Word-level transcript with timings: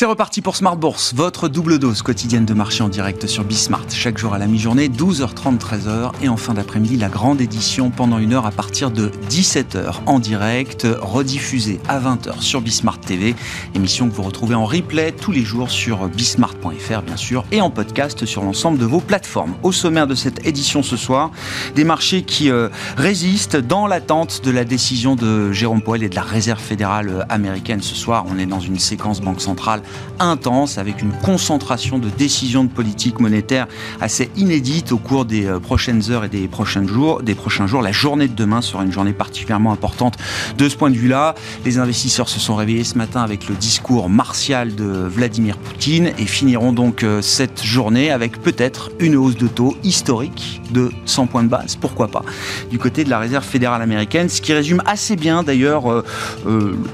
C'est 0.00 0.06
reparti 0.06 0.40
pour 0.40 0.56
Smart 0.56 0.78
Bourse, 0.78 1.12
votre 1.14 1.46
double 1.46 1.78
dose 1.78 2.00
quotidienne 2.00 2.46
de 2.46 2.54
marché 2.54 2.82
en 2.82 2.88
direct 2.88 3.26
sur 3.26 3.44
Bismart. 3.44 3.84
Chaque 3.90 4.16
jour 4.16 4.32
à 4.32 4.38
la 4.38 4.46
mi-journée, 4.46 4.88
12h30, 4.88 5.58
13h. 5.58 6.12
Et 6.22 6.30
en 6.30 6.38
fin 6.38 6.54
d'après-midi, 6.54 6.96
la 6.96 7.10
grande 7.10 7.42
édition 7.42 7.90
pendant 7.90 8.16
une 8.16 8.32
heure 8.32 8.46
à 8.46 8.50
partir 8.50 8.90
de 8.90 9.12
17h 9.28 9.96
en 10.06 10.18
direct, 10.18 10.86
rediffusée 11.02 11.80
à 11.86 12.00
20h 12.00 12.40
sur 12.40 12.62
Bismart 12.62 12.98
TV. 12.98 13.34
Émission 13.74 14.08
que 14.08 14.14
vous 14.14 14.22
retrouvez 14.22 14.54
en 14.54 14.64
replay 14.64 15.12
tous 15.12 15.32
les 15.32 15.42
jours 15.42 15.70
sur 15.70 16.08
bismart.fr, 16.08 17.02
bien 17.02 17.18
sûr, 17.18 17.44
et 17.52 17.60
en 17.60 17.68
podcast 17.68 18.24
sur 18.24 18.42
l'ensemble 18.42 18.78
de 18.78 18.86
vos 18.86 19.00
plateformes. 19.00 19.52
Au 19.62 19.70
sommaire 19.70 20.06
de 20.06 20.14
cette 20.14 20.46
édition 20.46 20.82
ce 20.82 20.96
soir, 20.96 21.30
des 21.74 21.84
marchés 21.84 22.22
qui 22.22 22.50
euh, 22.50 22.70
résistent 22.96 23.58
dans 23.58 23.86
l'attente 23.86 24.40
de 24.46 24.50
la 24.50 24.64
décision 24.64 25.14
de 25.14 25.52
Jérôme 25.52 25.82
Powell 25.82 26.04
et 26.04 26.08
de 26.08 26.16
la 26.16 26.22
Réserve 26.22 26.58
fédérale 26.62 27.26
américaine. 27.28 27.82
Ce 27.82 27.94
soir, 27.94 28.24
on 28.30 28.38
est 28.38 28.46
dans 28.46 28.60
une 28.60 28.78
séquence 28.78 29.20
banque 29.20 29.42
centrale 29.42 29.82
intense 30.20 30.78
avec 30.78 31.02
une 31.02 31.12
concentration 31.12 31.98
de 31.98 32.08
décisions 32.10 32.64
de 32.64 32.68
politique 32.68 33.20
monétaire 33.20 33.66
assez 34.00 34.30
inédite 34.36 34.92
au 34.92 34.98
cours 34.98 35.24
des 35.24 35.46
euh, 35.46 35.58
prochaines 35.58 36.10
heures 36.10 36.24
et 36.24 36.28
des 36.28 36.46
prochains 36.46 36.86
jours. 36.86 37.22
Des 37.22 37.34
prochains 37.34 37.66
jours, 37.66 37.82
la 37.82 37.92
journée 37.92 38.28
de 38.28 38.34
demain 38.34 38.60
sera 38.60 38.84
une 38.84 38.92
journée 38.92 39.12
particulièrement 39.12 39.72
importante 39.72 40.16
de 40.56 40.68
ce 40.68 40.76
point 40.76 40.90
de 40.90 40.96
vue-là. 40.96 41.34
Les 41.64 41.78
investisseurs 41.78 42.28
se 42.28 42.38
sont 42.38 42.54
réveillés 42.54 42.84
ce 42.84 42.98
matin 42.98 43.22
avec 43.22 43.48
le 43.48 43.54
discours 43.54 44.08
martial 44.08 44.74
de 44.74 44.84
Vladimir 44.84 45.56
Poutine 45.56 46.12
et 46.18 46.26
finiront 46.26 46.72
donc 46.72 47.02
euh, 47.02 47.22
cette 47.22 47.62
journée 47.62 48.10
avec 48.10 48.40
peut-être 48.40 48.90
une 48.98 49.16
hausse 49.16 49.36
de 49.36 49.48
taux 49.48 49.76
historique 49.82 50.60
de 50.70 50.90
100 51.06 51.26
points 51.26 51.42
de 51.42 51.48
base, 51.48 51.76
pourquoi 51.76 52.08
pas, 52.08 52.22
du 52.70 52.78
côté 52.78 53.04
de 53.04 53.10
la 53.10 53.18
Réserve 53.18 53.44
fédérale 53.44 53.82
américaine, 53.82 54.28
ce 54.28 54.40
qui 54.40 54.52
résume 54.52 54.82
assez 54.86 55.16
bien 55.16 55.42
d'ailleurs 55.42 55.90
euh, 55.90 56.04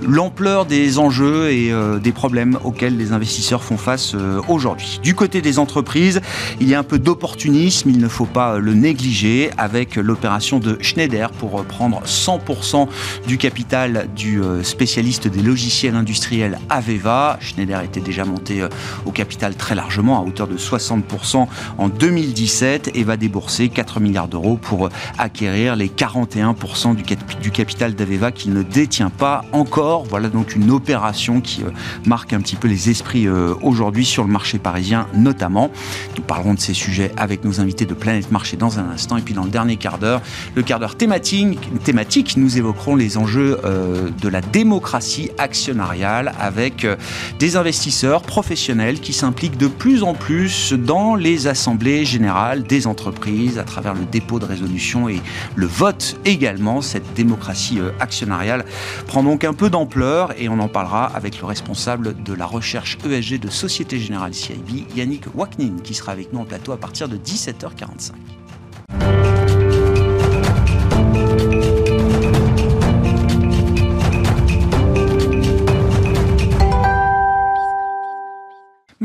l'ampleur 0.06 0.64
des 0.64 0.98
enjeux 0.98 1.50
et 1.50 1.72
des 2.00 2.12
problèmes 2.12 2.58
auxquels 2.64 2.85
les 2.94 3.12
investisseurs 3.12 3.62
font 3.62 3.76
face 3.76 4.14
euh, 4.14 4.40
aujourd'hui. 4.48 5.00
Du 5.02 5.14
côté 5.14 5.42
des 5.42 5.58
entreprises, 5.58 6.20
il 6.60 6.68
y 6.68 6.74
a 6.74 6.78
un 6.78 6.82
peu 6.82 6.98
d'opportunisme, 6.98 7.90
il 7.90 7.98
ne 7.98 8.08
faut 8.08 8.26
pas 8.26 8.58
le 8.58 8.74
négliger, 8.74 9.50
avec 9.56 9.96
l'opération 9.96 10.58
de 10.58 10.78
Schneider 10.80 11.30
pour 11.30 11.64
prendre 11.64 12.02
100% 12.04 12.88
du 13.26 13.38
capital 13.38 14.08
du 14.14 14.42
euh, 14.42 14.62
spécialiste 14.62 15.28
des 15.28 15.42
logiciels 15.42 15.94
industriels 15.94 16.58
Aveva. 16.68 17.38
Schneider 17.40 17.82
était 17.82 18.00
déjà 18.00 18.24
monté 18.24 18.62
euh, 18.62 18.68
au 19.04 19.10
capital 19.10 19.54
très 19.54 19.74
largement, 19.74 20.20
à 20.20 20.22
hauteur 20.24 20.46
de 20.46 20.56
60% 20.56 21.46
en 21.78 21.88
2017, 21.88 22.92
et 22.94 23.04
va 23.04 23.16
débourser 23.16 23.68
4 23.68 24.00
milliards 24.00 24.28
d'euros 24.28 24.56
pour 24.56 24.88
acquérir 25.18 25.76
les 25.76 25.88
41% 25.88 26.94
du 27.40 27.50
capital 27.50 27.94
d'Aveva 27.94 28.32
qu'il 28.32 28.52
ne 28.52 28.62
détient 28.62 29.10
pas 29.10 29.44
encore. 29.52 30.04
Voilà 30.04 30.28
donc 30.28 30.54
une 30.54 30.70
opération 30.70 31.40
qui 31.40 31.62
marque 32.04 32.32
un 32.32 32.40
petit 32.40 32.56
peu 32.56 32.68
les 32.68 32.75
esprits 32.76 33.26
euh, 33.26 33.54
aujourd'hui 33.62 34.04
sur 34.04 34.22
le 34.22 34.30
marché 34.30 34.58
parisien 34.58 35.06
notamment. 35.14 35.70
Nous 36.16 36.22
parlerons 36.22 36.54
de 36.54 36.60
ces 36.60 36.74
sujets 36.74 37.10
avec 37.16 37.44
nos 37.44 37.60
invités 37.60 37.86
de 37.86 37.94
Planète 37.94 38.30
Marché 38.30 38.56
dans 38.56 38.78
un 38.78 38.90
instant. 38.90 39.16
Et 39.16 39.22
puis 39.22 39.34
dans 39.34 39.44
le 39.44 39.50
dernier 39.50 39.76
quart 39.76 39.98
d'heure, 39.98 40.20
le 40.54 40.62
quart 40.62 40.78
d'heure 40.78 40.96
thématique, 40.96 41.58
thématique, 41.82 42.36
nous 42.36 42.58
évoquerons 42.58 42.96
les 42.96 43.16
enjeux 43.16 43.58
euh, 43.64 44.10
de 44.20 44.28
la 44.28 44.40
démocratie 44.40 45.30
actionnariale 45.38 46.32
avec 46.38 46.84
euh, 46.84 46.96
des 47.38 47.56
investisseurs 47.56 48.22
professionnels 48.22 49.00
qui 49.00 49.12
s'impliquent 49.12 49.58
de 49.58 49.68
plus 49.68 50.02
en 50.02 50.14
plus 50.14 50.72
dans 50.74 51.14
les 51.14 51.46
assemblées 51.46 52.04
générales 52.04 52.62
des 52.62 52.86
entreprises 52.86 53.58
à 53.58 53.64
travers 53.64 53.94
le 53.94 54.04
dépôt 54.04 54.38
de 54.38 54.44
résolution 54.44 55.08
et 55.08 55.20
le 55.54 55.66
vote 55.66 56.18
également. 56.24 56.82
Cette 56.82 57.14
démocratie 57.14 57.78
actionnariale 58.00 58.64
prend 59.06 59.22
donc 59.22 59.44
un 59.44 59.54
peu 59.54 59.70
d'ampleur 59.70 60.34
et 60.38 60.48
on 60.48 60.58
en 60.58 60.68
parlera 60.68 61.06
avec 61.06 61.40
le 61.40 61.46
responsable 61.46 62.22
de 62.22 62.34
la 62.34 62.44
recherche 62.44 62.65
recherche 62.66 62.98
ESG 63.06 63.38
de 63.38 63.48
Société 63.48 63.96
Générale 63.96 64.34
CIB, 64.34 64.88
Yannick 64.96 65.26
Waknin, 65.36 65.76
qui 65.84 65.94
sera 65.94 66.10
avec 66.10 66.32
nous 66.32 66.40
en 66.40 66.44
plateau 66.44 66.72
à 66.72 66.76
partir 66.76 67.08
de 67.08 67.16
17h45. 67.16 68.10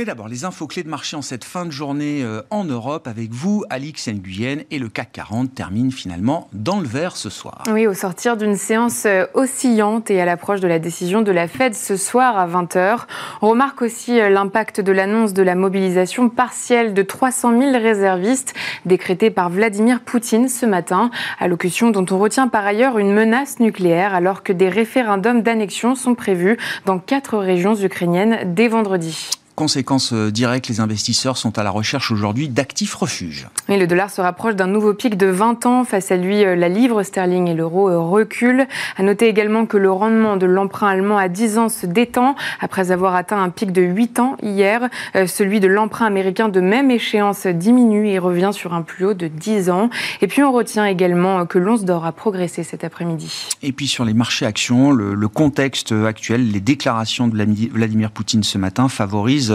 D'abord, 0.06 0.28
les 0.28 0.46
infos 0.46 0.66
clés 0.66 0.82
de 0.82 0.90
marché 0.90 1.16
en 1.16 1.22
cette 1.22 1.44
fin 1.44 1.64
de 1.64 1.72
journée 1.72 2.24
euh, 2.24 2.42
en 2.50 2.64
Europe 2.64 3.08
avec 3.08 3.32
vous, 3.32 3.64
Alix 3.70 4.08
Nguyen, 4.08 4.64
et 4.72 4.80
le 4.80 4.90
CAC 4.90 5.12
40 5.12 5.54
termine 5.54 5.92
finalement 5.92 6.50
dans 6.54 6.80
le 6.80 6.88
vert 6.88 7.16
ce 7.16 7.30
soir. 7.30 7.64
Oui, 7.70 7.86
au 7.86 7.94
sortir 7.94 8.36
d'une 8.36 8.56
séance 8.56 9.06
euh, 9.06 9.26
oscillante 9.36 10.10
et 10.10 10.20
à 10.20 10.26
l'approche 10.26 10.60
de 10.60 10.68
la 10.68 10.80
décision 10.80 11.22
de 11.22 11.32
la 11.32 11.48
Fed 11.48 11.76
ce 11.76 11.98
soir 11.98 12.40
à 12.40 12.48
20h, 12.48 13.02
on 13.44 13.50
remarque 13.50 13.84
aussi 13.84 14.20
euh, 14.20 14.30
l'impact 14.30 14.82
de 14.82 14.92
l'annonce 14.92 15.34
de 15.34 15.44
la 15.44 15.54
mobilisation 15.54 16.30
partielle 16.30 16.96
de 16.96 17.04
300 17.04 17.60
000 17.60 17.72
réservistes 17.74 18.56
décrétée 18.86 19.30
par 19.30 19.52
Vladimir 19.52 20.00
Poutine 20.00 20.50
ce 20.50 20.66
matin, 20.66 21.12
allocution 21.40 21.92
dont 21.92 22.06
on 22.10 22.18
retient 22.18 22.48
par 22.48 22.66
ailleurs 22.66 22.98
une 22.98 23.14
menace 23.14 23.60
nucléaire 23.60 24.16
alors 24.16 24.42
que 24.42 24.54
des 24.54 24.70
référendums 24.70 25.44
d'annexion 25.44 25.94
sont 25.94 26.16
prévus 26.16 26.58
dans 26.86 26.98
quatre 26.98 27.38
régions 27.38 27.76
ukrainiennes 27.76 28.56
dès 28.56 28.68
vendredi. 28.68 29.41
Conséquence 29.62 30.12
euh, 30.12 30.32
directe, 30.32 30.70
les 30.70 30.80
investisseurs 30.80 31.38
sont 31.38 31.60
à 31.60 31.62
la 31.62 31.70
recherche 31.70 32.10
aujourd'hui 32.10 32.50
d'actifs 32.50 32.96
refuges. 32.96 33.48
Et 33.70 33.78
le 33.78 33.86
dollar 33.86 34.10
se 34.10 34.20
rapproche 34.20 34.56
d'un 34.56 34.66
nouveau 34.66 34.96
pic 34.96 35.16
de 35.16 35.28
20 35.28 35.68
ans. 35.68 35.84
Face 35.84 36.12
à 36.12 36.18
lui, 36.18 36.44
euh, 36.44 36.56
la 36.56 36.68
livre 36.68 37.04
sterling 37.04 37.48
et 37.48 37.54
l'euro 37.54 37.88
euh, 37.88 38.00
reculent. 38.00 38.66
À 38.98 39.04
noter 39.04 39.28
également 39.28 39.68
que 39.68 39.78
le 39.78 39.92
rendement 39.92 40.36
de 40.36 40.48
l'emprunt 40.48 40.88
allemand 40.88 41.20
à 41.20 41.28
10 41.28 41.60
ans 41.60 41.70
se 41.70 41.86
détend 41.86 42.36
après 42.60 42.90
avoir 42.90 43.14
atteint 43.14 43.40
un 43.40 43.52
pic 43.52 43.72
de 43.72 43.84
8 43.84 44.20
ans 44.20 44.36
hier. 44.42 44.90
Celui 45.28 45.60
de 45.60 45.68
l'emprunt 45.68 46.08
américain 46.08 46.50
de 46.50 46.60
même 46.60 46.90
échéance 46.90 47.46
diminue 47.46 48.08
et 48.08 48.18
revient 48.18 48.50
sur 48.54 48.74
un 48.74 48.82
plus 48.82 49.06
haut 49.06 49.14
de 49.14 49.28
10 49.28 49.70
ans. 49.70 49.92
Et 50.22 50.28
puis 50.28 50.42
on 50.42 50.52
retient 50.52 50.88
également 50.88 51.46
que 51.46 51.60
l'once 51.60 51.86
d'or 51.86 52.08
a 52.08 52.14
progressé 52.14 52.64
cet 52.64 52.84
après-midi. 52.84 53.50
Et 53.62 53.74
puis 53.74 53.86
sur 53.86 54.06
les 54.06 54.16
marchés 54.16 54.48
actions, 54.48 54.92
le, 54.92 55.14
le 55.14 55.28
contexte 55.28 55.92
actuel, 55.92 56.50
les 56.50 56.62
déclarations 56.62 57.28
de 57.28 57.70
Vladimir 57.72 58.10
Poutine 58.10 58.42
ce 58.42 58.58
matin 58.58 58.90
favorisent 58.90 59.51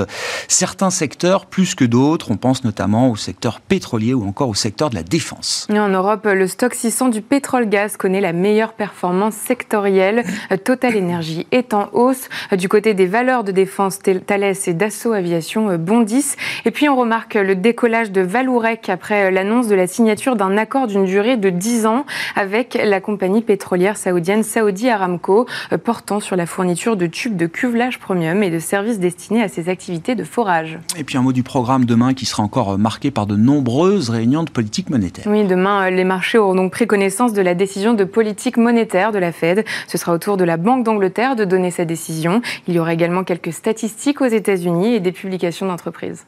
certains 0.49 0.91
secteurs 0.91 1.47
plus 1.47 1.75
que 1.75 1.85
d'autres. 1.85 2.31
On 2.31 2.37
pense 2.37 2.65
notamment 2.65 3.11
au 3.11 3.17
secteur 3.17 3.61
pétrolier 3.61 4.15
ou 4.15 4.27
encore 4.27 4.49
au 4.49 4.55
secteur 4.55 4.91
de 4.91 4.95
la 4.95 5.03
défense. 5.03 5.67
En 5.71 5.89
Europe, 5.89 6.27
le 6.27 6.47
stock 6.47 6.75
600 6.75 7.09
du 7.09 7.23
pétrole-gaz 7.23 7.97
connaît 7.97 8.21
la 8.21 8.33
meilleure 8.33 8.73
performance 8.73 9.35
sectorielle. 9.35 10.25
Total 10.65 10.97
Energy 10.97 11.47
est 11.53 11.75
en 11.75 11.89
hausse. 11.93 12.29
Du 12.53 12.69
côté 12.69 12.95
des 12.95 13.07
valeurs 13.07 13.45
de 13.45 13.53
défense, 13.53 13.99
Thales 13.99 14.55
et 14.67 14.75
Dassault 14.75 15.13
Aviation 15.13 15.77
bondissent. 15.77 16.37
Et 16.65 16.71
puis 16.71 16.89
on 16.89 16.97
remarque 16.97 17.35
le 17.35 17.55
décollage 17.55 18.11
de 18.11 18.21
Valourec 18.21 18.89
après 18.89 19.31
l'annonce 19.31 19.69
de 19.69 19.75
la 19.75 19.87
signature 19.87 20.37
d'un 20.37 20.57
accord 20.57 20.87
d'une 20.87 21.05
durée 21.05 21.37
de 21.37 21.51
10 21.51 21.87
ans 21.87 22.05
avec 22.35 22.79
la 22.83 23.01
compagnie 23.01 23.43
pétrolière 23.43 23.97
saoudienne 23.97 24.43
Saudi 24.43 24.89
Aramco, 24.89 25.47
portant 25.85 26.21
sur 26.21 26.37
la 26.37 26.47
fourniture 26.47 26.97
de 26.97 27.07
tubes 27.07 27.37
de 27.37 27.47
cuvelage 27.47 27.99
premium 27.99 28.43
et 28.43 28.51
de 28.51 28.59
services 28.59 28.99
destinés 28.99 29.43
à 29.43 29.49
ses 29.49 29.69
activités 29.69 29.76
de 29.77 30.25
forage. 30.25 30.79
Et 30.97 31.05
puis 31.05 31.19
un 31.19 31.23
mot 31.23 31.33
du 31.33 31.43
programme 31.43 31.85
demain 31.85 32.15
qui 32.15 32.27
sera 32.27 32.43
encore 32.43 32.79
marqué 32.79 33.11
par 33.11 33.27
de 33.27 33.37
nombreuses 33.37 34.11
réunions 34.11 34.43
de 34.43 34.51
politique 34.51 34.91
monétaire. 34.91 35.27
Oui, 35.27 35.45
demain, 35.47 35.91
les 35.91 36.05
marchés 36.05 36.39
auront 36.39 36.55
donc 36.55 36.73
pris 36.73 36.87
connaissance 36.87 37.33
de 37.33 37.43
la 37.43 37.55
décision 37.55 37.95
de 37.95 38.05
politique 38.05 38.57
monétaire 38.57 39.13
de 39.13 39.19
la 39.19 39.33
Fed. 39.33 39.65
Ce 39.87 39.99
sera 39.99 40.13
au 40.13 40.19
tour 40.19 40.37
de 40.37 40.45
la 40.45 40.57
Banque 40.57 40.85
d'Angleterre 40.85 41.37
de 41.37 41.45
donner 41.45 41.71
sa 41.71 41.85
décision. 41.85 42.41
Il 42.67 42.75
y 42.75 42.79
aura 42.79 42.95
également 42.95 43.25
quelques 43.25 43.53
statistiques 43.53 44.21
aux 44.21 44.27
États-Unis 44.27 44.95
et 44.95 45.01
des 45.01 45.13
publications 45.13 45.67
d'entreprises. 45.67 46.25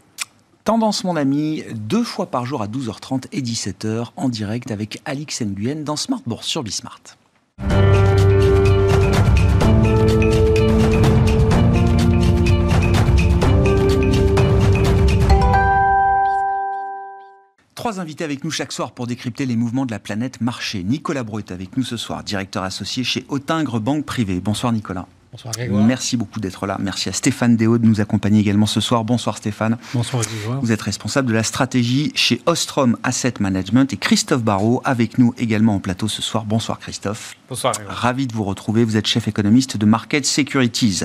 Tendance, 0.65 1.05
mon 1.05 1.17
ami, 1.17 1.65
deux 1.75 2.05
fois 2.05 2.27
par 2.27 2.45
jour 2.45 2.61
à 2.61 2.67
12h30 2.67 3.25
et 3.33 3.41
17h 3.41 4.09
en 4.17 4.29
direct 4.29 4.71
avec 4.71 5.01
Alix 5.07 5.43
Nguyen 5.43 5.83
dans 5.83 5.97
Smart 5.97 6.21
Bourse 6.27 6.47
sur 6.47 6.63
Bismart. 6.63 7.01
Trois 17.79 18.01
invités 18.01 18.25
avec 18.25 18.43
nous 18.43 18.51
chaque 18.51 18.73
soir 18.73 18.91
pour 18.91 19.07
décrypter 19.07 19.47
les 19.47 19.55
mouvements 19.55 19.87
de 19.87 19.93
la 19.93 20.01
planète 20.01 20.41
marché. 20.41 20.83
Nicolas 20.83 21.23
Bro 21.23 21.39
est 21.39 21.53
avec 21.53 21.77
nous 21.77 21.85
ce 21.85 21.97
soir, 21.97 22.25
directeur 22.25 22.65
associé 22.65 23.05
chez 23.05 23.25
Autingre 23.29 23.79
Banque 23.79 24.05
Privée. 24.05 24.41
Bonsoir 24.41 24.73
Nicolas. 24.73 25.07
Bonsoir 25.31 25.53
Grégoire. 25.53 25.85
Merci 25.85 26.17
beaucoup 26.17 26.41
d'être 26.41 26.67
là. 26.67 26.79
Merci 26.81 27.11
à 27.11 27.13
Stéphane 27.13 27.55
Déo 27.55 27.77
de 27.77 27.87
nous 27.87 28.01
accompagner 28.01 28.41
également 28.41 28.65
ce 28.65 28.81
soir. 28.81 29.05
Bonsoir 29.05 29.37
Stéphane. 29.37 29.77
Bonsoir 29.93 30.23
Grégoire. 30.23 30.61
Vous 30.63 30.73
êtes 30.73 30.81
responsable 30.81 31.29
de 31.29 31.35
la 31.35 31.43
stratégie 31.43 32.13
chez 32.15 32.41
Ostrom 32.47 32.97
Asset 33.03 33.35
Management 33.39 33.93
et 33.93 33.99
Christophe 33.99 34.43
Barrault 34.43 34.81
avec 34.87 35.19
nous 35.19 35.35
également 35.37 35.75
en 35.75 35.81
plateau 35.81 36.09
ce 36.09 36.23
soir. 36.23 36.47
Bonsoir 36.47 36.79
Christophe. 36.79 37.37
Bonsoir. 37.51 37.75
Ravi 37.89 38.27
de 38.27 38.33
vous 38.33 38.45
retrouver. 38.45 38.85
Vous 38.85 38.97
êtes 38.97 39.07
chef 39.07 39.29
économiste 39.29 39.77
de 39.77 39.85
Market 39.85 40.25
Securities. 40.25 41.01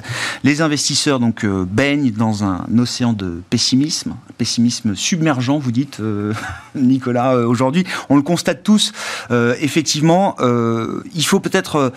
Les 0.45 0.61
investisseurs 0.61 1.19
donc 1.19 1.43
euh, 1.43 1.65
baignent 1.65 2.11
dans 2.11 2.45
un 2.45 2.65
océan 2.77 3.11
de 3.11 3.41
pessimisme, 3.49 4.15
pessimisme 4.37 4.95
submergent, 4.95 5.57
vous 5.59 5.71
dites 5.71 5.99
euh, 5.99 6.33
Nicolas 6.75 7.35
euh, 7.35 7.45
aujourd'hui. 7.45 7.85
On 8.09 8.15
le 8.15 8.21
constate 8.21 8.63
tous. 8.63 8.93
effectivement, 9.59 10.35
il 10.39 11.25
faut 11.25 11.39
peut-être 11.39 11.91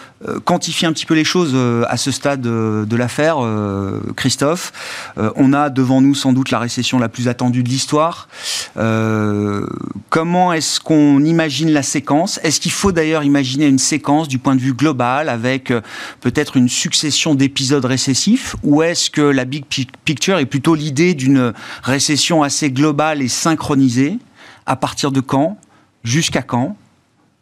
quantifier 0.45 0.89
un 0.89 0.93
petit 0.93 1.07
peu 1.07 1.15
les 1.15 1.25
choses 1.25 1.57
à 1.89 1.97
ce 1.97 2.11
stade 2.17 2.41
de 2.41 2.97
l'affaire, 2.97 3.37
euh, 3.39 4.01
Christophe. 4.17 4.73
Euh, 5.19 5.31
on 5.37 5.53
a 5.53 5.71
devant 5.71 6.01
nous 6.01 6.15
sans 6.15 6.33
doute 6.33 6.51
la 6.51 6.59
récession 6.59 6.99
la 6.99 7.09
plus 7.09 7.29
attendue 7.29 7.63
de 7.63 7.69
l'histoire. 7.69 8.29
Euh, 8.77 9.67
comment 10.11 10.53
est-ce 10.53 10.81
qu'on 10.81 11.23
imagine 11.23 11.71
la 11.71 11.83
séquence? 11.83 12.41
Est-ce 12.43 12.61
qu'il 12.61 12.73
faut 12.73 12.93
d'ailleurs 12.93 13.23
imaginer 13.23 13.67
une 13.67 13.79
séquence 13.79 14.29
du 14.29 14.39
point 14.39 14.57
de 14.57 14.61
vue 14.61 14.73
global 14.73 15.29
avec 15.29 15.73
peut-être 16.21 16.57
une 16.57 16.69
succession 16.69 17.35
d'épisodes 17.35 17.85
récessifs? 17.85 18.57
Ou 18.63 18.83
est-ce 18.83 19.11
que 19.11 19.23
la 19.23 19.45
big 19.45 19.65
picture 20.05 20.39
est 20.39 20.47
plutôt 20.47 20.75
l'idée 20.75 21.15
d'une 21.15 21.53
récession 21.83 22.43
assez 22.43 22.71
globale 22.71 23.23
et 23.23 23.29
synchronisée? 23.29 24.19
À 24.65 24.77
partir 24.77 25.13
de 25.13 25.21
quand? 25.21 25.59
Jusqu'à 26.03 26.43
quand? 26.43 26.77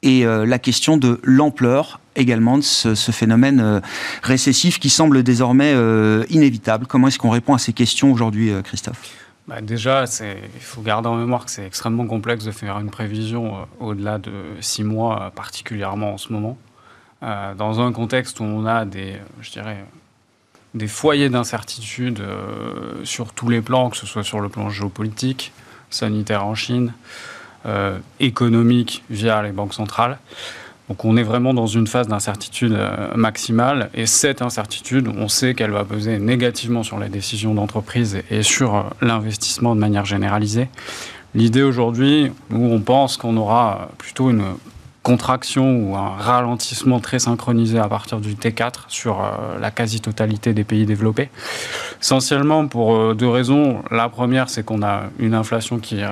Et 0.02 0.24
la 0.24 0.58
question 0.58 0.98
de 0.98 1.18
l'ampleur 1.22 1.98
également 2.16 2.58
de 2.58 2.62
ce, 2.62 3.12
phénomène 3.12 3.60
euh, 3.60 3.80
récessif 4.22 4.78
qui 4.78 4.90
semble 4.90 5.22
désormais 5.22 5.72
euh, 5.74 6.24
inévitable. 6.30 6.86
Comment 6.86 7.08
est-ce 7.08 7.18
qu'on 7.18 7.30
répond 7.30 7.54
à 7.54 7.58
ces 7.58 7.72
questions 7.72 8.12
aujourd'hui, 8.12 8.50
euh, 8.50 8.62
Christophe? 8.62 9.10
Bah 9.46 9.60
déjà, 9.60 10.04
il 10.22 10.60
faut 10.60 10.80
garder 10.80 11.08
en 11.08 11.16
mémoire 11.16 11.44
que 11.44 11.50
c'est 11.50 11.66
extrêmement 11.66 12.06
complexe 12.06 12.44
de 12.44 12.50
faire 12.50 12.78
une 12.78 12.90
prévision 12.90 13.66
au-delà 13.78 14.16
de 14.16 14.32
six 14.60 14.84
mois, 14.84 15.32
particulièrement 15.36 16.14
en 16.14 16.16
ce 16.16 16.32
moment, 16.32 16.56
dans 17.20 17.78
un 17.78 17.92
contexte 17.92 18.40
où 18.40 18.44
on 18.44 18.64
a 18.64 18.86
des, 18.86 19.16
je 19.42 19.50
dirais, 19.50 19.84
des 20.72 20.88
foyers 20.88 21.28
d'incertitude 21.28 22.22
sur 23.02 23.34
tous 23.34 23.50
les 23.50 23.60
plans, 23.60 23.90
que 23.90 23.98
ce 23.98 24.06
soit 24.06 24.24
sur 24.24 24.40
le 24.40 24.48
plan 24.48 24.70
géopolitique, 24.70 25.52
sanitaire 25.90 26.46
en 26.46 26.54
Chine, 26.54 26.94
économique 28.20 29.04
via 29.10 29.42
les 29.42 29.52
banques 29.52 29.74
centrales. 29.74 30.18
Donc 30.88 31.04
on 31.04 31.16
est 31.16 31.22
vraiment 31.22 31.54
dans 31.54 31.66
une 31.66 31.86
phase 31.86 32.08
d'incertitude 32.08 32.72
euh, 32.72 33.14
maximale 33.14 33.88
et 33.94 34.06
cette 34.06 34.42
incertitude, 34.42 35.08
on 35.08 35.28
sait 35.28 35.54
qu'elle 35.54 35.70
va 35.70 35.84
peser 35.84 36.18
négativement 36.18 36.82
sur 36.82 36.98
les 36.98 37.08
décisions 37.08 37.54
d'entreprise 37.54 38.22
et 38.30 38.42
sur 38.42 38.74
euh, 38.74 38.82
l'investissement 39.00 39.74
de 39.74 39.80
manière 39.80 40.04
généralisée. 40.04 40.68
L'idée 41.34 41.62
aujourd'hui, 41.62 42.30
nous 42.50 42.70
on 42.70 42.80
pense 42.80 43.16
qu'on 43.16 43.36
aura 43.38 43.88
plutôt 43.96 44.28
une 44.28 44.44
contraction 45.02 45.76
ou 45.78 45.96
un 45.96 46.10
ralentissement 46.10 47.00
très 47.00 47.18
synchronisé 47.18 47.78
à 47.78 47.88
partir 47.88 48.20
du 48.20 48.34
T4 48.34 48.84
sur 48.88 49.22
euh, 49.22 49.58
la 49.58 49.70
quasi-totalité 49.70 50.52
des 50.52 50.64
pays 50.64 50.84
développés. 50.84 51.30
Essentiellement 52.00 52.68
pour 52.68 53.14
deux 53.14 53.28
raisons. 53.28 53.82
La 53.90 54.08
première, 54.08 54.50
c'est 54.50 54.64
qu'on 54.64 54.82
a 54.82 55.04
une 55.18 55.34
inflation 55.34 55.78
qui 55.78 56.02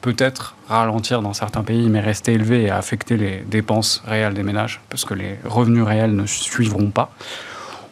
peut-être 0.00 0.56
ralentir 0.68 1.22
dans 1.22 1.32
certains 1.32 1.62
pays, 1.62 1.88
mais 1.88 2.00
rester 2.00 2.32
élevé 2.32 2.64
et 2.64 2.70
affecter 2.70 3.16
les 3.16 3.44
dépenses 3.46 4.02
réelles 4.06 4.34
des 4.34 4.42
ménages, 4.42 4.80
parce 4.88 5.04
que 5.04 5.14
les 5.14 5.38
revenus 5.44 5.84
réels 5.84 6.14
ne 6.14 6.26
suivront 6.26 6.90
pas. 6.90 7.10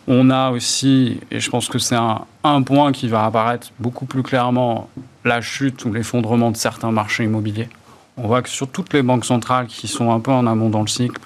On 0.08 0.30
a 0.30 0.50
aussi, 0.50 1.20
et 1.30 1.40
je 1.40 1.50
pense 1.50 1.68
que 1.68 1.78
c'est 1.78 1.96
un, 1.96 2.62
point 2.62 2.92
qui 2.92 3.08
va 3.08 3.24
apparaître 3.24 3.72
beaucoup 3.80 4.06
plus 4.06 4.22
clairement, 4.22 4.88
la 5.24 5.40
chute 5.40 5.84
ou 5.84 5.92
l'effondrement 5.92 6.52
de 6.52 6.56
certains 6.56 6.92
marchés 6.92 7.24
immobiliers. 7.24 7.68
On 8.16 8.28
voit 8.28 8.40
que 8.40 8.48
sur 8.48 8.68
toutes 8.68 8.92
les 8.92 9.02
banques 9.02 9.24
centrales 9.24 9.66
qui 9.66 9.88
sont 9.88 10.12
un 10.12 10.20
peu 10.20 10.30
en 10.30 10.46
amont 10.46 10.70
dans 10.70 10.82
le 10.82 10.86
cycle, 10.86 11.20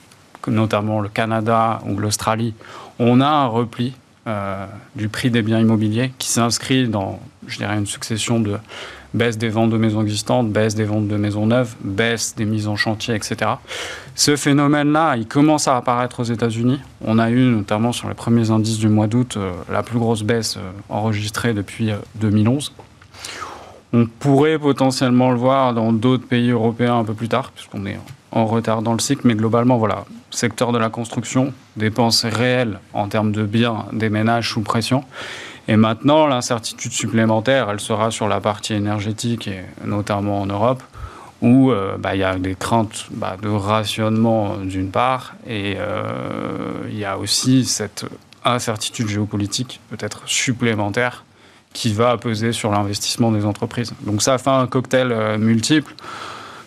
notamment 0.46 1.00
le 1.00 1.10
Canada 1.10 1.82
ou 1.86 1.98
l'Australie, 1.98 2.54
on 2.98 3.20
a 3.20 3.26
un 3.26 3.46
repli 3.46 3.94
euh, 4.26 4.66
du 4.96 5.08
prix 5.08 5.30
des 5.30 5.42
biens 5.42 5.60
immobiliers 5.60 6.12
qui 6.18 6.28
s'inscrit 6.28 6.88
dans, 6.88 7.20
je 7.46 7.58
dirais, 7.58 7.76
une 7.76 7.86
succession 7.86 8.40
de 8.40 8.58
baisse 9.14 9.38
des 9.38 9.48
ventes 9.48 9.70
de 9.70 9.76
maisons 9.76 10.02
existantes, 10.02 10.50
baisse 10.50 10.74
des 10.74 10.84
ventes 10.84 11.08
de 11.08 11.16
maisons 11.16 11.46
neuves, 11.46 11.74
baisse 11.82 12.34
des 12.36 12.44
mises 12.44 12.68
en 12.68 12.76
chantier, 12.76 13.14
etc. 13.14 13.52
Ce 14.14 14.36
phénomène-là, 14.36 15.16
il 15.16 15.26
commence 15.26 15.68
à 15.68 15.76
apparaître 15.76 16.20
aux 16.20 16.24
États-Unis. 16.24 16.80
On 17.04 17.18
a 17.18 17.30
eu, 17.30 17.40
notamment 17.40 17.92
sur 17.92 18.08
les 18.08 18.14
premiers 18.14 18.50
indices 18.50 18.78
du 18.78 18.88
mois 18.88 19.06
d'août, 19.06 19.36
euh, 19.36 19.52
la 19.70 19.82
plus 19.82 19.98
grosse 19.98 20.22
baisse 20.22 20.56
euh, 20.56 20.70
enregistrée 20.88 21.54
depuis 21.54 21.90
2011. 22.16 22.72
Euh, 22.76 22.82
On 23.92 24.06
pourrait 24.06 24.58
potentiellement 24.58 25.30
le 25.30 25.38
voir 25.38 25.74
dans 25.74 25.92
d'autres 25.92 26.26
pays 26.26 26.50
européens 26.50 26.98
un 26.98 27.04
peu 27.04 27.14
plus 27.14 27.28
tard, 27.28 27.50
puisqu'on 27.50 27.86
est 27.86 27.98
en 28.32 28.46
retard 28.46 28.82
dans 28.82 28.92
le 28.92 29.00
cycle, 29.00 29.22
mais 29.24 29.34
globalement, 29.34 29.76
voilà, 29.78 30.04
secteur 30.30 30.70
de 30.70 30.78
la 30.78 30.88
construction, 30.88 31.52
dépenses 31.76 32.24
réelles 32.24 32.78
en 32.94 33.08
termes 33.08 33.32
de 33.32 33.42
biens 33.42 33.86
des 33.92 34.08
ménages 34.08 34.50
sous 34.50 34.60
pression. 34.60 35.04
Et 35.68 35.76
maintenant, 35.76 36.26
l'incertitude 36.26 36.92
supplémentaire, 36.92 37.70
elle 37.70 37.80
sera 37.80 38.10
sur 38.10 38.28
la 38.28 38.40
partie 38.40 38.74
énergétique, 38.74 39.48
et 39.48 39.60
notamment 39.84 40.40
en 40.40 40.46
Europe, 40.46 40.82
où 41.42 41.70
euh, 41.70 41.96
bah, 41.96 42.14
il 42.14 42.20
y 42.20 42.24
a 42.24 42.38
des 42.38 42.54
craintes 42.54 43.06
bah, 43.10 43.36
de 43.40 43.48
rationnement 43.48 44.56
d'une 44.58 44.90
part, 44.90 45.34
et 45.46 45.76
euh, 45.78 46.88
il 46.88 46.98
y 46.98 47.04
a 47.04 47.18
aussi 47.18 47.64
cette 47.64 48.04
incertitude 48.44 49.08
géopolitique 49.08 49.80
peut-être 49.90 50.22
supplémentaire 50.26 51.24
qui 51.72 51.92
va 51.92 52.16
peser 52.16 52.52
sur 52.52 52.72
l'investissement 52.72 53.30
des 53.30 53.44
entreprises. 53.44 53.92
Donc 54.00 54.22
ça 54.22 54.38
fait 54.38 54.50
un 54.50 54.66
cocktail 54.66 55.12
euh, 55.12 55.38
multiple. 55.38 55.94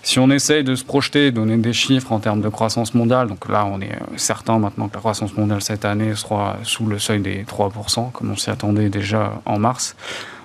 Si 0.04 0.20
on 0.20 0.30
essaye 0.30 0.66
de 0.66 0.76
se 0.76 0.84
projeter, 0.84 1.32
donner 1.32 1.56
des 1.58 1.72
chiffres 1.72 2.12
en 2.12 2.20
termes 2.20 2.42
de 2.42 2.50
croissance 2.50 2.94
mondiale, 2.94 3.30
donc 3.30 3.48
là 3.48 3.66
on 3.66 3.80
est 3.80 3.94
euh, 3.94 4.18
certain 4.18 4.60
maintenant 4.60 4.90
que 4.90 4.96
la 4.96 5.00
croissance 5.00 5.36
mondiale 5.36 5.62
cette 5.62 5.86
année 5.86 6.14
sera 6.16 6.58
sous 6.64 6.86
le 6.86 7.00
seuil 7.00 7.22
des 7.22 7.44
3%, 7.46 8.12
comme 8.12 8.32
on 8.32 8.36
s'y 8.36 8.50
attendait 8.50 8.90
déjà 8.90 9.42
en 9.46 9.58
mars. 9.58 9.96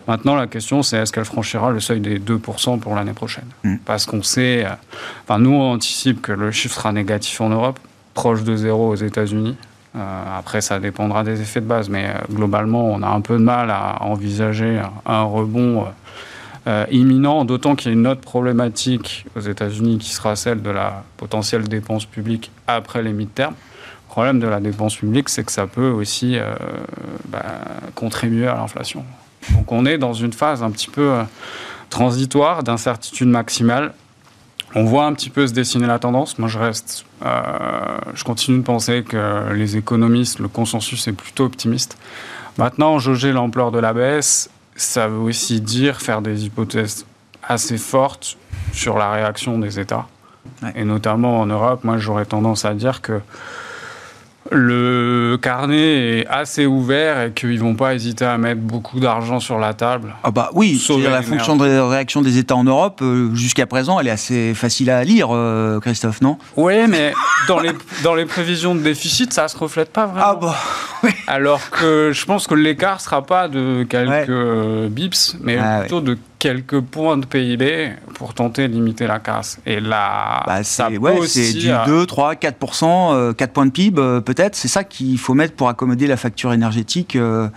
Maintenant, 0.06 0.36
la 0.36 0.46
question, 0.46 0.82
c'est 0.82 0.96
est-ce 0.96 1.12
qu'elle 1.12 1.26
franchira 1.26 1.70
le 1.70 1.80
seuil 1.80 2.00
des 2.00 2.18
2% 2.18 2.78
pour 2.78 2.94
l'année 2.94 3.12
prochaine? 3.12 3.44
Mm. 3.64 3.76
Parce 3.84 4.06
qu'on 4.06 4.22
sait, 4.22 4.64
euh, 4.64 4.70
enfin, 5.24 5.38
nous, 5.38 5.52
on 5.52 5.72
anticipe 5.72 6.22
que 6.22 6.32
le 6.32 6.50
chiffre 6.50 6.76
sera 6.76 6.92
négatif 6.92 7.40
en 7.42 7.50
Europe, 7.50 7.78
proche 8.14 8.42
de 8.42 8.56
zéro 8.56 8.88
aux 8.88 8.94
États-Unis. 8.94 9.56
Euh, 9.96 10.38
après, 10.38 10.62
ça 10.62 10.78
dépendra 10.78 11.24
des 11.24 11.42
effets 11.42 11.60
de 11.60 11.66
base, 11.66 11.90
mais 11.90 12.10
globalement, 12.32 12.86
on 12.86 13.02
a 13.02 13.08
un 13.08 13.20
peu 13.20 13.34
de 13.34 13.42
mal 13.42 13.70
à 13.70 14.02
envisager 14.02 14.80
un 15.04 15.22
rebond 15.24 15.82
euh, 15.82 15.84
imminent, 16.90 17.44
d'autant 17.44 17.76
qu'il 17.76 17.90
y 17.90 17.94
a 17.94 17.98
une 17.98 18.06
autre 18.06 18.20
problématique 18.20 19.24
aux 19.36 19.40
États-Unis 19.40 19.98
qui 19.98 20.10
sera 20.10 20.36
celle 20.36 20.62
de 20.62 20.70
la 20.70 21.04
potentielle 21.16 21.66
dépense 21.66 22.04
publique 22.04 22.50
après 22.66 23.02
les 23.02 23.12
mi-termes. 23.12 23.54
Le 24.08 24.10
problème 24.10 24.40
de 24.40 24.46
la 24.46 24.60
dépense 24.60 24.96
publique, 24.96 25.28
c'est 25.28 25.44
que 25.44 25.52
ça 25.52 25.66
peut 25.66 25.90
aussi 25.90 26.36
euh, 26.36 26.54
bah, 27.28 27.44
contribuer 27.94 28.48
à 28.48 28.54
l'inflation. 28.54 29.04
Donc 29.52 29.70
on 29.72 29.86
est 29.86 29.98
dans 29.98 30.12
une 30.12 30.32
phase 30.32 30.62
un 30.62 30.70
petit 30.70 30.88
peu 30.88 31.12
euh, 31.12 31.22
transitoire 31.88 32.62
d'incertitude 32.62 33.28
maximale. 33.28 33.92
On 34.74 34.84
voit 34.84 35.06
un 35.06 35.14
petit 35.14 35.30
peu 35.30 35.46
se 35.46 35.52
dessiner 35.52 35.86
la 35.86 35.98
tendance. 35.98 36.38
Moi, 36.38 36.48
je 36.48 36.58
reste, 36.58 37.06
je 37.22 38.24
continue 38.24 38.58
de 38.58 38.62
penser 38.62 39.02
que 39.02 39.50
les 39.54 39.78
économistes, 39.78 40.40
le 40.40 40.48
consensus 40.48 41.08
est 41.08 41.14
plutôt 41.14 41.44
optimiste. 41.44 41.96
Maintenant, 42.58 42.98
jauger 42.98 43.32
l'ampleur 43.32 43.70
de 43.70 43.78
la 43.78 43.94
baisse, 43.94 44.50
ça 44.78 45.08
veut 45.08 45.18
aussi 45.18 45.60
dire 45.60 46.00
faire 46.00 46.22
des 46.22 46.46
hypothèses 46.46 47.04
assez 47.42 47.78
fortes 47.78 48.38
sur 48.72 48.96
la 48.96 49.10
réaction 49.10 49.58
des 49.58 49.78
États. 49.80 50.06
Et 50.74 50.84
notamment 50.84 51.40
en 51.40 51.46
Europe, 51.46 51.84
moi 51.84 51.98
j'aurais 51.98 52.24
tendance 52.24 52.64
à 52.64 52.74
dire 52.74 53.02
que 53.02 53.20
le 54.50 55.38
carnet 55.40 56.20
est 56.20 56.26
assez 56.26 56.66
ouvert 56.66 57.22
et 57.22 57.32
qu'ils 57.32 57.60
vont 57.60 57.74
pas 57.74 57.94
hésiter 57.94 58.24
à 58.24 58.38
mettre 58.38 58.60
beaucoup 58.60 59.00
d'argent 59.00 59.40
sur 59.40 59.58
la 59.58 59.74
table. 59.74 60.14
Ah 60.24 60.30
bah 60.30 60.50
oui, 60.54 60.82
la 61.02 61.22
fonction 61.22 61.56
de 61.56 61.78
réaction 61.78 62.22
des 62.22 62.38
États 62.38 62.56
en 62.56 62.64
Europe, 62.64 63.00
euh, 63.02 63.34
jusqu'à 63.34 63.66
présent, 63.66 64.00
elle 64.00 64.08
est 64.08 64.12
assez 64.12 64.54
facile 64.54 64.90
à 64.90 65.04
lire, 65.04 65.28
euh, 65.32 65.80
Christophe, 65.80 66.20
non? 66.20 66.38
Oui, 66.56 66.86
mais 66.88 67.12
dans 67.46 67.60
les, 67.60 67.70
dans 68.02 68.14
les 68.14 68.26
prévisions 68.26 68.74
de 68.74 68.80
déficit, 68.80 69.32
ça 69.32 69.48
se 69.48 69.56
reflète 69.56 69.92
pas 69.92 70.06
vraiment. 70.06 70.26
Ah 70.26 70.38
bah 70.40 70.56
oui. 71.02 71.10
Alors 71.26 71.70
que 71.70 72.10
je 72.12 72.24
pense 72.24 72.46
que 72.46 72.54
l'écart 72.54 73.00
sera 73.00 73.24
pas 73.24 73.48
de 73.48 73.84
quelques 73.88 74.88
bips, 74.90 75.36
mais 75.40 75.58
ah 75.58 75.80
plutôt 75.80 76.00
de 76.00 76.16
quelques 76.38 76.80
points 76.80 77.16
de 77.16 77.26
PIB 77.26 77.92
pour 78.14 78.34
tenter 78.34 78.68
de 78.68 78.72
limiter 78.72 79.06
la 79.06 79.18
casse. 79.18 79.58
Et 79.66 79.80
là, 79.80 80.42
bah, 80.46 80.62
ça 80.62 80.88
c'est 81.26 81.52
du 81.52 81.70
2, 81.86 82.06
3, 82.06 82.34
4%, 82.34 83.34
4 83.34 83.52
points 83.52 83.66
de 83.66 83.70
PIB 83.70 84.00
euh, 84.00 84.20
peut-être. 84.20 84.54
C'est 84.54 84.68
ça 84.68 84.84
qu'il 84.84 85.18
faut 85.18 85.34
mettre 85.34 85.54
pour 85.54 85.68
accommoder 85.68 86.06
la 86.06 86.16
facture 86.16 86.52
énergétique 86.52 87.16
euh, 87.16 87.48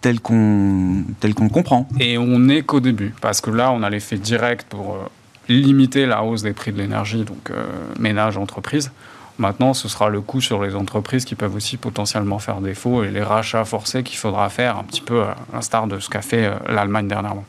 telle 0.00 0.20
qu'on 0.20 1.04
tel 1.20 1.34
qu'on 1.34 1.44
le 1.44 1.50
comprend. 1.50 1.88
Et 2.00 2.18
on 2.18 2.38
n'est 2.38 2.62
qu'au 2.62 2.80
début, 2.80 3.14
parce 3.20 3.40
que 3.40 3.50
là, 3.50 3.72
on 3.72 3.82
a 3.82 3.90
l'effet 3.90 4.18
direct 4.18 4.66
pour 4.68 4.94
euh, 4.94 5.08
limiter 5.48 6.06
la 6.06 6.22
hausse 6.22 6.42
des 6.42 6.52
prix 6.52 6.72
de 6.72 6.78
l'énergie, 6.78 7.24
donc 7.24 7.50
ménage, 7.98 8.36
entreprise. 8.36 8.90
Maintenant, 9.38 9.72
ce 9.72 9.88
sera 9.88 10.08
le 10.08 10.20
coût 10.20 10.40
sur 10.40 10.62
les 10.62 10.74
entreprises 10.74 11.24
qui 11.24 11.36
peuvent 11.36 11.54
aussi 11.54 11.76
potentiellement 11.76 12.40
faire 12.40 12.60
défaut 12.60 13.04
et 13.04 13.10
les 13.10 13.22
rachats 13.22 13.64
forcés 13.64 14.02
qu'il 14.02 14.18
faudra 14.18 14.48
faire, 14.48 14.76
un 14.76 14.82
petit 14.82 15.00
peu 15.00 15.22
à 15.22 15.36
l'instar 15.52 15.86
de 15.86 16.00
ce 16.00 16.10
qu'a 16.10 16.22
fait 16.22 16.46
euh, 16.46 16.54
l'Allemagne 16.66 17.06
dernièrement. 17.06 17.44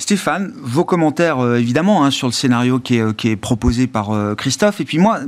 Stéphane, 0.00 0.54
vos 0.62 0.82
commentaires 0.82 1.40
euh, 1.40 1.58
évidemment 1.58 2.02
hein, 2.02 2.10
sur 2.10 2.26
le 2.26 2.32
scénario 2.32 2.78
qui 2.78 2.96
est, 2.96 3.00
euh, 3.00 3.12
qui 3.12 3.28
est 3.28 3.36
proposé 3.36 3.86
par 3.86 4.12
euh, 4.12 4.34
Christophe. 4.34 4.80
Et 4.80 4.86
puis 4.86 4.96
moi, 4.96 5.20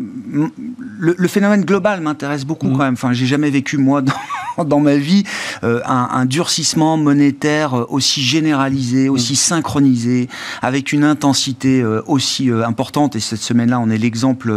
le, 0.99 1.29
phénomène 1.29 1.67
global 1.67 2.01
m'intéresse 2.01 2.47
beaucoup 2.47 2.69
mmh. 2.69 2.73
quand 2.73 2.85
même. 2.85 2.95
Enfin, 2.95 3.13
j'ai 3.13 3.27
jamais 3.27 3.51
vécu 3.51 3.77
moi 3.77 4.01
dans, 4.57 4.65
dans 4.65 4.81
ma 4.81 4.97
vie 4.97 5.25
un, 5.63 5.79
un, 5.85 6.25
durcissement 6.25 6.97
monétaire 6.97 7.93
aussi 7.93 8.23
généralisé, 8.23 9.11
mmh. 9.11 9.13
aussi 9.13 9.37
synchronisé, 9.37 10.31
avec 10.63 10.93
une 10.93 11.05
intensité 11.05 11.85
aussi 12.07 12.51
importante. 12.51 13.15
Et 13.15 13.21
cette 13.21 13.41
semaine-là, 13.41 13.79
on 13.79 13.91
est 13.91 13.99
l'exemple 13.99 14.53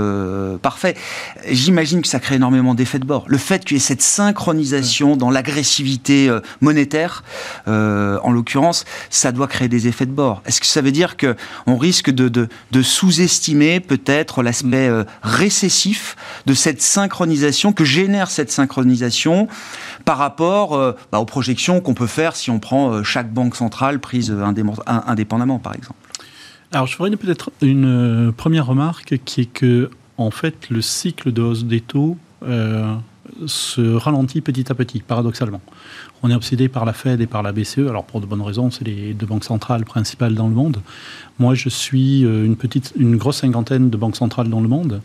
parfait. 0.62 0.96
J'imagine 1.50 2.02
que 2.02 2.08
ça 2.08 2.20
crée 2.20 2.36
énormément 2.36 2.74
d'effets 2.74 3.00
de 3.00 3.06
bord. 3.06 3.26
Le 3.28 3.38
fait 3.38 3.66
qu'il 3.66 3.76
y 3.76 3.80
ait 3.80 3.84
cette 3.84 4.02
synchronisation 4.02 5.18
dans 5.18 5.30
l'agressivité 5.30 6.34
monétaire, 6.62 7.24
en 7.68 8.32
l'occurrence, 8.32 8.86
ça 9.10 9.32
doit 9.32 9.48
créer 9.48 9.68
des 9.68 9.88
effets 9.88 10.05
de 10.06 10.12
bord. 10.12 10.42
Est-ce 10.46 10.60
que 10.60 10.68
ça 10.68 10.82
veut 10.82 10.92
dire 10.92 11.16
qu'on 11.18 11.78
risque 11.78 12.10
de, 12.12 12.48
sous-estimer 12.82 13.80
peut-être 13.80 14.44
l'aspect 14.44 14.88
euh, 14.88 15.04
récessif 15.24 16.16
de 16.46 16.54
cette 16.54 16.82
synchronisation, 16.82 17.74
que 17.74 17.84
génère 17.84 18.30
cette 18.30 18.52
synchronisation 18.52 19.48
par 20.06 20.18
rapport 20.18 20.76
euh, 20.76 20.94
bah, 21.12 21.20
aux 21.20 21.26
projections 21.26 21.82
qu'on 21.82 21.94
peut 21.94 22.08
faire 22.08 22.36
si 22.36 22.50
on 22.50 22.60
prend 22.60 22.92
euh, 22.92 23.04
chaque 23.04 23.32
banque 23.32 23.56
centrale 23.56 24.00
prise 24.00 24.36
indépendamment, 24.86 25.60
par 25.60 25.74
exemple? 25.76 26.00
Alors, 26.72 26.88
je 26.88 26.96
ferais 26.96 27.12
peut-être 27.12 27.52
une 27.62 28.34
première 28.36 28.66
remarque 28.66 29.20
qui 29.24 29.42
est 29.42 29.46
que, 29.46 29.90
en 30.18 30.32
fait, 30.32 30.70
le 30.70 30.82
cycle 30.82 31.32
de 31.32 31.42
hausse 31.42 31.64
des 31.64 31.82
taux 31.82 32.18
se 33.46 33.96
ralentit 33.96 34.42
petit 34.42 34.72
à 34.72 34.76
petit, 34.76 35.00
paradoxalement. 35.00 35.62
On 36.24 36.32
est 36.32 36.36
obsédé 36.36 36.70
par 36.70 36.86
la 36.86 36.94
Fed 36.94 37.22
et 37.22 37.28
par 37.28 37.44
la 37.44 37.52
BCE, 37.52 37.80
alors 37.80 38.06
pour 38.06 38.22
de 38.22 38.26
bonnes 38.26 38.42
raisons, 38.42 38.72
c'est 38.72 38.86
les 38.86 39.14
deux 39.14 39.26
banques 39.26 39.44
centrales 39.44 39.86
principales 39.86 40.36
dans 40.36 40.48
le 40.48 40.54
monde. 40.54 40.82
Moi, 41.40 41.54
je 41.54 41.70
suis 41.70 42.26
euh, 42.26 42.46
une, 42.46 42.56
petite, 42.56 42.94
une 42.98 43.18
grosse 43.18 43.38
cinquantaine 43.38 43.90
de 43.90 43.98
banques 43.98 44.16
centrales 44.16 44.50
dans 44.50 44.62
le 44.62 44.68
monde. 44.68 45.02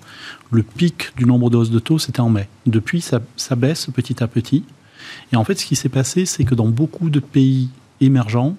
Le 0.50 0.62
pic 0.62 1.12
du 1.16 1.24
nombre 1.24 1.50
de 1.50 1.56
hausses 1.56 1.70
de 1.70 1.78
taux, 1.78 1.98
c'était 1.98 2.20
en 2.20 2.30
mai. 2.30 2.48
Depuis, 2.66 3.00
ça, 3.00 3.20
ça 3.36 3.56
baisse 3.56 3.88
petit 3.92 4.22
à 4.22 4.28
petit. 4.28 4.64
Et 5.32 5.36
en 5.36 5.44
fait, 5.44 5.58
ce 5.58 5.66
qui 5.66 5.76
s'est 5.76 5.88
passé, 5.88 6.26
c'est 6.26 6.44
que 6.44 6.54
dans 6.54 6.68
beaucoup 6.68 7.10
de 7.10 7.20
pays 7.20 7.68
émergents, 8.00 8.56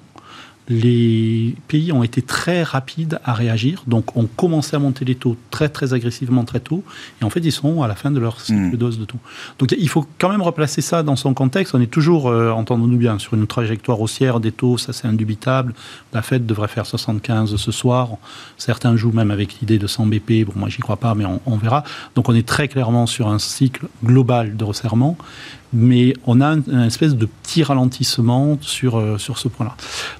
les 0.69 1.55
pays 1.67 1.91
ont 1.91 2.03
été 2.03 2.21
très 2.21 2.63
rapides 2.63 3.19
à 3.23 3.33
réagir, 3.33 3.83
donc 3.87 4.15
ont 4.15 4.27
commencé 4.27 4.75
à 4.75 4.79
monter 4.79 5.05
les 5.05 5.15
taux 5.15 5.35
très 5.49 5.69
très 5.69 5.93
agressivement 5.93 6.45
très 6.45 6.59
tôt, 6.59 6.83
et 7.21 7.25
en 7.25 7.29
fait 7.29 7.39
ils 7.41 7.51
sont 7.51 7.81
à 7.81 7.87
la 7.87 7.95
fin 7.95 8.11
de 8.11 8.19
leur 8.19 8.39
cycle 8.39 8.59
hmm. 8.59 8.77
dose 8.77 8.99
de 8.99 9.05
taux. 9.05 9.17
Donc 9.59 9.73
il 9.77 9.89
faut 9.89 10.05
quand 10.17 10.29
même 10.29 10.41
replacer 10.41 10.81
ça 10.81 11.03
dans 11.03 11.15
son 11.15 11.33
contexte. 11.33 11.75
On 11.75 11.81
est 11.81 11.91
toujours, 11.91 12.29
euh, 12.29 12.51
entendons-nous 12.51 12.97
bien, 12.97 13.19
sur 13.19 13.33
une 13.33 13.47
trajectoire 13.47 13.99
haussière 13.99 14.39
des 14.39 14.51
taux, 14.51 14.77
ça 14.77 14.93
c'est 14.93 15.07
indubitable. 15.07 15.73
La 16.13 16.21
Fed 16.21 16.45
devrait 16.45 16.67
faire 16.67 16.85
75 16.85 17.55
ce 17.55 17.71
soir. 17.71 18.09
Certains 18.57 18.95
jouent 18.95 19.11
même 19.11 19.31
avec 19.31 19.59
l'idée 19.59 19.79
de 19.79 19.87
100 19.87 20.07
BP. 20.07 20.45
Bon, 20.45 20.53
moi 20.55 20.69
j'y 20.69 20.79
crois 20.79 20.97
pas, 20.97 21.15
mais 21.15 21.25
on, 21.25 21.41
on 21.45 21.57
verra. 21.57 21.83
Donc 22.15 22.29
on 22.29 22.35
est 22.35 22.47
très 22.47 22.67
clairement 22.67 23.07
sur 23.07 23.27
un 23.27 23.39
cycle 23.39 23.87
global 24.03 24.55
de 24.55 24.63
resserrement 24.63 25.17
mais 25.73 26.13
on 26.25 26.41
a 26.41 26.47
un, 26.47 26.85
espèce 26.85 27.15
de 27.15 27.25
petit 27.25 27.63
ralentissement 27.63 28.57
sur, 28.61 28.97
euh, 28.97 29.17
sur 29.17 29.37
ce 29.37 29.47
point-là. 29.47 29.75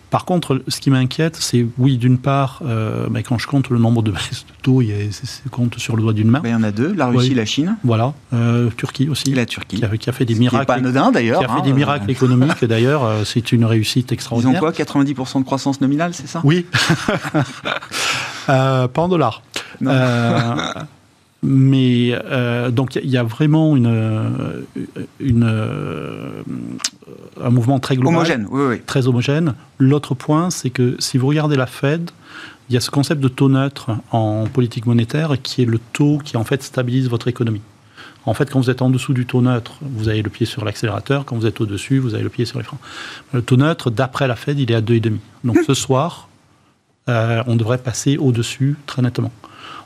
Par 0.10 0.25
contre, 0.25 0.62
ce 0.67 0.79
qui 0.79 0.89
m'inquiète, 0.89 1.38
c'est, 1.38 1.65
oui, 1.77 1.98
d'une 1.98 2.17
part, 2.17 2.62
euh, 2.65 3.08
mais 3.10 3.24
quand 3.24 3.38
je 3.38 3.48
compte 3.48 3.70
le 3.70 3.79
nombre 3.79 4.01
de 4.01 4.12
baisses 4.12 4.46
de 4.48 4.53
taux, 4.62 4.81
il 4.81 5.10
compte 5.51 5.77
sur 5.77 5.96
le 5.96 6.03
doigt 6.03 6.13
d'une 6.13 6.29
main. 6.29 6.41
il 6.43 6.51
y 6.51 6.53
en 6.53 6.63
a 6.63 6.72
deux, 6.72 6.93
la 6.93 7.08
Russie 7.08 7.34
la 7.34 7.46
Chine. 7.46 7.77
Voilà, 7.84 8.13
euh, 8.34 8.70
Turquie 8.75 9.10
aussi. 9.10 9.34
la 9.34 9.46
Turquie. 9.46 9.81
Qui 10.00 10.10
a, 10.10 10.13
fait 10.13 10.25
des 10.25 10.36
miracles. 10.36 10.65
pas 10.65 10.75
anodin 10.75 11.12
d'ailleurs. 11.12 11.39
Qui 11.39 11.46
a 11.46 11.55
fait 11.55 11.62
des 11.62 11.72
hein, 11.72 11.75
miracles 11.75 12.10
économiques 12.12 12.65
d'ailleurs. 12.65 13.25
c'est 13.25 13.51
une 13.51 13.65
réussite 13.65 14.12
extraordinaire. 14.12 14.62
Ils 14.62 14.65
ont 14.65 14.72
quoi 14.72 14.72
90% 14.72 15.39
de 15.39 15.43
croissance 15.43 15.81
nominale, 15.81 16.13
c'est 16.13 16.27
ça? 16.27 16.41
Oui. 16.43 16.65
pas 18.48 18.89
en 18.96 19.08
dollars. 19.08 19.41
Mais 21.43 22.12
euh, 22.13 22.69
donc 22.69 22.95
il 22.95 23.10
y, 23.10 23.17
a 23.17 23.24
vraiment 23.24 23.75
une, 23.75 24.63
une, 25.19 25.43
euh, 25.43 26.43
un 27.41 27.50
mouvement 27.50 27.79
très 27.79 27.95
global, 27.95 28.15
homogène, 28.15 28.48
oui, 28.51 28.62
oui. 28.69 28.81
très 28.86 29.07
homogène. 29.07 29.55
L'autre 29.79 30.13
point, 30.13 30.51
c'est 30.51 30.69
que 30.69 30.95
si 31.00 31.17
vous 31.17 31.27
regardez 31.27 31.55
la 31.55 31.65
Fed, 31.65 32.12
il 32.69 32.75
y 32.75 32.77
a 32.77 32.79
ce 32.79 32.91
concept 32.91 33.21
de 33.21 33.27
taux 33.27 33.50
neutre 33.50 33.91
en 34.12 34.45
politique 34.45 34.86
monétaire 34.86 35.41
qui 35.41 35.63
est 35.63 35.65
le 35.65 35.79
taux 35.93 36.19
qui 36.24 36.38
en 36.38 36.43
fait 36.43 36.62
stabilise 36.62 37.10
votre 37.10 37.27
économie. 37.27 37.62
En 38.25 38.33
fait, 38.36 38.50
quand 38.51 38.60
vous 38.60 38.69
êtes 38.69 38.83
en 38.83 38.89
dessous 38.89 39.13
du 39.13 39.25
taux 39.25 39.41
neutre, 39.41 39.74
vous 39.81 40.07
avez 40.07 40.21
le 40.21 40.29
pied 40.29 40.45
sur 40.45 40.63
l'accélérateur. 40.63 41.25
Quand 41.25 41.36
vous 41.36 41.48
êtes 41.48 41.60
au-dessus, 41.60 41.98
vous 41.98 42.13
avez 42.13 42.24
le 42.24 42.29
pied 42.29 42.45
sur 42.45 42.60
les 42.60 42.63
freins. 42.63 42.77
Le 43.33 43.41
taux 43.41 43.57
neutre, 43.57 43.89
d'après 43.89 44.27
la 44.27 44.36
Fed, 44.36 44.60
il 44.60 44.71
est 44.71 44.75
à 44.75 44.81
2,5. 44.81 45.17
Donc 45.43 45.57
ce 45.65 45.74
soir, 45.74 46.29
euh, 47.10 47.41
on 47.48 47.55
devrait 47.55 47.79
passer 47.79 48.17
au-dessus 48.17 48.75
très 48.86 49.01
nettement. 49.01 49.31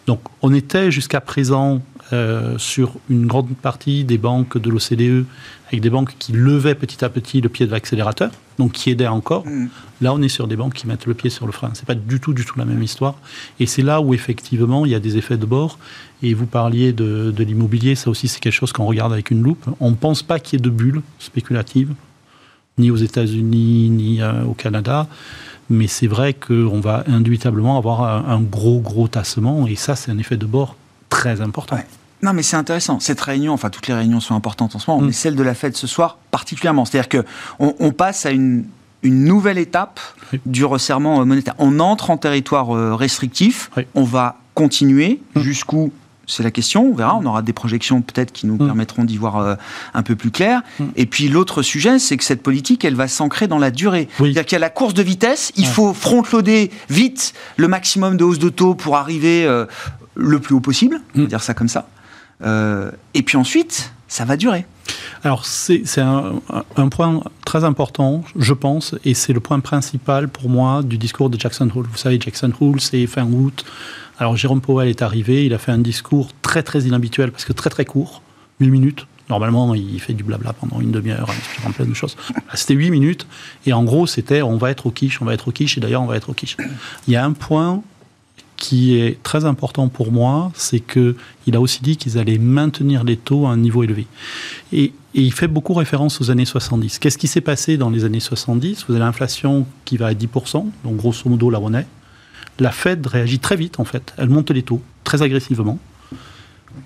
Donc 0.08 0.22
on 0.42 0.54
était 0.54 0.92
jusqu'à 0.92 1.22
présent 1.22 1.82
euh, 2.14 2.58
sur 2.60 2.94
une 3.10 3.26
grande 3.26 3.50
partie 3.56 4.04
des 4.04 4.20
banques 4.20 4.60
de 4.60 4.70
l'OCDE 4.70 5.26
avec 5.68 5.82
des 5.82 5.90
banques 5.90 6.16
qui 6.20 6.34
levaient 6.34 6.76
petit 6.76 7.04
à 7.04 7.10
petit 7.10 7.42
le 7.42 7.50
pied 7.50 7.66
de 7.66 7.72
l'accélérateur, 7.72 8.30
donc 8.60 8.74
qui 8.74 8.92
aidaient 8.92 9.08
encore. 9.08 9.46
Mm. 9.48 9.70
Là, 10.02 10.14
on 10.14 10.22
est 10.22 10.30
sur 10.30 10.48
des 10.48 10.56
banques 10.56 10.76
qui 10.76 10.86
mettent 10.86 11.08
le 11.08 11.16
pied 11.16 11.32
sur 11.32 11.48
le 11.48 11.52
frein. 11.52 11.72
C'est 11.74 11.88
pas 11.88 11.96
du 11.96 12.20
tout, 12.20 12.34
du 12.34 12.46
tout 12.46 12.60
la 12.60 12.66
même 12.66 12.84
histoire. 12.84 13.16
Et 13.60 13.66
c'est 13.66 13.82
là 13.82 14.02
où 14.02 14.14
effectivement 14.14 14.86
il 14.86 14.92
y 14.92 14.96
a 14.96 15.00
des 15.00 15.18
effets 15.18 15.38
de 15.38 15.46
bord. 15.48 15.80
Et 16.22 16.36
vous 16.36 16.46
parliez 16.46 16.94
de, 16.94 17.34
l'immobilier, 17.40 17.96
ça 17.96 18.12
aussi 18.12 18.28
c'est 18.28 18.40
quelque 18.40 18.54
chose 18.54 18.72
qu'on 18.72 18.86
regarde 18.86 19.12
avec 19.12 19.32
une 19.32 19.42
loupe. 19.42 19.66
On 19.80 19.90
ne 19.90 19.96
pense 19.96 20.22
pas 20.22 20.40
qu'il 20.40 20.60
y 20.60 20.62
ait 20.62 20.64
de 20.64 20.70
bulles 20.70 21.02
spéculatives, 21.18 21.94
ni 22.78 22.92
aux 22.92 22.98
États-Unis, 22.98 23.90
ni 23.90 24.22
euh, 24.22 24.44
au 24.44 24.54
Canada 24.54 25.08
mais 25.70 25.88
c'est 25.88 26.08
vrai 26.08 26.34
qu'on 26.34 26.80
va 26.80 27.04
indubitablement 27.08 27.78
avoir 27.78 28.30
un, 28.30 28.42
gros, 28.42 28.80
gros 28.80 29.08
tassement, 29.08 29.68
et 29.68 29.76
ça, 29.76 29.96
c'est 29.96 30.12
un 30.12 30.18
effet 30.18 30.38
de 30.38 30.46
bord 30.46 30.76
très 31.10 31.42
important. 31.42 31.78
Non, 32.22 32.34
mais 32.34 32.44
c'est 32.44 32.56
intéressant. 32.56 33.00
Cette 33.00 33.22
réunion, 33.22 33.54
enfin, 33.54 33.70
toutes 33.70 33.88
les 33.88 33.94
réunions 33.94 34.20
sont 34.20 34.36
importantes 34.36 34.76
en 34.76 34.80
ce 34.80 34.90
moment, 34.90 35.02
mm. 35.02 35.08
mais 35.08 35.12
celle 35.12 35.36
de 35.36 35.44
la 35.44 35.54
fête 35.54 35.76
ce 35.76 35.88
soir 35.88 36.18
particulièrement. 36.32 36.86
C'est-à-dire 36.86 37.24
qu'on 37.60 37.76
on 37.80 37.92
passe 37.92 38.26
à 38.26 38.32
une, 38.32 38.66
une 39.04 39.24
nouvelle 39.26 39.58
étape 39.58 40.00
du 40.46 40.66
resserrement 40.66 41.26
monétaire. 41.26 41.56
On 41.60 41.80
entre 41.80 42.10
en 42.10 42.18
territoire 42.18 42.76
euh, 42.76 42.96
restrictif, 42.96 43.70
on 43.94 44.04
va 44.04 44.38
continuer 44.54 45.20
mm. 45.36 45.42
jusqu'où 45.42 45.92
c'est 46.28 46.44
la 46.44 46.52
question, 46.52 46.92
on 46.92 46.96
verra, 46.96 47.16
on 47.16 47.26
aura 47.26 47.42
des 47.42 47.54
projections 47.54 48.02
peut-être 48.02 48.32
qui 48.32 48.48
nous 48.48 48.56
mm. 48.56 48.66
permettront 48.66 49.04
d'y 49.04 49.18
voir 49.18 49.38
euh, 49.38 49.56
un 49.94 50.04
peu 50.04 50.16
plus 50.16 50.32
clair. 50.32 50.62
Mm. 50.80 50.86
Et 50.96 51.06
puis 51.06 51.28
l'autre 51.28 51.62
sujet, 51.62 52.00
c'est 52.00 52.18
que 52.18 52.24
cette 52.24 52.44
politique, 52.44 52.86
elle 52.86 52.96
va 52.96 53.08
s'ancrer 53.08 53.48
dans 53.48 53.58
la 53.60 53.72
durée. 53.72 54.08
C'est-à-dire 54.18 54.46
qu'il 54.46 54.54
y 54.54 54.58
a 54.58 54.60
la 54.60 54.70
course 54.70 54.94
de 54.94 55.04
vitesse, 55.04 55.52
il 55.56 55.68
faut 55.68 55.94
front-loader 55.94 56.72
vite 56.90 57.34
le 57.58 57.68
maximum 57.68 58.18
de 58.18 58.24
hausse 58.24 58.40
de 58.40 58.50
taux 58.50 58.76
pour 58.76 58.98
arriver 58.98 59.46
euh, 59.46 59.66
le 60.16 60.40
plus 60.40 60.56
haut 60.56 60.62
possible, 60.62 61.00
on 61.16 61.20
va 61.20 61.26
mm. 61.26 61.28
dire 61.28 61.42
ça 61.42 61.54
comme 61.54 61.70
ça. 61.70 61.88
Euh, 62.44 62.92
et 63.14 63.24
puis 63.24 63.38
ensuite, 63.38 63.92
ça 64.08 64.26
va 64.26 64.38
durer. 64.38 64.66
Alors 65.24 65.46
c'est 65.46 65.82
un, 66.00 66.34
un, 66.76 66.90
point 66.90 67.22
très 67.44 67.64
important, 67.64 68.24
je 68.36 68.54
pense, 68.54 68.94
et 69.04 69.16
c'est 69.16 69.34
le 69.34 69.40
point 69.40 69.60
principal 69.60 70.28
pour 70.28 70.50
moi 70.50 70.84
du 70.84 71.00
discours 71.00 71.32
de 71.32 71.40
Jackson 71.40 71.68
Hole. 71.74 71.88
Vous 71.90 71.98
savez, 71.98 72.20
Jackson 72.20 72.52
Hole, 72.60 72.80
c'est 72.80 73.08
fin 73.08 73.26
août 73.26 73.66
alors 74.18 74.38
Jérôme 74.38 74.62
Powell 74.62 74.88
est 74.88 75.02
arrivé, 75.02 75.46
il 75.46 75.54
a 75.54 75.58
fait 75.58 75.72
un 75.72 75.78
discours 75.78 76.30
très 76.42 76.64
très 76.64 76.84
inhabituel 76.84 77.32
parce 77.32 77.46
que 77.46 77.54
très 77.54 77.70
très 77.70 77.86
court, 77.86 78.22
une 78.60 78.70
minute. 78.70 79.08
Normalement, 79.30 79.74
il 79.74 80.00
fait 80.00 80.14
du 80.14 80.24
blabla 80.24 80.54
pendant 80.54 80.80
une 80.80 80.92
demi-heure 80.92 81.28
en 81.28 81.34
expliquant 81.34 81.72
plein 81.72 81.86
de 81.86 81.94
choses. 81.96 82.16
C'était 82.54 82.76
huit 82.76 82.92
minutes 82.92 83.26
et 83.66 83.74
en 83.74 83.84
gros, 83.84 84.06
c'était 84.06 84.44
on 84.44 84.58
va 84.58 84.70
être 84.70 84.86
au 84.86 84.92
quiche, 84.92 85.22
on 85.22 85.26
va 85.26 85.34
être 85.34 85.48
au 85.48 85.52
quiche 85.52 85.78
et 85.78 85.82
d'ailleurs 85.82 86.04
on 86.04 86.06
va 86.06 86.16
être 86.16 86.30
au 86.30 86.34
quiche. 86.34 86.58
Il 87.08 87.14
y 87.14 87.16
a 87.16 87.26
un 87.26 87.34
point 87.34 87.82
qui 88.56 88.98
est 88.98 89.22
très 89.24 89.44
important 89.44 89.90
pour 89.90 90.12
moi, 90.12 90.52
c'est 90.54 90.80
que 90.80 91.16
il 91.48 91.56
a 91.56 91.60
aussi 91.60 91.82
dit 91.82 91.98
qu'ils 91.98 92.18
allaient 92.18 92.38
maintenir 92.38 93.04
les 93.04 93.18
taux 93.18 93.48
à 93.48 93.50
un 93.50 93.58
niveau 93.58 93.84
élevé. 93.84 94.08
Et, 94.72 94.94
et 95.16 95.22
il 95.22 95.34
fait 95.34 95.48
beaucoup 95.48 95.74
référence 95.74 96.22
aux 96.22 96.32
années 96.32 96.46
70. 96.46 97.00
Qu'est-ce 97.00 97.18
qui 97.18 97.28
s'est 97.28 97.42
passé 97.42 97.78
dans 97.78 97.90
les 97.90 98.06
années 98.06 98.20
70 98.22 98.86
Vous 98.88 98.94
avez 98.94 99.04
l'inflation 99.04 99.66
qui 99.84 99.98
va 99.98 100.08
à 100.08 100.14
10%, 100.14 100.66
donc 100.84 100.96
grosso 100.96 101.28
modo 101.28 101.50
là 101.50 101.60
on 101.62 101.74
est 101.74 101.86
la 102.60 102.72
Fed 102.72 103.06
réagit 103.06 103.40
très 103.40 103.56
vite, 103.56 103.80
en 103.80 103.86
fait. 103.86 104.14
Elle 104.18 104.30
monte 104.30 104.52
les 104.52 104.64
taux 104.64 104.82
très 105.04 105.22
agressivement. 105.22 105.78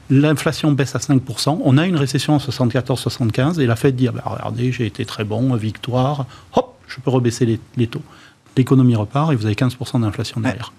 L'inflation 0.10 0.72
baisse 0.72 0.96
à 0.96 1.00
5%. 1.00 1.60
On 1.64 1.78
a 1.78 1.86
une 1.86 1.96
récession 1.96 2.36
en 2.36 2.38
74-75 2.38 3.60
et 3.60 3.66
la 3.66 3.76
Fed 3.76 3.96
dit 3.96 4.08
ah 4.08 4.12
ben, 4.12 4.22
Regardez, 4.26 4.72
j'ai 4.72 4.86
été 4.86 5.06
très 5.06 5.24
bon, 5.24 5.56
victoire. 5.56 6.26
Hop, 6.54 6.76
je 6.88 7.00
peux 7.00 7.10
rebaisser 7.10 7.60
les, 7.78 7.88
taux. 7.88 8.02
L'économie 8.58 8.96
repart 8.96 9.32
et 9.32 9.36
vous 9.36 9.46
avez 9.46 9.56
15% 9.56 10.02
d'inflation 10.02 10.42
derrière. 10.42 10.74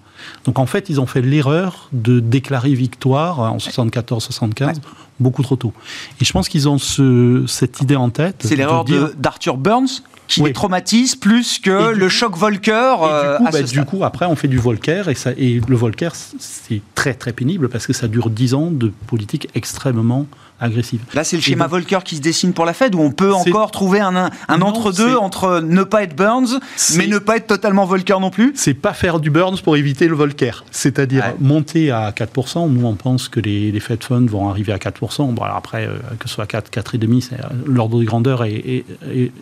Donc 0.45 0.59
en 0.59 0.65
fait, 0.65 0.89
ils 0.89 0.99
ont 0.99 1.05
fait 1.05 1.21
l'erreur 1.21 1.89
de 1.91 2.19
déclarer 2.19 2.73
victoire 2.73 3.39
en 3.39 3.57
74-75 3.57 4.77
beaucoup 5.19 5.43
trop 5.43 5.55
tôt. 5.55 5.73
Et 6.19 6.25
je 6.25 6.33
pense 6.33 6.49
qu'ils 6.49 6.67
ont 6.67 6.77
ce, 6.77 7.45
cette 7.47 7.81
idée 7.81 7.95
en 7.95 8.09
tête. 8.09 8.43
C'est 8.45 8.55
l'erreur 8.55 8.85
d'Arthur 9.15 9.57
Burns 9.57 10.01
qui 10.27 10.41
les 10.41 10.53
traumatise 10.53 11.15
plus 11.15 11.59
que 11.59 11.93
le 11.93 12.09
choc 12.09 12.37
Volcker. 12.37 12.95
Et 13.01 13.37
du, 13.37 13.37
coup, 13.37 13.51
bah, 13.51 13.61
du 13.61 13.85
coup, 13.85 14.03
après, 14.03 14.25
on 14.25 14.35
fait 14.35 14.47
du 14.47 14.57
Volcker 14.57 15.03
et, 15.09 15.15
ça, 15.15 15.31
et 15.37 15.61
le 15.67 15.75
Volcker, 15.75 16.09
c'est 16.39 16.81
très 16.95 17.13
très 17.13 17.33
pénible 17.33 17.69
parce 17.69 17.85
que 17.85 17.93
ça 17.93 18.07
dure 18.07 18.29
10 18.29 18.53
ans 18.53 18.71
de 18.71 18.91
politique 19.07 19.49
extrêmement 19.55 20.27
agressive. 20.61 21.01
Là, 21.13 21.23
c'est 21.23 21.35
le 21.35 21.41
schéma 21.41 21.67
Volcker 21.67 21.99
qui 22.05 22.15
se 22.15 22.21
dessine 22.21 22.53
pour 22.53 22.65
la 22.65 22.73
Fed, 22.73 22.95
où 22.95 23.01
on 23.01 23.11
peut 23.11 23.33
encore 23.33 23.71
trouver 23.71 23.99
un, 23.99 24.29
un 24.47 24.61
entre-deux 24.61 25.15
entre 25.15 25.59
ne 25.59 25.83
pas 25.83 26.03
être 26.03 26.15
Burns, 26.15 26.59
mais 26.95 27.07
ne 27.07 27.17
pas 27.17 27.37
être 27.37 27.47
totalement 27.47 27.85
Volcker 27.85 28.19
non 28.19 28.29
plus 28.29 28.53
C'est 28.55 28.73
pas 28.73 28.93
faire 28.93 29.19
du 29.19 29.29
Burns 29.29 29.57
pour 29.63 29.75
éviter 29.75 30.07
le 30.07 30.15
Volcker. 30.15 30.63
C'est-à-dire 30.71 31.33
monter 31.39 31.91
à 31.91 32.11
4%. 32.11 32.69
Nous, 32.69 32.85
on 32.85 32.95
pense 32.95 33.27
que 33.27 33.39
les, 33.39 33.71
les 33.71 33.79
Fed 33.79 34.03
Funds 34.03 34.27
vont 34.27 34.49
arriver 34.49 34.71
à 34.71 34.77
4%. 34.77 35.33
Bon, 35.33 35.43
alors 35.43 35.57
après, 35.57 35.87
euh, 35.87 35.97
que 36.19 36.29
ce 36.29 36.35
soit 36.35 36.45
4, 36.45 36.69
4,5, 36.71 37.33
euh, 37.33 37.37
l'ordre 37.65 37.99
de 37.99 38.05
grandeur 38.05 38.43
est, 38.43 38.53
est, 38.53 38.85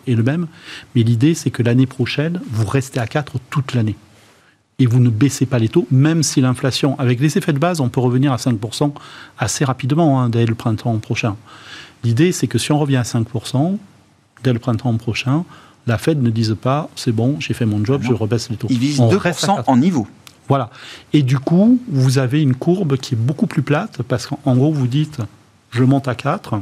est 0.06 0.14
le 0.14 0.22
même. 0.22 0.46
Mais 0.94 1.02
l'idée, 1.02 1.34
c'est 1.34 1.50
que 1.50 1.62
l'année 1.62 1.86
prochaine, 1.86 2.40
vous 2.50 2.66
restez 2.66 3.00
à 3.00 3.06
4 3.06 3.34
toute 3.50 3.74
l'année 3.74 3.96
et 4.80 4.86
vous 4.86 4.98
ne 4.98 5.10
baissez 5.10 5.46
pas 5.46 5.58
les 5.58 5.68
taux, 5.68 5.86
même 5.90 6.22
si 6.22 6.40
l'inflation, 6.40 6.98
avec 6.98 7.20
les 7.20 7.36
effets 7.36 7.52
de 7.52 7.58
base, 7.58 7.80
on 7.80 7.90
peut 7.90 8.00
revenir 8.00 8.32
à 8.32 8.36
5% 8.36 8.92
assez 9.38 9.64
rapidement 9.64 10.20
hein, 10.20 10.30
dès 10.30 10.46
le 10.46 10.54
printemps 10.54 10.98
prochain. 10.98 11.36
L'idée, 12.02 12.32
c'est 12.32 12.46
que 12.46 12.58
si 12.58 12.72
on 12.72 12.78
revient 12.78 12.96
à 12.96 13.02
5% 13.02 13.76
dès 14.42 14.54
le 14.54 14.58
printemps 14.58 14.96
prochain, 14.96 15.44
la 15.86 15.98
Fed 15.98 16.22
ne 16.22 16.30
dise 16.30 16.56
pas 16.60 16.88
c'est 16.96 17.12
bon, 17.12 17.36
j'ai 17.40 17.52
fait 17.52 17.66
mon 17.66 17.84
job, 17.84 18.02
je 18.02 18.12
rebaisse 18.12 18.48
les 18.48 18.56
taux. 18.56 18.68
Ils 18.70 18.78
visent 18.78 19.00
2% 19.00 19.64
en 19.66 19.76
niveau. 19.76 20.08
Voilà. 20.48 20.70
Et 21.12 21.22
du 21.22 21.38
coup, 21.38 21.78
vous 21.88 22.18
avez 22.18 22.40
une 22.40 22.54
courbe 22.54 22.96
qui 22.96 23.14
est 23.14 23.18
beaucoup 23.18 23.46
plus 23.46 23.62
plate, 23.62 24.02
parce 24.02 24.26
qu'en 24.26 24.56
gros, 24.56 24.72
vous 24.72 24.86
dites 24.86 25.18
je 25.70 25.84
monte 25.84 26.08
à 26.08 26.14
4, 26.14 26.58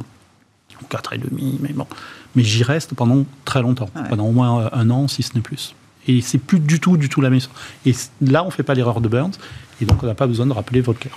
4,5, 0.91 1.21
mais 1.61 1.73
bon, 1.73 1.87
mais 2.35 2.43
j'y 2.43 2.65
reste 2.65 2.95
pendant 2.95 3.25
très 3.45 3.63
longtemps, 3.63 3.89
pendant 4.11 4.27
au 4.27 4.33
moins 4.33 4.69
un 4.73 4.91
an, 4.91 5.07
si 5.07 5.23
ce 5.23 5.35
n'est 5.35 5.41
plus. 5.41 5.75
Et 6.09 6.23
c'est 6.23 6.39
plus 6.39 6.59
du 6.59 6.81
tout, 6.81 6.97
du 6.97 7.09
tout 7.09 7.21
la 7.21 7.31
même 7.31 7.41
chose. 7.41 7.51
Et 7.87 7.95
là, 8.23 8.43
on 8.43 8.47
ne 8.47 8.51
fait 8.51 8.63
pas 8.63 8.75
l'erreur 8.75 9.01
de 9.01 9.09
Burns, 9.09 9.35
et 9.81 9.85
donc 9.85 10.03
on 10.03 10.07
n'a 10.07 10.15
pas 10.15 10.27
besoin 10.27 10.47
de 10.47 10.53
rappeler 10.53 10.81
Volcker. 10.81 11.11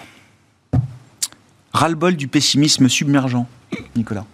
Ras-le-bol 1.74 2.16
du 2.16 2.28
pessimisme 2.28 2.90
submergent, 2.90 3.46
Nicolas. 3.96 4.26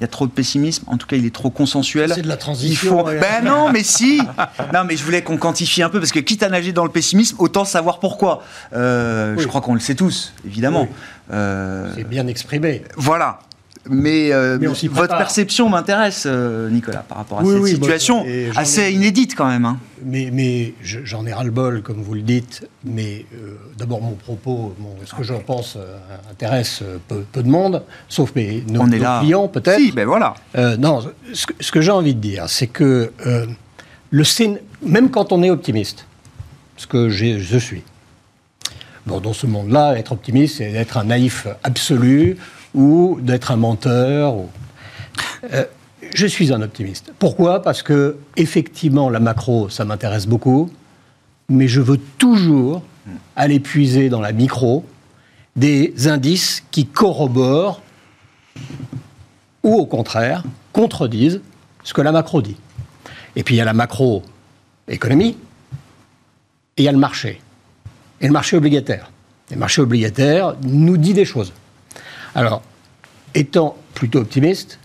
Il 0.00 0.02
y 0.02 0.04
a 0.04 0.08
trop 0.08 0.26
de 0.26 0.32
pessimisme, 0.32 0.84
en 0.88 0.98
tout 0.98 1.06
cas 1.06 1.14
il 1.14 1.24
est 1.24 1.34
trop 1.34 1.50
consensuel. 1.50 2.10
C'est 2.12 2.22
de 2.22 2.28
la 2.28 2.36
transition. 2.36 3.04
Ben 3.04 3.44
non, 3.44 3.70
mais 3.70 3.84
si 3.84 4.20
Non, 4.74 4.82
mais 4.84 4.96
je 4.96 5.04
voulais 5.04 5.22
qu'on 5.22 5.36
quantifie 5.36 5.84
un 5.84 5.88
peu, 5.88 6.00
parce 6.00 6.10
que 6.10 6.18
quitte 6.18 6.42
à 6.42 6.48
nager 6.48 6.72
dans 6.72 6.84
le 6.84 6.90
pessimisme, 6.90 7.36
autant 7.38 7.64
savoir 7.64 8.00
pourquoi. 8.00 8.42
Euh, 8.72 9.36
je 9.38 9.46
crois 9.46 9.60
qu'on 9.60 9.74
le 9.74 9.80
sait 9.80 9.94
tous, 9.94 10.34
évidemment. 10.44 10.88
Euh, 11.32 11.92
c'est 11.94 12.08
bien 12.08 12.26
exprimé. 12.26 12.82
Voilà. 12.96 13.38
Mais, 13.90 14.32
euh, 14.32 14.58
votre 14.90 15.16
perception 15.16 15.68
m'intéresse, 15.68 16.24
euh, 16.26 16.70
Nicolas, 16.70 17.04
par 17.06 17.18
rapport 17.18 17.40
à 17.40 17.44
cette 17.44 17.66
situation 17.66 18.24
assez 18.56 18.92
inédite 18.92 19.34
quand 19.34 19.46
même. 19.46 19.64
Hein. 19.64 19.78
Mais, 20.04 20.30
mais 20.32 20.74
j'en 20.82 21.26
ai 21.26 21.32
ras-le-bol, 21.32 21.82
comme 21.82 22.02
vous 22.02 22.14
le 22.14 22.22
dites. 22.22 22.66
Mais 22.84 23.26
euh, 23.34 23.56
d'abord, 23.76 24.00
mon 24.00 24.12
propos, 24.12 24.74
ce 25.04 25.14
que 25.14 25.22
je 25.22 25.34
pense 25.34 25.76
intéresse 26.30 26.82
peu, 27.08 27.24
de 27.34 27.48
monde, 27.48 27.82
sauf 28.08 28.34
mes, 28.34 28.64
nos, 28.68 28.84
clients 28.84 29.48
peut-être. 29.48 29.78
Si, 29.78 29.92
ben 29.92 30.06
voilà. 30.06 30.34
non, 30.78 31.00
ce, 31.32 31.46
ce 31.60 31.72
que 31.72 31.80
j'ai 31.80 31.92
envie 31.92 32.14
de 32.14 32.20
dire, 32.20 32.44
c'est 32.48 32.68
que 32.68 33.12
le 34.10 34.24
même 34.82 35.10
quand 35.10 35.32
on 35.32 35.42
est 35.42 35.50
optimiste, 35.50 36.06
ce 36.76 36.86
que 36.86 37.08
je 37.08 37.58
suis, 37.58 37.82
Bon, 39.06 39.20
dans 39.20 39.34
ce 39.34 39.46
monde-là, 39.46 39.98
être 39.98 40.12
optimiste, 40.12 40.56
c'est 40.58 40.72
être 40.72 40.96
un 40.96 41.04
naïf 41.04 41.46
absolu, 41.62 42.38
ou 42.74 43.18
d'être 43.20 43.52
un 43.52 43.56
menteur. 43.56 44.36
Euh, 45.52 45.64
je 46.12 46.26
suis 46.26 46.52
un 46.52 46.62
optimiste. 46.62 47.12
Pourquoi? 47.18 47.62
Parce 47.62 47.82
que 47.82 48.16
effectivement, 48.36 49.10
la 49.10 49.20
macro, 49.20 49.68
ça 49.68 49.84
m'intéresse 49.84 50.26
beaucoup, 50.26 50.70
mais 51.48 51.68
je 51.68 51.80
veux 51.80 51.98
toujours 52.18 52.82
aller 53.36 53.60
puiser 53.60 54.08
dans 54.08 54.20
la 54.20 54.32
micro 54.32 54.84
des 55.56 56.08
indices 56.08 56.64
qui 56.70 56.86
corroborent 56.86 57.80
ou 59.62 59.74
au 59.74 59.86
contraire 59.86 60.42
contredisent 60.72 61.40
ce 61.84 61.94
que 61.94 62.00
la 62.00 62.12
macro 62.12 62.42
dit. 62.42 62.56
Et 63.36 63.42
puis 63.42 63.54
il 63.54 63.58
y 63.58 63.60
a 63.60 63.64
la 63.64 63.72
macro-économie 63.72 65.36
et 66.76 66.82
il 66.82 66.84
y 66.84 66.88
a 66.88 66.92
le 66.92 66.98
marché. 66.98 67.40
Et 68.20 68.26
le 68.26 68.32
marché 68.32 68.56
obligataire. 68.56 69.10
Le 69.50 69.56
marché 69.56 69.82
obligataire 69.82 70.54
nous 70.62 70.96
dit 70.96 71.14
des 71.14 71.24
choses. 71.24 71.52
Alors, 72.34 72.62
étant 73.34 73.76
plutôt 73.94 74.20
optimiste, 74.20 74.78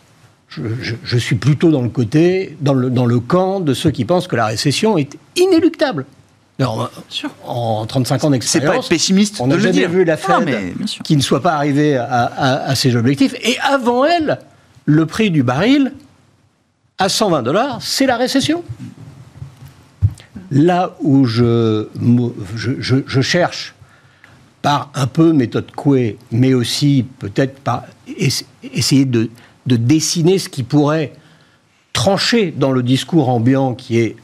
je, 0.50 1.18
suis 1.18 1.36
plutôt 1.36 1.72
dans 1.72 1.82
le 1.82 1.89
côté, 1.89 2.58
dans 2.62 2.74
le, 2.74 2.89
dans 2.89 3.06
le 3.06 3.20
camp 3.20 3.60
de 3.60 3.74
ceux 3.74 3.91
qui 3.91 4.06
pensent 4.06 4.27
que 4.27 4.36
la 4.36 4.48
récession 4.48 4.98
est 4.98 5.18
inéluctable. 5.36 6.06
en 7.45 7.86
35 7.86 8.23
ans 8.23 8.30
d'expérience, 8.32 8.71
c'est 8.71 8.78
pas 8.80 8.84
être 8.84 8.89
pessimiste 8.89 9.39
on 9.39 9.47
n'a 9.47 9.60
jamais 9.60 9.88
vu 9.88 10.04
la 10.04 10.17
Fed 10.17 10.73
qui 11.04 11.15
ne 11.15 11.21
soit 11.21 11.41
pas 11.41 11.54
arrivée 11.54 11.97
à, 11.97 12.73
ses 12.76 12.95
objectifs. 12.95 13.36
Et 13.41 13.58
avant 13.60 14.06
elle, 14.06 14.39
le 14.86 15.06
prix 15.06 15.30
du 15.30 15.43
baril 15.43 15.93
à 16.97 17.10
120 17.10 17.43
dollars, 17.43 17.78
c'est 17.82 18.08
la 18.08 18.17
récession. 18.17 18.63
Là 20.52 20.95
où 21.02 21.26
je, 21.26 21.88
je, 22.56 22.95
je 23.06 23.21
cherche 23.21 23.76
par 24.62 24.91
un 24.95 25.08
peu 25.08 25.34
méthode 25.34 25.72
Coué, 25.72 26.17
mais 26.32 26.54
aussi 26.54 27.06
peut-être 27.19 27.60
par 27.60 27.84
essayer 28.74 29.06
de, 29.06 29.30
dessiner 29.65 30.39
ce 30.39 30.50
qui 30.50 30.63
pourrait 30.63 31.13
trancher 31.93 32.52
dans 32.52 32.72
le 32.72 32.84
discours 32.84 33.30
ambiant 33.30 33.74
qui 33.74 34.00
est 34.00 34.15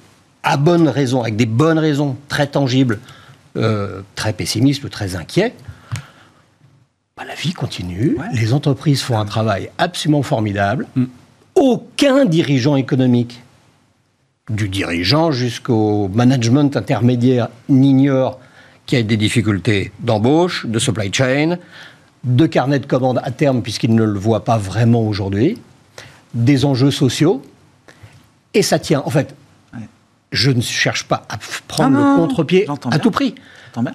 à 0.43 0.57
bonne 0.57 0.87
raison, 0.87 1.21
avec 1.21 1.35
des 1.35 1.45
bonnes 1.45 1.79
raisons 1.79 2.15
très 2.27 2.47
tangibles, 2.47 2.99
euh, 3.57 4.01
très 4.15 4.33
pessimistes 4.33 4.83
ou 4.83 4.89
très 4.89 5.15
inquiets. 5.15 5.53
Bah, 7.17 7.23
la 7.25 7.35
vie 7.35 7.53
continue, 7.53 8.17
les 8.33 8.53
entreprises 8.53 9.01
font 9.01 9.17
un 9.17 9.25
travail 9.25 9.69
absolument 9.77 10.21
formidable. 10.21 10.85
Mm. 10.95 11.05
Aucun 11.55 12.25
dirigeant 12.25 12.75
économique, 12.75 13.41
du 14.49 14.67
dirigeant 14.67 15.31
jusqu'au 15.31 16.09
management 16.09 16.75
intermédiaire, 16.75 17.47
n'ignore 17.69 18.39
qui 18.85 18.95
a 18.95 19.03
des 19.03 19.17
difficultés 19.17 19.91
d'embauche, 19.99 20.65
de 20.65 20.79
supply 20.79 21.11
chain, 21.13 21.57
de 22.23 22.45
carnet 22.45 22.79
de 22.79 22.85
commandes 22.85 23.19
à 23.23 23.31
terme, 23.31 23.61
puisqu'il 23.61 23.93
ne 23.95 24.03
le 24.03 24.19
voit 24.19 24.43
pas 24.43 24.57
vraiment 24.57 25.01
aujourd'hui, 25.07 25.59
des 26.33 26.65
enjeux 26.65 26.91
sociaux, 26.91 27.41
et 28.53 28.61
ça 28.61 28.79
tient. 28.79 29.01
En 29.05 29.09
fait, 29.09 29.35
je 30.31 30.51
ne 30.51 30.61
cherche 30.61 31.05
pas 31.05 31.25
à 31.29 31.37
prendre 31.67 31.97
le 31.97 32.17
contre-pied 32.17 32.67
à 32.91 32.99
tout 32.99 33.11
prix. 33.11 33.35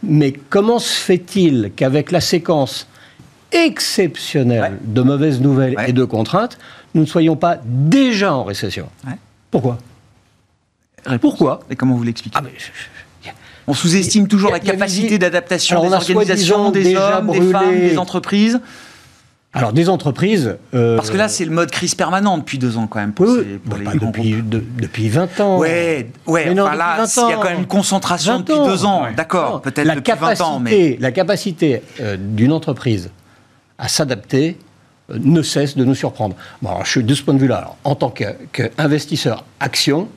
Mais 0.02 0.32
comment 0.32 0.78
se 0.78 0.94
fait-il 0.94 1.72
qu'avec 1.74 2.10
la 2.12 2.20
séquence 2.20 2.86
exceptionnelle 3.52 4.78
de 4.84 5.02
mauvaises 5.02 5.40
nouvelles 5.40 5.74
et 5.86 5.92
de 5.92 6.04
contraintes, 6.04 6.58
nous 6.94 7.02
ne 7.02 7.06
soyons 7.06 7.36
pas 7.36 7.58
déjà 7.64 8.34
en 8.34 8.44
récession? 8.44 8.88
Pourquoi? 9.50 9.78
Pourquoi? 11.20 11.60
Et 11.70 11.76
comment 11.76 11.96
vous 11.96 12.04
l'expliquez? 12.04 12.38
Ah, 12.38 12.44
on 13.70 13.74
sous-estime 13.74 14.26
toujours 14.26 14.50
la 14.50 14.58
capacité 14.58 15.18
d'adaptation 15.18 15.88
des 15.88 15.94
organisations, 15.94 16.70
des 16.70 16.96
hommes, 16.96 17.30
des 17.30 17.52
femmes, 17.52 17.78
des 17.78 17.98
entreprises. 17.98 18.60
Alors 19.52 19.72
des 19.72 19.88
entreprises... 19.88 20.56
Euh, 20.74 20.96
Parce 20.96 21.10
que 21.10 21.16
là, 21.16 21.26
c'est 21.26 21.44
le 21.44 21.50
mode 21.50 21.72
crise 21.72 21.96
permanent 21.96 22.38
depuis 22.38 22.58
deux 22.58 22.76
ans 22.76 22.86
quand 22.86 23.00
même. 23.00 23.12
Pour 23.12 23.26
depuis, 23.26 24.36
depuis 24.42 25.08
20 25.08 25.40
ans. 25.40 25.58
Ouais, 25.58 26.08
ouais. 26.26 26.54
là, 26.54 27.04
il 27.04 27.30
y 27.30 27.32
a 27.32 27.36
quand 27.36 27.50
même 27.50 27.58
une 27.60 27.66
concentration 27.66 28.40
depuis 28.40 28.54
deux 28.54 28.84
ans. 28.84 29.06
D'accord, 29.16 29.60
peut-être 29.60 29.88
depuis 29.88 30.02
capacité, 30.02 30.44
20 30.44 30.48
ans. 30.48 30.60
Mais... 30.60 30.96
La 31.00 31.10
capacité 31.10 31.82
euh, 32.00 32.16
d'une 32.16 32.52
entreprise 32.52 33.10
à 33.78 33.88
s'adapter 33.88 34.56
euh, 35.10 35.18
ne 35.20 35.42
cesse 35.42 35.76
de 35.76 35.84
nous 35.84 35.96
surprendre. 35.96 36.36
Bon, 36.62 36.70
je 36.84 36.90
suis 36.90 37.04
de 37.04 37.14
ce 37.14 37.22
point 37.22 37.34
de 37.34 37.40
vue-là, 37.40 37.74
en 37.82 37.96
tant 37.96 38.10
qu'investisseur 38.10 39.44
action, 39.58 40.08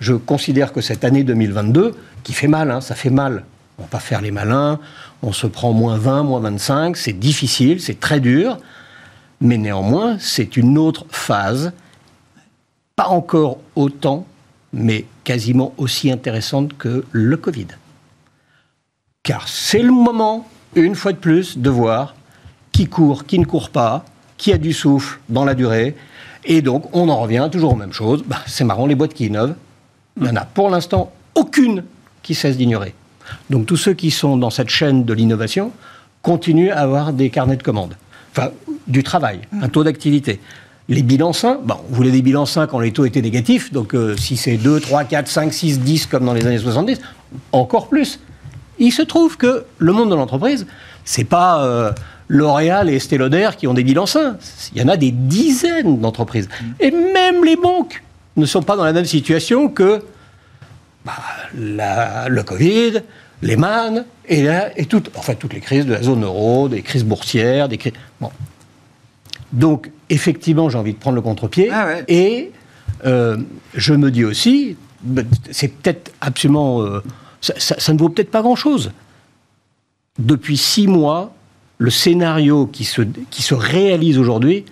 je 0.00 0.14
considère 0.14 0.72
que 0.72 0.80
cette 0.80 1.04
année 1.04 1.22
2022, 1.22 1.94
qui 2.24 2.32
fait 2.32 2.48
mal, 2.48 2.70
hein, 2.70 2.80
ça 2.80 2.94
fait 2.94 3.10
mal, 3.10 3.44
on 3.78 3.82
va 3.82 3.88
pas 3.88 4.00
faire 4.00 4.20
les 4.20 4.30
malins, 4.30 4.80
on 5.22 5.32
se 5.32 5.46
prend 5.46 5.72
moins 5.72 5.96
20, 5.96 6.24
moins 6.24 6.40
25, 6.40 6.96
c'est 6.96 7.12
difficile, 7.12 7.80
c'est 7.80 8.00
très 8.00 8.20
dur, 8.20 8.58
mais 9.40 9.58
néanmoins, 9.58 10.16
c'est 10.18 10.56
une 10.56 10.78
autre 10.78 11.06
phase, 11.10 11.72
pas 12.96 13.08
encore 13.08 13.58
autant, 13.76 14.26
mais 14.72 15.04
quasiment 15.24 15.74
aussi 15.76 16.10
intéressante 16.10 16.76
que 16.76 17.04
le 17.12 17.36
Covid. 17.36 17.68
Car 19.22 19.48
c'est 19.48 19.82
le 19.82 19.92
moment, 19.92 20.48
une 20.74 20.94
fois 20.94 21.12
de 21.12 21.18
plus, 21.18 21.58
de 21.58 21.70
voir 21.70 22.14
qui 22.72 22.86
court, 22.86 23.26
qui 23.26 23.38
ne 23.38 23.44
court 23.44 23.70
pas, 23.70 24.04
qui 24.36 24.52
a 24.52 24.58
du 24.58 24.72
souffle 24.72 25.18
dans 25.28 25.44
la 25.44 25.54
durée. 25.54 25.94
Et 26.44 26.62
donc, 26.62 26.94
on 26.94 27.08
en 27.10 27.20
revient 27.20 27.48
toujours 27.52 27.72
aux 27.74 27.76
mêmes 27.76 27.92
choses. 27.92 28.22
Bah, 28.24 28.38
c'est 28.46 28.64
marrant, 28.64 28.86
les 28.86 28.94
boîtes 28.94 29.12
qui 29.12 29.26
innovent, 29.26 29.54
il 30.20 30.26
n'y 30.26 30.30
en 30.30 30.36
a 30.36 30.44
pour 30.44 30.70
l'instant 30.70 31.12
aucune 31.34 31.84
qui 32.22 32.34
cesse 32.34 32.56
d'ignorer. 32.56 32.94
Donc 33.48 33.66
tous 33.66 33.76
ceux 33.76 33.94
qui 33.94 34.10
sont 34.10 34.36
dans 34.36 34.50
cette 34.50 34.68
chaîne 34.68 35.04
de 35.04 35.12
l'innovation 35.12 35.72
continuent 36.22 36.70
à 36.70 36.80
avoir 36.80 37.12
des 37.12 37.30
carnets 37.30 37.56
de 37.56 37.62
commandes. 37.62 37.96
Enfin, 38.32 38.50
du 38.86 39.02
travail, 39.02 39.40
un 39.60 39.68
taux 39.68 39.84
d'activité. 39.84 40.40
Les 40.88 41.02
bilans 41.02 41.32
sains, 41.32 41.58
bon, 41.62 41.76
on 41.90 41.94
voulait 41.94 42.10
des 42.10 42.22
bilans 42.22 42.46
sains 42.46 42.66
quand 42.66 42.80
les 42.80 42.92
taux 42.92 43.04
étaient 43.04 43.22
négatifs, 43.22 43.72
donc 43.72 43.94
euh, 43.94 44.16
si 44.16 44.36
c'est 44.36 44.56
2, 44.56 44.80
3, 44.80 45.04
4, 45.04 45.28
5, 45.28 45.52
6, 45.52 45.80
10 45.80 46.06
comme 46.06 46.24
dans 46.24 46.34
les 46.34 46.44
années 46.46 46.58
70, 46.58 47.00
encore 47.52 47.88
plus. 47.88 48.18
Il 48.78 48.90
se 48.90 49.02
trouve 49.02 49.36
que 49.36 49.64
le 49.78 49.92
monde 49.92 50.10
de 50.10 50.14
l'entreprise, 50.14 50.66
c'est 51.04 51.24
pas 51.24 51.64
euh, 51.64 51.92
L'Oréal 52.28 52.88
et 52.90 52.96
Estée 52.96 53.18
qui 53.58 53.66
ont 53.66 53.74
des 53.74 53.84
bilans 53.84 54.06
sains. 54.06 54.36
Il 54.74 54.80
y 54.80 54.84
en 54.84 54.88
a 54.88 54.96
des 54.96 55.10
dizaines 55.10 56.00
d'entreprises. 56.00 56.48
Et 56.78 56.90
même 56.90 57.44
les 57.44 57.56
banques 57.56 58.02
ne 58.36 58.46
sont 58.46 58.62
pas 58.62 58.76
dans 58.76 58.84
la 58.84 58.92
même 58.92 59.04
situation 59.04 59.68
que 59.68 60.02
bah, 61.04 61.12
la- 61.56 62.28
le 62.28 62.42
Covid, 62.42 63.02
les 63.42 63.56
man 63.56 64.04
et, 64.28 64.42
la- 64.42 64.78
et 64.78 64.86
toutes, 64.86 65.10
enfin, 65.16 65.34
toutes 65.34 65.54
les 65.54 65.60
crises 65.60 65.86
de 65.86 65.92
la 65.92 66.02
zone 66.02 66.24
euro, 66.24 66.68
des 66.68 66.82
crises 66.82 67.04
boursières, 67.04 67.68
des 67.68 67.78
crises. 67.78 67.94
Bon. 68.20 68.30
Donc, 69.52 69.90
effectivement, 70.10 70.68
j'ai 70.70 70.78
envie 70.78 70.92
de 70.92 70.98
prendre 70.98 71.16
le 71.16 71.22
contre-pied. 71.22 71.70
Ah 71.72 71.86
ouais. 71.86 72.04
Et 72.08 72.52
euh, 73.06 73.38
je 73.74 73.94
me 73.94 74.10
dis 74.10 74.24
aussi, 74.24 74.76
bah, 75.02 75.22
c'est 75.50 75.68
peut-être 75.68 76.12
absolument. 76.20 76.82
euh, 76.82 77.02
ça, 77.40 77.54
ça- 77.58 77.80
ça 77.80 77.92
ne 77.92 77.98
vaut 77.98 78.10
peut-être 78.10 78.30
pas 78.30 78.42
grand-chose. 78.42 78.92
Depuis 80.18 80.56
six 80.58 80.86
mois, 80.86 81.32
le 81.78 81.90
scénario 81.90 82.66
qui 82.66 82.84
se, 82.84 83.02
qui 83.30 83.42
se 83.42 83.54
réalise 83.54 84.18
aujourd'hui 84.18 84.66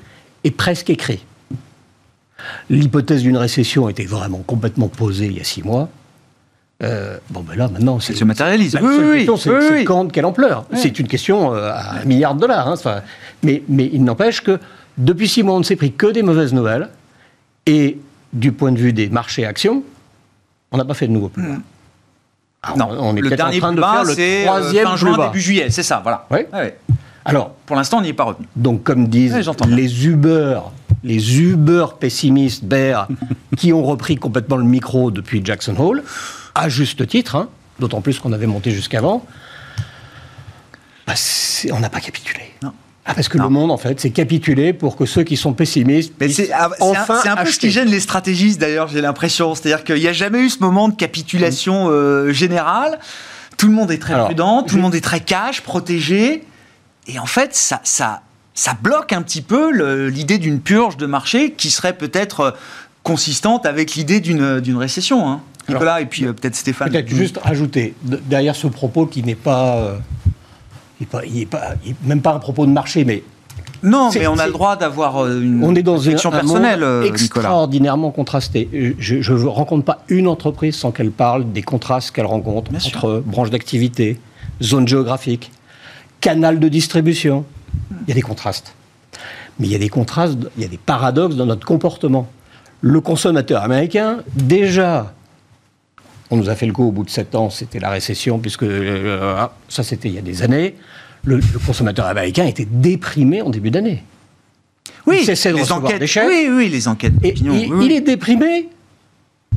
est 0.44 0.51
presque 0.51 0.90
écrit. 0.90 1.25
L'hypothèse 2.70 3.22
d'une 3.22 3.37
récession 3.37 3.88
était 3.88 4.04
vraiment 4.04 4.38
complètement 4.46 4.88
posée 4.88 5.26
il 5.26 5.38
y 5.38 5.40
a 5.40 5.44
six 5.44 5.62
mois. 5.62 5.88
Euh, 6.82 7.16
bon, 7.30 7.40
ben 7.40 7.56
là, 7.56 7.68
maintenant, 7.68 7.98
c'est. 7.98 8.14
Se 8.14 8.24
matérialise. 8.24 8.74
La 8.74 8.82
Oui, 8.82 8.96
seule 8.96 9.04
oui, 9.11 9.16
question, 9.26 9.34
oui. 9.34 9.40
c'est 9.40 9.50
Oui, 9.50 9.78
oui. 9.78 9.84
quand, 9.84 10.12
quelle 10.12 10.24
ampleur 10.26 10.64
C'est 10.74 10.98
une 11.00 11.08
question 11.08 11.52
euh, 11.54 11.70
à 11.72 12.00
un 12.00 12.04
milliard 12.04 12.34
de 12.34 12.40
dollars. 12.40 12.68
hein, 12.68 13.02
mais, 13.42 13.62
mais 13.68 13.90
il 13.92 14.04
n'empêche 14.04 14.42
que 14.42 14.61
depuis 14.96 15.28
six 15.28 15.42
mois, 15.42 15.54
on 15.56 15.58
ne 15.58 15.64
s'est 15.64 15.74
pris 15.76 15.92
que 15.92 16.06
des 16.06 16.22
mauvaises 16.22 16.52
nouvelles. 16.54 16.88
Et 17.66 17.98
du 18.32 18.52
point 18.52 18.70
de 18.72 18.78
vue 18.78 18.92
des 18.92 19.08
marchés 19.08 19.44
actions, 19.44 19.82
on 20.70 20.76
n'a 20.78 20.84
pas 20.84 20.94
fait 20.94 21.06
de 21.08 21.12
nouveau 21.12 21.28
plus 21.30 21.42
bas. 21.42 21.54
Alors, 22.62 22.76
Non, 22.76 22.96
on 23.00 23.16
est 23.16 23.20
le 23.20 23.28
peut-être 23.28 23.40
en 23.40 23.44
dernier 23.44 23.58
train 23.61 23.72
de 23.72 23.80
bas, 23.80 23.92
faire 23.92 24.04
le 24.04 24.14
euh, 24.18 24.44
troisième 24.44 24.84
fin 24.84 24.90
plus 24.92 24.98
juin, 25.00 25.16
bas. 25.16 25.26
début 25.28 25.40
juillet, 25.40 25.70
c'est 25.70 25.82
ça, 25.82 26.00
voilà. 26.02 26.26
Ouais. 26.30 26.48
Alors, 27.24 27.50
Pour 27.66 27.76
l'instant, 27.76 27.98
on 27.98 28.02
n'y 28.02 28.08
est 28.08 28.12
pas 28.14 28.24
revenu. 28.24 28.46
donc, 28.56 28.82
comme 28.84 29.08
disent 29.08 29.34
Ouais, 29.34 29.66
les 29.68 30.06
Uber, 30.06 30.61
les 31.09 31.40
Uber 31.40 31.87
pessimistes, 31.99 32.64
bears, 32.64 33.09
qui 33.57 33.73
ont 33.73 33.83
repris 33.83 34.16
complètement 34.16 34.57
le 34.57 34.64
micro 34.64 35.11
depuis 35.11 35.40
Jackson 35.44 35.75
Hole, 35.79 36.05
à 36.55 36.68
juste 36.68 37.07
titre, 37.09 37.35
hein, 37.35 37.49
d'autant 37.81 38.01
plus 38.03 38.18
qu'on 38.21 38.33
avait 38.33 38.47
monté 38.47 38.71
jusqu'avant, 38.71 39.25
bah, 41.07 41.14
on 41.73 41.81
n'a 41.81 41.88
pas 41.88 42.01
capitulé. 42.01 42.42
Non. 42.62 42.73
Ah, 43.07 43.14
parce 43.14 43.29
que 43.29 43.38
Non. 43.38 43.44
le 43.44 43.51
monde, 43.51 43.71
en 43.71 43.79
fait, 43.79 43.99
c'est 43.99 44.11
capituler 44.11 44.75
pour 44.75 44.94
que 44.97 45.07
ceux 45.07 45.23
qui 45.23 45.38
sont 45.38 45.55
pessimistes 45.55 46.12
Mais 46.21 46.29
c'est 46.29 46.53
ah, 46.53 46.68
c'est 46.77 46.83
enfin 46.85 47.14
un, 47.14 47.23
c'est 47.23 47.29
un 47.31 47.37
peu 47.37 47.51
ce 47.51 47.59
qui 47.59 47.71
gêne 47.71 47.88
les 47.88 48.01
stratégistes 48.01 48.61
d'ailleurs, 48.61 48.88
j'ai 48.88 49.01
l'impression. 49.01 49.55
C'est-à-dire 49.55 49.83
qu'il 49.83 49.97
n'y 49.97 50.07
a 50.09 50.12
jamais 50.12 50.40
eu 50.40 50.51
ce 50.51 50.59
moment 50.61 50.88
de 50.90 50.94
capitulation 50.94 51.87
euh, 51.88 52.33
générale. 52.33 52.99
Tout 53.57 53.66
le 53.68 53.73
monde 53.73 53.90
est 53.90 53.97
très 53.99 54.12
Alors, 54.12 54.27
prudent, 54.27 54.62
tout 54.62 54.73
je- 54.73 54.77
le 54.77 54.83
monde 54.83 54.94
est 54.94 55.01
très 55.01 55.21
cash, 55.21 55.62
protégé. 55.62 56.44
Et 57.07 57.18
en 57.18 57.25
fait, 57.25 57.55
ça, 57.57 57.81
ça, 57.83 58.21
ça 58.59 58.77
bloque 58.83 59.12
un 59.12 59.23
petit 59.23 59.40
peu 59.40 59.71
l'idée 60.09 60.38
d'une 60.38 60.59
purge 60.61 60.97
de 60.97 61.07
marché 61.07 61.53
qui 61.53 61.71
serait 61.71 61.92
peut-être 61.97 62.40
euh, 62.40 62.51
consistante 63.05 63.66
avec 63.66 63.94
l'idée 63.94 64.18
d'une 64.21 64.59
d'une 64.61 64.77
récession. 64.77 65.29
hein. 65.29 65.40
Alors, 65.68 65.81
Nicolas, 65.83 66.01
et 66.01 66.07
puis 66.07 66.25
euh, 66.25 66.33
peut-être 66.33 66.57
Stéphane. 66.57 66.90
Peut-être 66.90 67.09
juste 67.09 67.38
rajouter, 67.38 67.94
de- 68.03 68.16
derrière 68.16 68.57
ce 68.57 68.66
propos 68.66 69.07
qui 69.07 69.23
n'est 69.23 69.37
pas, 69.37 69.77
euh, 69.77 69.97
il 70.99 71.05
est 71.05 71.07
pas, 71.07 71.25
il 71.25 71.40
est 71.42 71.47
pas- 71.47 71.75
il 71.85 71.92
est 71.92 71.97
même 72.05 72.21
pas 72.21 72.33
un 72.35 72.38
propos 72.40 72.66
de 72.66 72.73
marché, 72.73 73.05
mais 73.05 73.23
Non, 73.85 74.11
mais 74.12 74.27
on 74.27 74.38
a 74.38 74.47
le 74.47 74.53
droit 74.53 74.75
d'avoir 74.75 75.18
euh, 75.25 75.40
une 75.40 75.62
On 75.62 75.75
est 75.77 75.85
dans 75.85 75.99
une, 75.99 76.05
réflexion 76.16 76.31
un 76.33 76.40
personnelle, 76.40 76.81
monde 76.81 76.88
euh, 76.88 77.03
extraordinairement 77.05 78.11
contrasté. 78.11 78.97
Je 78.99 79.33
ne 79.33 79.44
rencontre 79.47 79.85
pas 79.85 80.03
une 80.09 80.27
entreprise 80.27 80.75
sans 80.75 80.90
qu'elle 80.90 81.12
parle 81.12 81.53
des 81.53 81.62
contrastes 81.62 82.11
qu'elle 82.11 82.27
rencontre 82.27 82.73
Bien 82.73 82.81
sûr. 82.81 82.97
entre 82.99 83.23
branches 83.25 83.51
d'activité, 83.51 84.18
zones 84.61 84.88
géographiques, 84.88 85.53
canal 86.21 86.59
de 86.59 86.68
distribution. 86.68 87.44
Il 88.07 88.09
y 88.09 88.12
a 88.12 88.14
des 88.14 88.23
contrastes. 88.23 88.75
Mais 89.59 89.67
il 89.67 89.73
y 89.73 89.75
a 89.75 89.79
des 89.79 89.88
contrastes, 89.88 90.38
il 90.57 90.62
y 90.62 90.67
a 90.67 90.69
des 90.69 90.79
paradoxes 90.79 91.37
dans 91.37 91.47
notre 91.47 91.67
comportement. 91.67 92.31
Le 92.81 93.01
consommateur 93.01 93.62
américain, 93.62 94.19
déjà, 94.35 95.12
on 96.31 96.37
nous 96.37 96.49
a 96.49 96.55
fait 96.55 96.67
le 96.67 96.73
coup 96.73 96.85
au 96.85 96.93
bout 96.93 97.05
de 97.05 97.11
sept 97.11 97.35
ans, 97.35 97.51
c'était 97.51 97.81
la 97.81 97.91
récession, 97.91 98.38
puisque 98.38 98.62
euh, 98.62 99.35
ah, 99.37 99.53
ça 99.69 99.83
c'était 99.83 100.09
il 100.09 100.14
y 100.14 100.19
a 100.19 100.23
des 100.23 100.43
années. 100.43 100.77
Le, 101.25 101.37
le 101.37 101.59
consommateur 101.59 102.07
américain 102.07 102.45
était 102.47 102.69
déprimé 102.71 103.43
en 103.43 103.51
début 103.51 103.71
d'année. 103.71 104.05
Oui, 105.07 105.21
il 105.23 105.27
de 105.27 105.57
les 105.57 105.73
enquêtes. 105.73 106.01
des. 106.01 106.21
Oui, 106.27 106.49
oui, 106.51 106.69
les 106.69 106.87
enquêtes. 106.87 107.14
D'opinion, 107.14 107.55
il, 107.55 107.61
oui, 107.61 107.69
oui. 107.73 107.87
il 107.87 107.93
est 107.93 108.01
déprimé, 108.01 108.69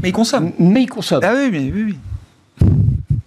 Mais 0.02 0.10
il 0.10 0.14
consomme. 0.14 0.52
mais 0.60 0.84
il 0.84 0.88
consomme. 0.88 1.22
Ah 1.24 1.34
oui, 1.36 1.50
mais 1.52 1.60
oui, 1.60 1.96
oui. 2.62 2.68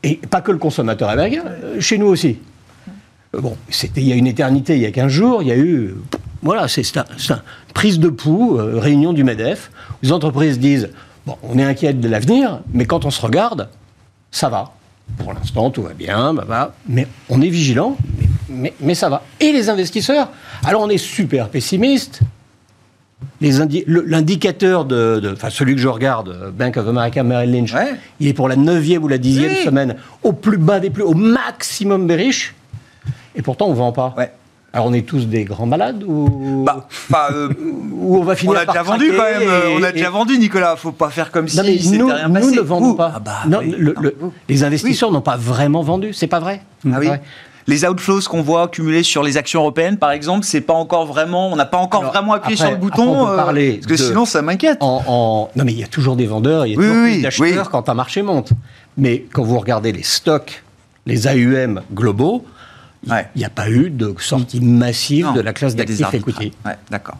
Et 0.02 0.16
pas 0.16 0.40
que 0.40 0.50
le 0.52 0.58
consommateur 0.58 1.08
américain, 1.08 1.44
euh, 1.46 1.80
chez 1.80 1.98
nous 1.98 2.06
aussi. 2.06 2.38
Euh, 3.34 3.40
Bon, 3.40 3.56
c'était 3.68 4.00
il 4.00 4.08
y 4.08 4.12
a 4.12 4.16
une 4.16 4.26
éternité, 4.26 4.76
il 4.76 4.82
y 4.82 4.86
a 4.86 4.90
15 4.90 5.10
jours, 5.10 5.42
il 5.42 5.48
y 5.48 5.52
a 5.52 5.56
eu. 5.56 5.94
Voilà, 6.42 6.68
c'est 6.68 6.96
un- 6.96 7.04
un- 7.30 7.42
prise 7.72 7.98
de 7.98 8.08
pouls, 8.08 8.58
euh, 8.58 8.78
réunion 8.78 9.12
du 9.12 9.24
MEDEF, 9.24 9.70
les 10.02 10.12
entreprises 10.12 10.58
disent 10.58 10.90
Bon, 11.26 11.36
on 11.42 11.58
est 11.58 11.64
inquiète 11.64 12.00
de 12.00 12.08
l'avenir, 12.08 12.60
mais 12.74 12.84
quand 12.84 13.06
on 13.06 13.10
se 13.10 13.20
regarde, 13.22 13.68
ça 14.30 14.50
va. 14.50 14.72
Pour 15.16 15.32
l'instant, 15.32 15.70
tout 15.70 15.82
va 15.82 15.94
bien, 15.94 16.34
bah, 16.34 16.44
bah, 16.46 16.74
mais 16.86 17.06
on 17.30 17.40
est 17.40 17.48
vigilant, 17.48 17.96
mais, 18.18 18.26
mais- 18.50 18.74
mais 18.80 18.94
ça 18.94 19.08
va. 19.08 19.22
Et 19.40 19.50
les 19.52 19.70
investisseurs 19.70 20.28
Alors, 20.64 20.82
on 20.82 20.88
est 20.90 20.98
super 20.98 21.48
pessimiste. 21.48 22.20
L'indicateur 23.40 24.84
de, 24.84 25.20
de- 25.20 25.32
enfin 25.32 25.50
celui 25.50 25.74
que 25.74 25.80
je 25.80 25.88
regarde, 25.88 26.28
euh, 26.28 26.50
Bank 26.50 26.76
of 26.76 26.86
America 26.88 27.22
Merrill 27.22 27.52
Lynch, 27.52 27.72
Ouais. 27.74 27.94
il 28.20 28.28
est 28.28 28.32
pour 28.34 28.48
la 28.48 28.56
neuvième 28.56 29.02
ou 29.04 29.08
la 29.08 29.18
dixième 29.18 29.52
Oui. 29.52 29.64
semaine 29.64 29.96
au 30.22 30.32
plus 30.32 30.56
bas 30.58 30.78
des 30.80 30.90
plus, 30.90 31.02
au 31.02 31.14
maximum 31.14 32.06
des 32.06 32.14
riches, 32.16 32.54
et 33.34 33.42
pourtant 33.42 33.66
on 33.66 33.72
vend 33.74 33.92
pas. 33.92 34.14
Ouais. 34.16 34.32
Alors 34.72 34.86
on 34.86 34.92
est 34.92 35.06
tous 35.06 35.26
des 35.28 35.44
grands 35.44 35.66
malades 35.66 36.02
ou, 36.04 36.64
Bah, 36.66 36.88
bah, 37.08 37.28
euh, 37.32 37.48
ou 37.92 38.16
on 38.18 38.24
va 38.24 38.34
finir 38.34 38.54
on 38.54 38.60
a 38.60 38.64
par 38.64 38.74
déjà 38.74 38.82
vendu 38.82 39.12
quand 39.16 39.22
même. 39.22 39.48
euh, 39.48 39.68
et- 39.70 39.76
on 39.78 39.82
a 39.84 39.90
et- 39.90 39.92
déjà 39.92 40.10
vendu, 40.10 40.36
Nicolas. 40.38 40.74
Faut 40.74 40.90
pas 40.90 41.10
faire 41.10 41.30
comme 41.30 41.46
si 41.46 41.56
Non, 41.56 41.62
c'était 41.64 41.96
nous, 41.98 42.06
rien 42.08 42.26
nous 42.28 42.34
passé. 42.34 42.56
ne 42.56 42.60
vendons 42.60 42.94
pas. 42.94 43.12
Ah 43.14 43.20
bah, 43.20 43.32
non, 43.46 43.58
oui. 43.60 43.74
le- 43.78 43.92
Non, 43.94 44.00
le- 44.00 44.16
vous. 44.18 44.32
les 44.48 44.64
investisseurs 44.64 45.12
n'ont 45.12 45.20
pas 45.20 45.36
vraiment 45.36 45.82
vendu, 45.82 46.12
c'est 46.12 46.26
pas 46.26 46.40
vrai. 46.40 46.60
Ah 46.92 46.96
oui. 46.98 47.06
Vrai. 47.06 47.22
Les 47.66 47.86
outflows 47.86 48.20
qu'on 48.28 48.42
voit 48.42 48.64
accumulés 48.64 49.02
sur 49.04 49.22
les 49.22 49.36
actions 49.38 49.60
européennes, 49.60 49.96
par 49.96 50.10
exemple, 50.10 50.44
c'est 50.44 50.60
pas 50.60 50.74
encore 50.74 51.06
vraiment, 51.06 51.50
on 51.50 51.56
n'a 51.56 51.64
pas 51.64 51.78
encore 51.78 52.00
Alors, 52.02 52.12
vraiment 52.12 52.32
appuyé 52.34 52.56
après- 52.60 52.66
sur 52.66 52.70
le 52.70 52.76
après, 52.86 52.90
bouton. 53.04 53.22
on 53.22 53.26
peut 53.26 53.32
euh, 53.32 53.36
parler 53.36 53.72
parce 53.74 53.86
que 53.86 53.92
de- 53.92 54.08
sinon, 54.08 54.24
ça 54.26 54.42
m'inquiète. 54.42 54.78
En, 54.80 55.02
en- 55.06 55.50
Non 55.56 55.64
mais 55.64 55.72
il 55.72 55.78
y 55.78 55.84
a 55.84 55.86
toujours 55.86 56.16
des 56.16 56.26
vendeurs, 56.26 56.66
il 56.66 56.70
y 56.70 56.74
a 56.74 56.76
toujours 56.76 57.22
d'acheteurs 57.22 57.64
oui. 57.66 57.70
quand 57.70 57.88
un 57.88 57.94
marché 57.94 58.20
monte. 58.22 58.50
Mais 58.98 59.24
quand 59.32 59.44
vous 59.44 59.58
regardez 59.58 59.92
les 59.92 60.02
stocks, 60.02 60.62
les 61.06 61.26
AUM 61.26 61.80
globaux, 61.94 62.44
il 63.06 63.12
Ouais. 63.12 63.28
n'y 63.36 63.44
a 63.44 63.50
pas 63.50 63.68
eu 63.70 63.90
de 63.90 64.14
sortie 64.18 64.60
massive 64.60 65.26
Non, 65.26 65.32
de 65.32 65.40
la 65.40 65.52
classe 65.52 65.74
d'actifs 65.76 66.12
equity. 66.14 66.52
Ouais, 66.64 66.76
d'accord. 66.90 67.16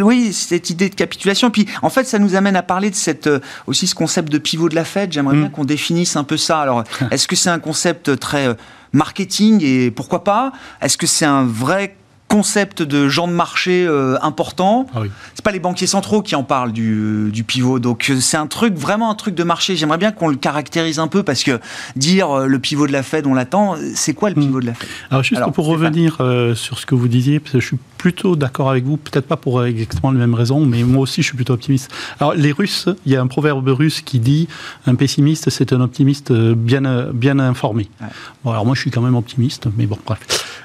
Oui, 0.00 0.32
cette 0.32 0.70
idée 0.70 0.88
de 0.88 0.94
capitulation. 0.94 1.50
Puis, 1.50 1.66
en 1.82 1.90
fait, 1.90 2.04
ça 2.04 2.18
nous 2.18 2.34
amène 2.34 2.56
à 2.56 2.62
parler 2.62 2.90
de 2.90 2.94
cette, 2.96 3.26
euh, 3.28 3.38
aussi 3.66 3.86
ce 3.86 3.94
concept 3.94 4.32
de 4.32 4.38
pivot 4.38 4.68
de 4.68 4.74
la 4.74 4.84
Fed. 4.84 5.12
J'aimerais 5.12 5.36
Mm. 5.36 5.40
bien 5.42 5.48
qu'on 5.50 5.64
définisse 5.64 6.16
un 6.16 6.24
peu 6.24 6.36
ça. 6.36 6.60
Alors, 6.60 6.82
est-ce 7.12 7.28
que 7.28 7.36
c'est 7.36 7.50
un 7.50 7.60
concept 7.60 8.18
très 8.18 8.48
euh, 8.48 8.54
marketing 8.92 9.62
et 9.62 9.90
pourquoi 9.92 10.24
pas? 10.24 10.52
Est-ce 10.80 10.96
que 10.98 11.06
c'est 11.06 11.26
un 11.26 11.44
vrai 11.44 11.94
concept 12.30 12.80
de 12.82 13.08
gens 13.08 13.26
de 13.26 13.32
marché 13.32 13.84
euh, 13.84 14.16
important 14.22 14.86
Ah 14.94 15.00
oui. 15.02 15.10
C'est 15.34 15.44
pas 15.44 15.50
les 15.50 15.58
banquiers 15.58 15.88
centraux 15.88 16.22
qui 16.22 16.36
en 16.36 16.44
parlent 16.44 16.70
du, 16.72 17.28
du 17.32 17.42
pivot. 17.42 17.80
Donc 17.80 18.06
euh, 18.08 18.20
c'est 18.20 18.36
un 18.36 18.46
truc 18.46 18.74
vraiment 18.74 19.10
un 19.10 19.16
truc 19.16 19.34
de 19.34 19.42
marché. 19.42 19.74
J'aimerais 19.74 19.98
bien 19.98 20.12
qu'on 20.12 20.28
le 20.28 20.36
caractérise 20.36 21.00
un 21.00 21.08
peu 21.08 21.24
parce 21.24 21.42
que 21.42 21.58
dire 21.96 22.30
euh, 22.30 22.46
le 22.46 22.58
pivot 22.60 22.86
de 22.86 22.92
la 22.92 23.02
Fed, 23.02 23.26
on 23.26 23.34
l'attend. 23.34 23.74
C'est 23.96 24.14
quoi 24.14 24.30
le 24.30 24.36
Hmm. 24.36 24.40
pivot 24.46 24.60
de 24.60 24.66
la 24.66 24.74
Fed? 24.74 24.88
Alors 25.10 25.24
juste 25.24 25.38
Alors, 25.38 25.52
pour 25.52 25.66
revenir 25.66 26.18
euh, 26.20 26.54
sur 26.54 26.78
ce 26.78 26.86
que 26.86 26.94
vous 26.94 27.08
disiez, 27.08 27.40
parce 27.40 27.52
que 27.54 27.60
je 27.60 27.66
suis 27.66 27.78
plutôt 27.98 28.36
d'accord 28.36 28.70
avec 28.70 28.84
vous, 28.84 28.96
peut-être 28.96 29.26
pas 29.26 29.36
pour 29.36 29.64
exactement 29.66 30.12
les 30.12 30.18
mêmes 30.18 30.34
raisons, 30.34 30.64
mais 30.64 30.84
moi 30.84 31.02
aussi 31.02 31.22
je 31.22 31.26
suis 31.26 31.36
plutôt 31.36 31.54
optimiste. 31.54 31.90
Alors 32.20 32.34
les 32.34 32.52
Russes, 32.52 32.88
il 33.06 33.12
y 33.12 33.16
a 33.16 33.20
un 33.20 33.26
proverbe 33.26 33.68
russe 33.68 34.02
qui 34.02 34.20
dit 34.20 34.46
un 34.86 34.94
pessimiste 34.94 35.50
c'est 35.50 35.72
un 35.72 35.80
optimiste 35.80 36.32
bien, 36.32 37.08
bien 37.12 37.40
informé. 37.40 37.88
Ouais. 38.00 38.06
Bon 38.44 38.52
alors 38.52 38.64
moi 38.64 38.76
je 38.76 38.80
suis 38.82 38.90
quand 38.92 39.02
même 39.02 39.16
optimiste, 39.16 39.66
mais 39.76 39.86
bon 39.86 39.98
bref. 40.06 40.20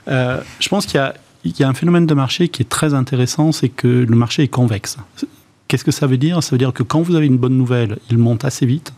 Je 0.07 0.69
pense 0.69 0.85
qu'il 0.85 0.95
y 0.95 0.99
a, 0.99 1.13
il 1.49 1.59
y 1.59 1.63
a 1.63 1.69
un 1.69 1.73
phénomène 1.73 2.05
de 2.05 2.13
marché 2.13 2.47
qui 2.49 2.61
est 2.61 2.69
très 2.69 2.93
intéressant, 2.93 3.51
c'est 3.51 3.69
que 3.69 3.87
le 3.87 4.15
marché 4.15 4.43
est 4.43 4.47
convexe. 4.47 4.97
Qu'est-ce 5.67 5.83
que 5.83 5.91
ça 5.91 6.07
veut 6.07 6.17
dire? 6.17 6.41
Ça 6.43 6.51
veut 6.51 6.57
dire 6.57 6.73
que 6.73 6.83
quand 6.83 7.01
vous 7.01 7.15
avez 7.15 7.25
une 7.25 7.37
bonne 7.37 7.57
nouvelle, 7.57 7.97
il 8.09 8.17
monte 8.17 8.45
assez 8.45 8.65
vite. 8.65 8.93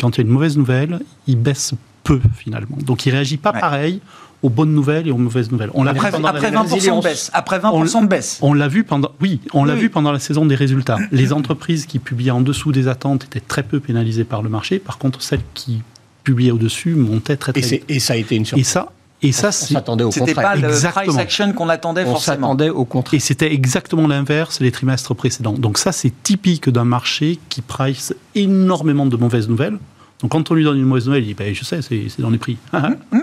Quand 0.00 0.16
il 0.16 0.20
y 0.20 0.24
a 0.24 0.26
une 0.26 0.32
mauvaise 0.32 0.56
nouvelle, 0.56 1.00
il 1.26 1.36
baisse 1.36 1.74
peu 2.04 2.20
finalement. 2.36 2.76
Donc 2.84 3.06
il 3.06 3.10
réagit 3.10 3.36
pas 3.36 3.52
Ouais. 3.52 3.60
pareil 3.60 4.00
aux 4.42 4.50
bonnes 4.50 4.72
nouvelles 4.74 5.08
et 5.08 5.10
aux 5.10 5.16
mauvaises 5.18 5.50
nouvelles. 5.50 5.70
On 5.74 5.82
l'a 5.82 5.92
vu 5.94 6.00
pendant 6.10 6.28
après 6.28 6.50
la- 6.50 6.62
20% 6.62 6.98
de 6.98 7.02
baisse. 7.02 7.30
Après 7.34 7.58
20% 7.58 8.02
de 8.02 8.06
baisse. 8.06 8.38
on 8.42 8.52
l'a 8.52 8.68
vu 8.68 8.84
pendant, 8.84 9.10
oui, 9.20 9.40
on 9.54 9.64
l'a 9.64 9.74
vu 9.74 9.88
pendant 9.90 10.12
la 10.12 10.18
saison 10.18 10.44
des 10.46 10.54
résultats. 10.54 10.98
Les 11.10 11.32
entreprises 11.32 11.86
qui 11.86 11.98
publiaient 11.98 12.30
en 12.30 12.42
dessous 12.42 12.70
des 12.72 12.86
attentes 12.88 13.24
étaient 13.24 13.40
très 13.40 13.62
peu 13.62 13.80
pénalisées 13.80 14.24
par 14.24 14.42
le 14.42 14.48
marché. 14.50 14.78
Par 14.78 14.98
contre, 14.98 15.22
celles 15.22 15.40
qui 15.54 15.82
publiait 16.22 16.50
au-dessus 16.50 16.94
montait 16.94 17.36
très 17.36 17.52
très 17.52 17.60
et, 17.62 17.78
vite. 17.78 17.84
et 17.88 17.98
ça 17.98 18.12
a 18.12 18.16
été 18.16 18.36
une 18.36 18.44
surprise. 18.44 18.66
Et 18.66 18.70
ça, 18.70 18.92
et 19.22 19.32
ça, 19.32 19.50
C'était 19.50 20.34
pas 20.34 20.56
le 20.56 20.68
Exactement. 20.68 21.04
price 21.06 21.18
action 21.18 21.52
qu'on 21.54 21.68
attendait 21.68 22.04
on 22.04 22.12
forcément. 22.12 22.36
s'attendait 22.36 22.68
au 22.70 22.84
contraire. 22.84 23.16
Et 23.16 23.20
c'était 23.20 23.52
exactement 23.52 24.06
l'inverse 24.06 24.60
les 24.60 24.70
trimestres 24.70 25.14
précédents. 25.14 25.54
Donc 25.54 25.78
ça, 25.78 25.90
c'est 25.92 26.12
typique 26.22 26.68
d'un 26.68 26.84
marché 26.84 27.38
qui 27.48 27.62
price 27.62 28.14
énormément 28.34 29.06
de 29.06 29.16
mauvaises 29.16 29.48
nouvelles. 29.48 29.78
Donc 30.20 30.32
quand 30.32 30.50
on 30.50 30.54
lui 30.54 30.64
donne 30.64 30.78
une 30.78 30.84
mauvaise 30.84 31.06
nouvelle, 31.06 31.24
il 31.24 31.26
dit 31.28 31.34
ben, 31.34 31.54
je 31.54 31.64
sais, 31.64 31.80
c'est 31.82 32.20
dans 32.20 32.30
les 32.30 32.38
prix. 32.38 32.56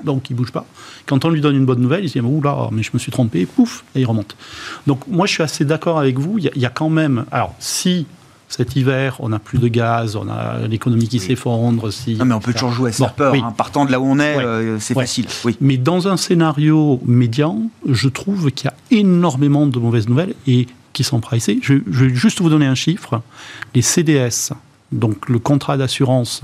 Donc 0.04 0.30
il 0.30 0.36
bouge 0.36 0.52
pas. 0.52 0.66
Quand 1.06 1.26
on 1.26 1.30
lui 1.30 1.42
donne 1.42 1.56
une 1.56 1.66
bonne 1.66 1.80
nouvelle, 1.82 2.04
il 2.04 2.10
se 2.10 2.20
dit 2.20 2.26
oula, 2.26 2.70
mais 2.72 2.84
je 2.84 2.92
me 2.94 3.00
suis 3.00 3.12
trompé, 3.12 3.46
pouf, 3.46 3.84
et 3.96 4.02
il 4.02 4.06
remonte. 4.06 4.36
Donc 4.88 5.08
moi, 5.08 5.26
je 5.28 5.34
suis 5.34 5.44
assez 5.44 5.66
d'accord 5.66 6.00
avec 6.00 6.18
vous. 6.20 6.38
Il 6.38 6.46
y, 6.46 6.48
a, 6.48 6.52
il 6.56 6.62
y 6.62 6.66
a 6.66 6.70
quand 6.70 6.90
même. 6.90 7.26
Alors 7.32 7.54
si 7.60 8.06
cet 8.56 8.76
hiver, 8.76 9.18
on 9.20 9.30
n'a 9.30 9.40
plus 9.40 9.58
de 9.58 9.68
gaz, 9.68 10.16
on 10.16 10.30
a 10.30 10.60
l'économie 10.68 11.08
qui 11.08 11.20
s'effondre, 11.20 11.92
si. 11.92 12.16
Non, 12.16 12.26
mais 12.26 12.36
on 12.36 12.40
peut 12.40 12.54
toujours 12.54 12.72
jouer 12.72 12.90
à 12.90 12.94
se 12.94 13.02
Bon, 13.02 13.10
peur. 13.16 13.34
oui. 13.34 13.42
hein. 13.44 13.52
Partant 13.58 13.86
de 13.86 13.92
là 13.92 14.00
où 14.00 14.06
on 14.06 14.20
est, 14.20 14.36
Ouais. 14.38 14.44
euh, 14.44 14.80
c'est 14.80 14.96
Ouais. 14.96 15.04
facile. 15.04 15.26
Oui. 15.44 15.58
Mais 15.60 15.78
dans 15.78 16.08
un 16.08 16.18
scénario 16.18 17.02
médian, 17.06 17.62
je 17.90 18.08
trouve 18.10 18.52
qu'il 18.52 18.66
y 18.66 18.68
a 18.70 18.76
énormément 19.00 19.66
de 19.66 19.80
mauvaises 19.80 20.08
nouvelles 20.08 20.36
et 20.46 20.68
qui 20.94 21.04
sont 21.04 21.20
pricées. 21.20 21.58
Je, 21.64 21.76
je 21.90 22.06
vais 22.06 22.14
juste 22.14 22.42
vous 22.42 22.50
donner 22.50 22.68
un 22.68 22.76
chiffre. 22.76 23.22
Les 23.74 23.82
CDS, 23.82 24.52
donc 24.92 25.28
le 25.30 25.40
contrat 25.40 25.76
d'assurance 25.78 26.42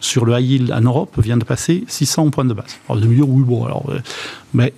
sur 0.00 0.24
le 0.24 0.36
high 0.38 0.44
yield 0.50 0.72
en 0.72 0.80
Europe, 0.80 1.14
vient 1.22 1.36
de 1.36 1.44
passer 1.44 1.84
600 1.86 2.30
points 2.30 2.44
de 2.44 2.52
base. 2.54 2.76
Alors 2.88 2.98
vous 2.98 3.04
allez 3.06 3.10
me 3.12 3.16
dire, 3.16 3.28
oui, 3.28 3.42
bon, 3.44 3.64
alors, 3.64 3.84
euh, 3.90 4.00
mais 4.52 4.74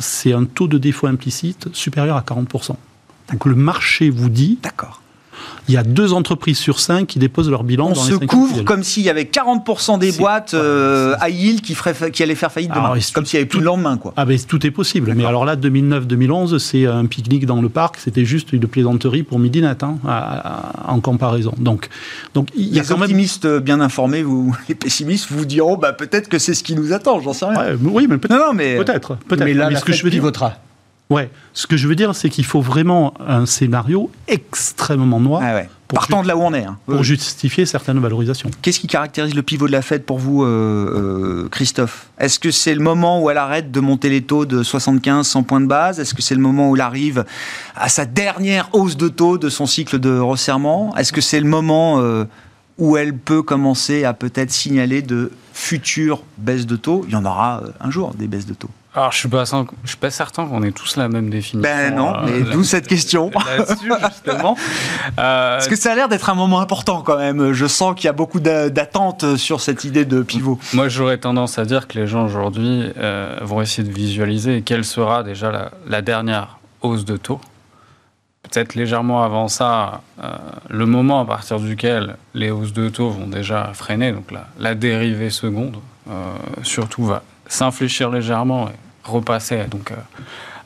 c'est 0.00 0.32
un 0.32 0.44
taux 0.44 0.66
de 0.66 0.76
défaut 0.78 1.06
implicite 1.06 1.68
supérieur 1.72 2.16
à 2.16 2.22
40%. 2.22 2.76
Donc 3.32 3.44
le 3.46 3.54
marché 3.54 4.10
vous 4.10 4.28
dit, 4.28 4.58
D'accord. 4.62 5.00
Il 5.68 5.74
y 5.74 5.76
a 5.76 5.82
deux 5.82 6.12
entreprises 6.12 6.58
sur 6.58 6.80
cinq 6.80 7.06
qui 7.08 7.18
déposent 7.18 7.50
leur 7.50 7.64
bilan 7.64 7.86
On 7.88 7.92
dans 7.92 7.94
se 7.94 8.12
les 8.18 8.26
couvre 8.26 8.62
comme 8.62 8.82
s'il 8.82 9.02
y 9.02 9.10
avait 9.10 9.24
40% 9.24 9.98
des 9.98 10.12
boîtes 10.12 10.54
euh, 10.54 11.14
à 11.20 11.28
yield 11.28 11.60
qui, 11.60 11.74
ferait 11.74 11.94
fa- 11.94 12.10
qui 12.10 12.22
allaient 12.22 12.34
faire 12.34 12.52
faillite 12.52 12.70
demain. 12.70 12.84
Alors, 12.84 12.96
et 12.96 13.00
comme 13.12 13.26
s'il 13.26 13.38
n'y 13.38 13.42
avait 13.42 13.48
plus 13.48 13.60
de 13.60 13.64
lendemain. 13.64 13.96
Quoi. 13.96 14.12
Ah 14.16 14.24
ben 14.24 14.38
tout 14.38 14.64
est 14.66 14.70
possible. 14.70 15.12
Mais 15.16 15.24
alors 15.24 15.44
là, 15.44 15.56
2009-2011, 15.56 16.58
c'est 16.58 16.86
un 16.86 17.06
pique-nique 17.06 17.46
dans 17.46 17.60
le 17.60 17.68
parc. 17.68 17.96
C'était 17.98 18.24
juste 18.24 18.52
une 18.52 18.66
plaisanterie 18.66 19.22
pour 19.22 19.38
Midinette 19.38 19.82
hein, 19.82 19.96
en 20.86 21.00
comparaison. 21.00 21.52
Donc, 21.58 21.88
donc 22.34 22.48
il 22.56 22.66
y 22.74 22.78
a 22.78 22.82
Les 22.82 22.88
quand 22.88 22.94
même. 22.94 23.02
optimistes 23.02 23.46
bien 23.46 23.80
informés, 23.80 24.22
vous, 24.22 24.56
les 24.68 24.74
pessimistes, 24.74 25.28
vous 25.30 25.44
diront 25.44 25.76
bah, 25.76 25.92
peut-être 25.92 26.28
que 26.28 26.38
c'est 26.38 26.54
ce 26.54 26.62
qui 26.62 26.74
nous 26.74 26.92
attend, 26.92 27.20
j'en 27.20 27.32
sais 27.32 27.44
rien. 27.46 27.58
Ouais, 27.58 27.76
oui, 27.82 28.06
mais 28.08 28.18
peut-être. 28.18 28.38
Non, 28.38 28.46
non, 28.48 28.52
mais. 28.54 28.76
Peut-être. 28.76 29.16
Mais 29.38 29.54
là, 29.54 29.70
la 29.70 29.78
ce 29.78 29.84
que 29.84 29.92
je 29.92 30.02
veux 30.02 30.10
dire, 30.10 30.20
pivotera. 30.20 30.54
Ouais, 31.10 31.30
ce 31.52 31.66
que 31.66 31.76
je 31.76 31.86
veux 31.88 31.94
dire, 31.94 32.14
c'est 32.14 32.28
qu'il 32.28 32.44
faut 32.44 32.60
vraiment 32.60 33.14
un 33.26 33.46
scénario 33.46 34.10
extrêmement 34.28 35.20
noir 35.20 35.42
Ah 35.44 35.54
ouais. 35.54 35.68
Partant 35.88 36.20
de 36.22 36.26
là 36.26 36.36
où 36.36 36.40
on 36.40 36.52
est. 36.52 36.64
hein. 36.64 36.78
pour 36.86 37.04
justifier 37.04 37.64
certaines 37.64 38.00
valorisations. 38.00 38.50
Qu'est-ce 38.60 38.80
qui 38.80 38.88
caractérise 38.88 39.34
le 39.36 39.42
pivot 39.42 39.68
de 39.68 39.72
la 39.72 39.82
Fed 39.82 40.02
pour 40.04 40.18
vous, 40.18 40.42
euh, 40.42 41.44
euh, 41.44 41.48
Christophe? 41.48 42.08
Est-ce 42.18 42.40
que 42.40 42.50
c'est 42.50 42.74
le 42.74 42.80
moment 42.82 43.22
où 43.22 43.30
elle 43.30 43.38
arrête 43.38 43.70
de 43.70 43.78
monter 43.78 44.08
les 44.08 44.22
taux 44.22 44.46
de 44.46 44.64
75, 44.64 45.24
100 45.28 45.42
points 45.44 45.60
de 45.60 45.66
base? 45.66 46.00
Est-ce 46.00 46.12
que 46.12 46.22
c'est 46.22 46.34
le 46.34 46.40
moment 46.40 46.70
où 46.70 46.74
elle 46.74 46.80
arrive 46.82 47.24
à 47.76 47.88
sa 47.88 48.04
dernière 48.04 48.68
hausse 48.72 48.96
de 48.96 49.06
taux 49.06 49.38
de 49.38 49.48
son 49.48 49.66
cycle 49.66 50.00
de 50.00 50.18
resserrement? 50.18 50.92
Est-ce 50.96 51.12
que 51.12 51.20
c'est 51.20 51.38
le 51.38 51.46
moment 51.48 52.00
euh, 52.00 52.24
où 52.78 52.96
elle 52.96 53.16
peut 53.16 53.42
commencer 53.44 54.02
à 54.02 54.12
peut-être 54.12 54.50
signaler 54.50 55.02
de 55.02 55.30
futures 55.52 56.24
baisses 56.36 56.66
de 56.66 56.74
taux? 56.74 57.04
Il 57.06 57.12
y 57.12 57.16
en 57.16 57.24
aura 57.24 57.62
un 57.80 57.90
jour 57.92 58.12
des 58.18 58.26
baisses 58.26 58.46
de 58.46 58.54
taux. 58.54 58.70
Alors, 58.96 59.12
je 59.12 59.18
suis 59.18 59.28
pas, 59.28 59.44
cin- 59.44 59.66
je 59.84 59.88
suis 59.90 59.96
pas 59.98 60.10
certain 60.10 60.46
qu'on 60.46 60.62
ait 60.62 60.72
tous 60.72 60.96
la 60.96 61.08
même 61.08 61.28
définition. 61.28 61.60
Ben 61.60 61.94
non, 61.94 62.14
euh, 62.14 62.20
mais 62.24 62.40
d'où 62.50 62.64
cette 62.64 62.86
question. 62.86 63.30
Là-dessus, 63.58 63.92
justement. 64.10 64.56
Euh, 65.18 65.54
Parce 65.56 65.68
que 65.68 65.76
ça 65.76 65.92
a 65.92 65.94
l'air 65.94 66.08
d'être 66.08 66.28
un 66.30 66.34
moment 66.34 66.60
important 66.60 67.00
quand 67.02 67.16
même. 67.16 67.52
Je 67.52 67.66
sens 67.66 67.94
qu'il 67.94 68.06
y 68.06 68.08
a 68.08 68.12
beaucoup 68.12 68.40
d'a- 68.40 68.68
d'attentes 68.70 69.36
sur 69.36 69.60
cette 69.60 69.84
idée 69.84 70.04
de 70.04 70.20
pivot. 70.22 70.58
Moi, 70.74 70.88
j'aurais 70.88 71.18
tendance 71.18 71.58
à 71.58 71.64
dire 71.64 71.86
que 71.88 71.98
les 71.98 72.06
gens 72.06 72.24
aujourd'hui 72.26 72.90
euh, 72.98 73.38
vont 73.42 73.60
essayer 73.62 73.86
de 73.86 73.92
visualiser 73.92 74.62
quelle 74.62 74.84
sera 74.84 75.22
déjà 75.22 75.50
la, 75.52 75.70
la 75.86 76.02
dernière 76.02 76.58
hausse 76.82 77.04
de 77.04 77.16
taux. 77.16 77.40
Peut-être 78.42 78.74
légèrement 78.74 79.22
avant 79.22 79.48
ça, 79.48 80.02
euh, 80.22 80.28
le 80.68 80.86
moment 80.86 81.20
à 81.20 81.24
partir 81.24 81.58
duquel 81.60 82.16
les 82.34 82.50
hausses 82.50 82.72
de 82.72 82.88
taux 82.88 83.10
vont 83.10 83.26
déjà 83.26 83.70
freiner, 83.74 84.12
donc 84.12 84.30
la, 84.32 84.46
la 84.58 84.74
dérivée 84.74 85.30
seconde, 85.30 85.76
euh, 86.10 86.12
surtout 86.62 87.04
va 87.04 87.22
s'infléchir 87.48 88.10
légèrement 88.10 88.68
et 88.68 88.72
repasser 89.08 89.64
donc, 89.64 89.90
euh, 89.92 89.96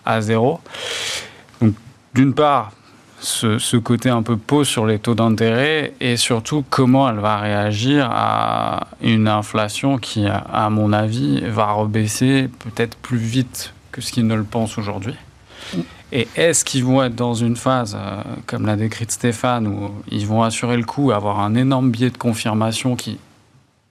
à 0.04 0.20
zéro. 0.20 0.60
Donc, 1.60 1.74
d'une 2.14 2.34
part, 2.34 2.72
ce, 3.20 3.76
côté 3.76 4.08
un 4.08 4.22
peu 4.22 4.36
pause 4.36 4.66
sur 4.66 4.86
les 4.86 4.98
taux 4.98 5.14
d'intérêt 5.14 5.92
et 6.00 6.16
surtout 6.16 6.64
comment 6.70 7.08
elle 7.08 7.18
va 7.18 7.38
réagir 7.38 8.08
à 8.10 8.86
une 9.02 9.28
inflation 9.28 9.98
qui, 9.98 10.26
à- 10.26 10.38
à 10.38 10.70
mon 10.70 10.92
avis, 10.92 11.40
va 11.42 11.72
rebaisser 11.72 12.48
peut-être 12.60 12.96
plus 12.96 13.18
vite 13.18 13.74
que 13.92 14.00
ce 14.00 14.10
qu'ils 14.12 14.26
ne 14.26 14.34
le 14.34 14.44
pensent 14.44 14.78
aujourd'hui. 14.78 15.14
Et 16.12 16.26
est-ce 16.34 16.64
qu'ils 16.64 16.84
vont 16.84 17.02
être 17.04 17.14
dans 17.14 17.34
une 17.34 17.56
phase, 17.56 17.96
euh, 17.96 18.22
comme 18.46 18.66
l'a 18.66 18.76
décrite 18.76 19.12
Stéphane, 19.12 19.68
où 19.68 19.90
ils 20.10 20.26
vont 20.26 20.42
assurer 20.42 20.76
le 20.76 20.84
coup, 20.84 21.12
avoir 21.12 21.40
un 21.40 21.54
énorme 21.54 21.90
biais 21.90 22.10
de 22.10 22.16
confirmation 22.16 22.96
qui 22.96 23.18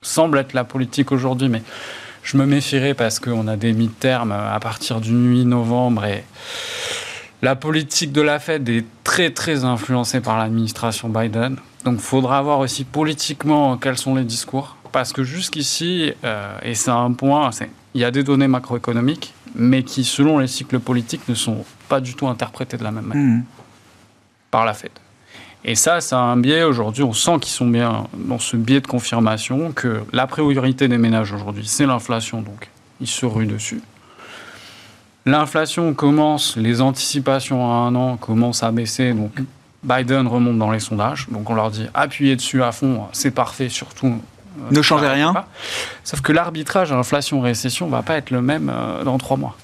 semble 0.02 0.38
être 0.40 0.54
la 0.54 0.64
politique 0.64 1.12
aujourd'hui, 1.12 1.48
mais 1.50 1.62
je 2.24 2.38
me 2.38 2.46
méfierais 2.46 2.94
parce 2.94 3.20
qu'on 3.20 3.48
a 3.48 3.56
des 3.56 3.74
mi-termes 3.74 4.32
à 4.32 4.60
partir 4.60 5.02
du 5.02 5.12
8 5.12 5.46
novembre 5.46 6.06
et 6.06 6.24
la 7.42 7.56
politique 7.56 8.12
de 8.12 8.22
la 8.22 8.40
Fed 8.40 8.68
est 8.70 8.86
très 9.04 9.32
très 9.32 9.64
influencée 9.64 10.20
par 10.22 10.38
l'administration 10.38 11.10
Biden. 11.10 11.58
Donc 11.86 11.96
il 11.96 12.02
faudra 12.02 12.42
voir 12.42 12.60
aussi 12.60 12.84
politiquement 12.84 13.78
quels 13.78 13.98
sont 13.98 14.16
les 14.16 14.26
discours. 14.26 14.76
Parce 14.92 15.14
que 15.14 15.24
jusqu'ici, 15.24 16.12
euh, 16.24 16.58
et 16.64 16.74
c'est 16.76 16.92
un 16.92 17.14
point, 17.14 17.50
il 17.94 18.02
y 18.02 18.04
a 18.04 18.12
des 18.12 18.24
données 18.24 18.48
macroéconomiques, 18.48 19.34
mais 19.56 19.84
qui 19.84 20.04
selon 20.04 20.40
les 20.40 20.48
cycles 20.48 20.80
politiques 20.80 21.28
ne 21.30 21.36
sont 21.36 21.64
pas 21.88 22.02
du 22.02 22.16
tout 22.16 22.28
interprétées 22.28 22.76
de 22.78 22.84
la 22.84 22.92
même 22.92 23.06
manière 23.06 23.24
Mhm. 23.38 23.44
par 24.52 24.66
la 24.66 24.74
Fed. 24.74 24.92
Et 25.66 25.76
ça, 25.76 26.00
c'est 26.00 26.16
un 26.16 26.38
biais 26.38 26.64
aujourd'hui, 26.64 27.04
on 27.04 27.14
sent 27.14 27.38
qu'ils 27.42 27.52
sont 27.52 27.68
bien 27.68 28.08
dans 28.14 28.40
ce 28.40 28.56
biais 28.56 28.80
de 28.80 28.88
confirmation, 28.88 29.72
que 29.74 30.02
la 30.14 30.26
priorité 30.26 30.88
des 30.88 30.98
ménages 30.98 31.34
aujourd'hui, 31.34 31.66
c'est 31.68 31.86
l'inflation, 31.86 32.42
donc 32.42 32.70
ils 33.02 33.08
se 33.08 33.26
ruent 33.26 33.46
dessus. 33.46 33.82
L'inflation 35.26 35.94
commence, 35.94 36.56
les 36.56 36.82
anticipations 36.82 37.70
à 37.70 37.76
un 37.76 37.94
an 37.96 38.16
commencent 38.18 38.64
à 38.64 38.72
baisser, 38.72 39.14
donc 39.14 39.32
Biden 39.84 40.28
remonte 40.28 40.58
dans 40.58 40.72
les 40.72 40.80
sondages, 40.80 41.28
donc 41.30 41.50
on 41.50 41.56
leur 41.56 41.72
dit 41.72 41.88
appuyez 41.94 42.36
dessus 42.36 42.64
à 42.64 42.72
fond, 42.72 43.04
c'est 43.12 43.32
parfait, 43.32 43.70
surtout. 43.70 44.08
euh, 44.08 44.62
Ne 44.72 44.82
changez 44.82 45.08
rien. 45.08 45.34
pas. 45.34 45.48
Sauf 46.06 46.22
que 46.22 46.32
l'arbitrage 46.32 46.92
inflation-récession 46.94 47.88
va 47.88 48.02
pas 48.02 48.16
être 48.16 48.32
le 48.32 48.42
même 48.42 48.72
euh, 48.74 49.04
dans 49.04 49.18
trois 49.18 49.38
mois. 49.38 49.56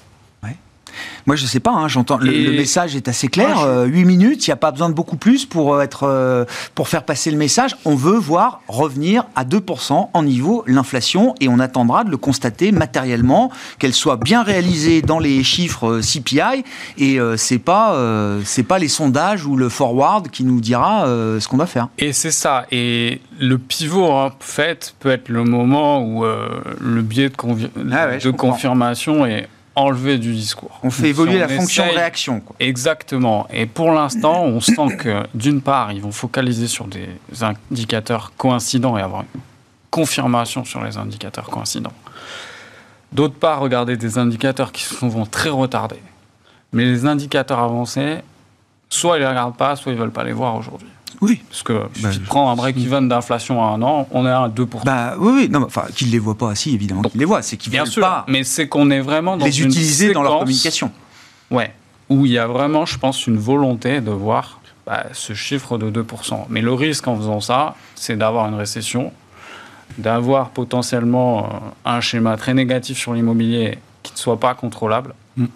Moi, 1.26 1.36
je 1.36 1.46
sais 1.46 1.60
pas, 1.60 1.72
hein, 1.72 1.88
j'entends. 1.88 2.18
Le, 2.18 2.52
message 2.52 2.96
est 2.96 3.08
assez 3.08 3.28
clair. 3.28 3.48
Moi, 3.56 3.62
je- 3.62 3.68
euh, 3.68 3.84
8 3.86 4.04
minutes, 4.04 4.46
il 4.46 4.50
n'y 4.50 4.54
a 4.54 4.56
pas 4.56 4.70
besoin 4.70 4.88
de 4.88 4.94
beaucoup 4.94 5.16
plus 5.16 5.44
pour, 5.46 5.74
euh, 5.74 5.80
être, 5.82 6.04
euh, 6.04 6.44
pour 6.74 6.88
faire 6.88 7.02
passer 7.04 7.30
le 7.30 7.36
message. 7.36 7.76
On 7.84 7.94
veut 7.94 8.16
voir 8.16 8.60
revenir 8.68 9.24
à 9.34 9.44
2% 9.44 10.10
en 10.12 10.22
niveau 10.22 10.64
l'inflation 10.66 11.34
et 11.40 11.48
on 11.48 11.58
attendra 11.58 12.04
de 12.04 12.10
le 12.10 12.16
constater 12.16 12.72
matériellement, 12.72 13.50
qu'elle 13.78 13.92
soit 13.94 14.16
bien 14.16 14.42
réalisée 14.42 15.02
dans 15.02 15.18
les 15.18 15.42
chiffres 15.42 15.86
euh, 15.96 16.00
CPI. 16.02 16.64
Et 16.98 17.20
euh, 17.20 17.36
c'est 17.36 17.58
pas, 17.58 17.94
euh, 17.94 18.40
c'est 18.44 18.62
pas 18.62 18.78
les 18.78 18.88
sondages 18.88 19.44
ou 19.46 19.56
le 19.56 19.68
forward 19.68 20.28
qui 20.30 20.44
nous 20.44 20.60
dira 20.60 21.06
euh, 21.06 21.40
ce 21.40 21.48
qu'on 21.48 21.56
va 21.56 21.66
faire. 21.66 21.88
Et 21.98 22.12
c'est 22.12 22.30
ça. 22.30 22.66
Et 22.70 23.20
le 23.38 23.58
pivot, 23.58 24.10
en 24.10 24.30
fait, 24.40 24.94
peut 25.00 25.10
être 25.10 25.28
le 25.28 25.44
moment 25.44 26.00
où 26.02 26.24
euh, 26.24 26.48
le 26.80 27.02
biais 27.02 27.28
de, 27.28 27.34
convi- 27.36 27.68
Ah 27.92 28.06
ouais, 28.08 28.18
de 28.18 28.30
confirmation 28.30 29.26
est 29.26 29.48
enlevé 29.76 30.18
du 30.18 30.32
discours. 30.32 30.80
On 30.82 30.90
fait 30.90 31.02
Donc, 31.02 31.10
évoluer 31.10 31.32
si 31.34 31.38
la 31.38 31.46
on 31.46 31.60
fonction 31.60 31.84
réaction. 31.84 32.40
quoi. 32.40 32.56
Exactement. 32.58 33.46
Et 33.52 33.66
pour 33.66 33.92
l'instant, 33.92 34.42
on 34.44 34.60
sent 34.60 34.96
que, 34.98 35.22
d'une 35.34 35.60
part, 35.60 35.92
ils 35.92 36.00
vont 36.02 36.10
focaliser 36.12 36.66
sur 36.66 36.86
des 36.86 37.08
indicateurs 37.42 38.32
coïncidents 38.36 38.96
et 38.98 39.02
avoir 39.02 39.20
une 39.22 39.40
confirmation 39.90 40.64
sur 40.64 40.82
les 40.82 40.96
indicateurs 40.96 41.46
coïncidents. 41.46 41.92
D'autre 43.12 43.34
part, 43.34 43.60
regarder 43.60 43.96
des 43.96 44.18
indicateurs 44.18 44.72
qui 44.72 44.82
sont 44.82 44.96
souvent 44.96 45.26
très 45.26 45.50
retardés. 45.50 46.02
Mais 46.72 46.84
les 46.84 47.06
indicateurs 47.06 47.60
avancés, 47.60 48.18
soit 48.88 49.16
ils 49.16 49.20
ne 49.20 49.24
les 49.24 49.30
regardent 49.30 49.56
pas, 49.56 49.76
soit 49.76 49.92
ils 49.92 49.94
ne 49.96 50.00
veulent 50.00 50.10
pas 50.10 50.24
les 50.24 50.32
voir 50.32 50.56
aujourd'hui. 50.56 50.88
Oui. 51.20 51.42
Parce 51.48 51.62
que 51.62 51.72
Bah, 52.02 52.12
si 52.12 52.18
tu 52.18 52.24
prends 52.24 52.50
un 52.50 52.56
break-even 52.56 53.08
d'inflation 53.08 53.62
à 53.62 53.68
un 53.68 53.82
an, 53.82 54.06
on 54.10 54.26
est 54.26 54.30
à 54.30 54.48
2%. 54.48 54.84
Bah 54.84 55.14
oui, 55.18 55.32
oui. 55.34 55.48
Non, 55.50 55.62
enfin, 55.64 55.84
qu'ils 55.94 56.10
les 56.10 56.18
voient 56.18 56.36
pas, 56.36 56.54
si 56.54 56.74
évidemment 56.74 57.02
qu'ils 57.02 57.20
les 57.20 57.24
voient. 57.24 57.42
C'est 57.42 57.56
qu'ils 57.56 57.72
Bien 57.72 57.84
veulent 57.84 57.92
sûr, 57.92 58.02
pas 58.02 58.24
mais 58.28 58.44
c'est 58.44 58.68
qu'on 58.68 58.90
est 58.90 59.00
vraiment 59.00 59.36
dans 59.36 59.46
les 59.46 59.60
une 59.60 59.68
utiliser 59.68 60.12
dans 60.12 60.22
leur 60.22 60.40
communication. 60.40 60.90
Ouais, 61.50 61.72
où 62.08 62.26
il 62.26 62.32
y 62.32 62.38
a 62.38 62.46
vraiment, 62.46 62.86
je 62.86 62.98
pense, 62.98 63.26
une 63.26 63.38
volonté 63.38 64.00
de 64.00 64.10
voir 64.10 64.60
bah, 64.86 65.06
ce 65.12 65.32
chiffre 65.32 65.78
de 65.78 65.90
2%. 66.02 66.46
Mais 66.48 66.60
le 66.60 66.72
risque 66.72 67.06
en 67.08 67.16
faisant 67.16 67.40
ça, 67.40 67.74
c'est 67.94 68.16
d'avoir 68.16 68.46
une 68.48 68.54
récession, 68.54 69.12
d'avoir 69.98 70.50
potentiellement 70.50 71.44
euh, 71.44 71.48
un 71.84 72.00
schéma 72.00 72.36
très 72.36 72.54
négatif 72.54 72.98
sur 72.98 73.14
l'immobilier 73.14 73.78
qui 74.02 74.12
ne 74.12 74.18
soit 74.18 74.38
pas 74.38 74.54
contrôlable. 74.54 75.14
Mm. 75.36 75.46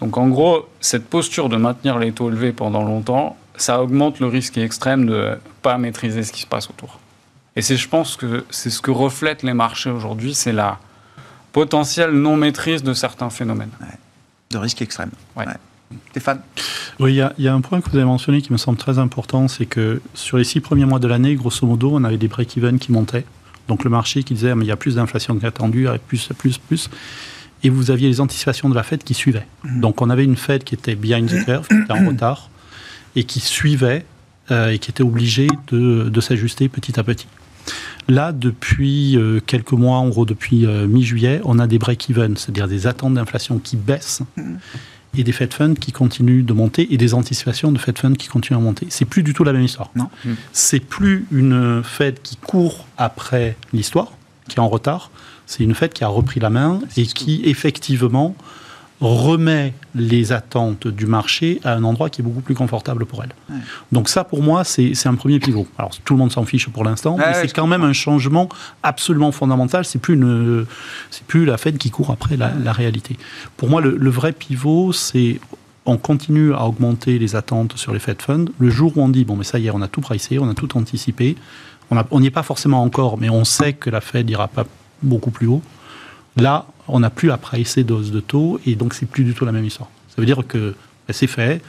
Donc 0.00 0.16
en 0.16 0.28
gros, 0.28 0.68
cette 0.80 1.08
posture 1.08 1.48
de 1.48 1.56
maintenir 1.56 1.98
les 1.98 2.12
taux 2.12 2.30
élevés 2.30 2.52
pendant 2.52 2.84
longtemps, 2.84 3.36
ça 3.58 3.82
augmente 3.82 4.20
le 4.20 4.26
risque 4.26 4.56
extrême 4.58 5.06
de 5.06 5.12
ne 5.12 5.34
pas 5.62 5.78
maîtriser 5.78 6.22
ce 6.22 6.32
qui 6.32 6.42
se 6.42 6.46
passe 6.46 6.68
autour. 6.70 6.98
Et 7.56 7.62
c'est, 7.62 7.76
je 7.76 7.88
pense 7.88 8.16
que 8.16 8.44
c'est 8.50 8.70
ce 8.70 8.80
que 8.80 8.90
reflètent 8.90 9.42
les 9.42 9.54
marchés 9.54 9.90
aujourd'hui, 9.90 10.34
c'est 10.34 10.52
la 10.52 10.78
potentielle 11.52 12.12
non-maîtrise 12.12 12.82
de 12.82 12.92
certains 12.94 13.30
phénomènes. 13.30 13.70
De 14.50 14.58
risque 14.58 14.80
extrême. 14.82 15.10
Ouais. 15.36 15.44
Stéphane? 16.10 16.40
Oui, 17.00 17.12
il 17.12 17.16
y, 17.16 17.20
a- 17.22 17.32
il 17.38 17.44
y 17.44 17.48
a 17.48 17.54
un 17.54 17.60
point 17.60 17.80
que 17.80 17.90
vous 17.90 17.96
avez 17.96 18.04
mentionné 18.04 18.42
qui 18.42 18.52
me 18.52 18.58
semble 18.58 18.78
très 18.78 18.98
important, 18.98 19.48
c'est 19.48 19.66
que 19.66 20.00
sur 20.14 20.36
les 20.36 20.44
six 20.44 20.60
premiers 20.60 20.84
mois 20.84 20.98
de 20.98 21.08
l'année, 21.08 21.34
grosso 21.34 21.66
modo, 21.66 21.90
on 21.94 22.04
avait 22.04 22.18
des 22.18 22.28
break-even 22.28 22.78
qui 22.78 22.92
montaient. 22.92 23.24
Donc 23.68 23.84
le 23.84 23.90
marché 23.90 24.22
qui 24.22 24.34
disait, 24.34 24.54
mais 24.54 24.64
il 24.64 24.68
y 24.68 24.72
a 24.72 24.76
plus 24.76 24.94
d'inflation 24.96 25.36
qu'attendu, 25.38 25.88
avec 25.88 26.06
plus, 26.06 26.28
plus, 26.38 26.58
plus. 26.58 26.88
Et 27.64 27.70
vous 27.70 27.90
aviez 27.90 28.08
les 28.08 28.20
anticipations 28.20 28.68
de 28.68 28.74
la 28.74 28.82
Fed 28.82 29.02
qui 29.02 29.14
suivaient. 29.14 29.46
Donc 29.64 30.00
on 30.00 30.10
avait 30.10 30.24
une 30.24 30.36
Fed 30.36 30.62
qui 30.64 30.74
était 30.74 30.94
behind 30.94 31.28
the 31.28 31.44
curve, 31.44 31.66
qui 31.68 31.74
était 31.74 31.92
en 31.92 32.06
retard, 32.08 32.50
et 33.16 33.24
qui 33.24 33.40
suivait 33.40 34.04
euh, 34.50 34.70
et 34.70 34.78
qui 34.78 34.90
était 34.90 35.02
obligée 35.02 35.48
de, 35.68 36.08
de 36.08 36.20
s'ajuster 36.20 36.68
petit 36.68 36.98
à 36.98 37.02
petit. 37.02 37.26
Là, 38.08 38.32
depuis 38.32 39.18
euh, 39.18 39.40
quelques 39.44 39.72
mois, 39.72 39.98
en 39.98 40.08
gros 40.08 40.24
depuis 40.24 40.64
euh, 40.64 40.86
mi-juillet, 40.86 41.42
on 41.44 41.58
a 41.58 41.66
des 41.66 41.78
break-even, 41.78 42.36
c'est-à-dire 42.36 42.66
des 42.66 42.86
attentes 42.86 43.14
d'inflation 43.14 43.58
qui 43.58 43.76
baissent 43.76 44.22
et 45.16 45.24
des 45.24 45.32
Fed 45.32 45.52
Funds 45.52 45.74
qui 45.74 45.92
continuent 45.92 46.44
de 46.44 46.52
monter 46.54 46.92
et 46.92 46.96
des 46.96 47.12
anticipations 47.12 47.72
de 47.72 47.78
Fed 47.78 47.98
Funds 47.98 48.14
qui 48.14 48.28
continuent 48.28 48.56
à 48.56 48.62
monter. 48.62 48.86
C'est 48.88 49.04
plus 49.04 49.22
du 49.22 49.34
tout 49.34 49.44
la 49.44 49.52
même 49.52 49.62
histoire. 49.62 49.90
Non. 49.94 50.08
Mm. 50.24 50.32
C'est 50.52 50.80
plus 50.80 51.26
une 51.30 51.82
Fed 51.84 52.22
qui 52.22 52.36
court 52.36 52.86
après 52.96 53.56
l'histoire, 53.74 54.12
qui 54.48 54.56
est 54.56 54.60
en 54.60 54.68
retard. 54.68 55.10
C'est 55.46 55.62
une 55.62 55.74
Fed 55.74 55.92
qui 55.92 56.04
a 56.04 56.08
repris 56.08 56.40
la 56.40 56.48
main 56.48 56.80
et 56.96 57.04
qui 57.04 57.42
effectivement 57.44 58.34
remet 59.00 59.74
les 59.94 60.32
attentes 60.32 60.88
du 60.88 61.06
marché 61.06 61.60
à 61.64 61.74
un 61.74 61.84
endroit 61.84 62.10
qui 62.10 62.20
est 62.20 62.24
beaucoup 62.24 62.40
plus 62.40 62.54
confortable 62.54 63.06
pour 63.06 63.22
elle. 63.22 63.32
Ouais. 63.48 63.60
Donc 63.92 64.08
ça, 64.08 64.24
pour 64.24 64.42
moi, 64.42 64.64
c'est 64.64 65.06
un 65.06 65.14
premier 65.14 65.38
pivot. 65.38 65.68
Alors 65.78 65.92
tout 66.04 66.14
le 66.14 66.18
monde 66.18 66.32
s'en 66.32 66.44
fiche 66.44 66.68
pour 66.68 66.84
l'instant, 66.84 67.12
Ouais, 67.16 67.24
mais 67.26 67.36
ouais, 67.36 67.42
c'est 67.42 67.52
quand 67.54 67.66
même 67.66 67.84
un 67.84 67.92
changement 67.92 68.48
absolument 68.82 69.30
fondamental. 69.30 69.84
C'est 69.84 70.00
plus 70.00 70.14
une, 70.14 70.66
c'est 71.10 71.24
plus 71.24 71.44
la 71.44 71.56
Fed 71.58 71.78
qui 71.78 71.90
court 71.90 72.10
après 72.10 72.36
la, 72.36 72.50
la 72.64 72.72
réalité. 72.72 73.16
Pour 73.56 73.68
moi, 73.68 73.80
le, 73.80 73.96
le 73.96 74.10
vrai 74.10 74.32
pivot, 74.32 74.92
c'est 74.92 75.40
on 75.86 75.96
continue 75.96 76.52
à 76.52 76.64
augmenter 76.66 77.18
les 77.18 77.34
attentes 77.36 77.76
sur 77.76 77.92
les 77.94 77.98
Fed 77.98 78.20
Funds. 78.20 78.46
Le 78.58 78.68
jour 78.68 78.92
où 78.96 79.02
on 79.02 79.08
dit 79.08 79.24
bon, 79.24 79.36
mais 79.36 79.44
ça 79.44 79.58
y 79.58 79.68
est, 79.68 79.70
on 79.70 79.80
a 79.80 79.88
tout 79.88 80.00
pricé, 80.00 80.38
on 80.38 80.48
a 80.50 80.54
tout 80.54 80.76
anticipé. 80.76 81.36
On 82.10 82.20
n'y 82.20 82.26
est 82.26 82.30
pas 82.30 82.42
forcément 82.42 82.82
encore, 82.82 83.16
mais 83.16 83.30
on 83.30 83.44
sait 83.44 83.72
que 83.72 83.88
la 83.88 84.02
Fed 84.02 84.28
ira 84.28 84.48
pas 84.48 84.66
beaucoup 85.02 85.30
plus 85.30 85.46
haut. 85.46 85.62
Là, 86.36 86.66
on 86.88 87.00
n'a 87.00 87.10
plus 87.10 87.30
à 87.30 87.36
pricer 87.36 87.84
dose 87.84 88.10
de 88.10 88.20
taux 88.20 88.60
et 88.66 88.74
donc 88.74 88.94
c'est 88.94 89.06
plus 89.06 89.24
du 89.24 89.34
tout 89.34 89.44
la 89.44 89.52
même 89.52 89.64
histoire. 89.64 89.90
Ça 90.08 90.14
veut 90.18 90.26
dire 90.26 90.42
que 90.46 90.74
ben, 91.06 91.12
c'est 91.12 91.26
fait. 91.26 91.62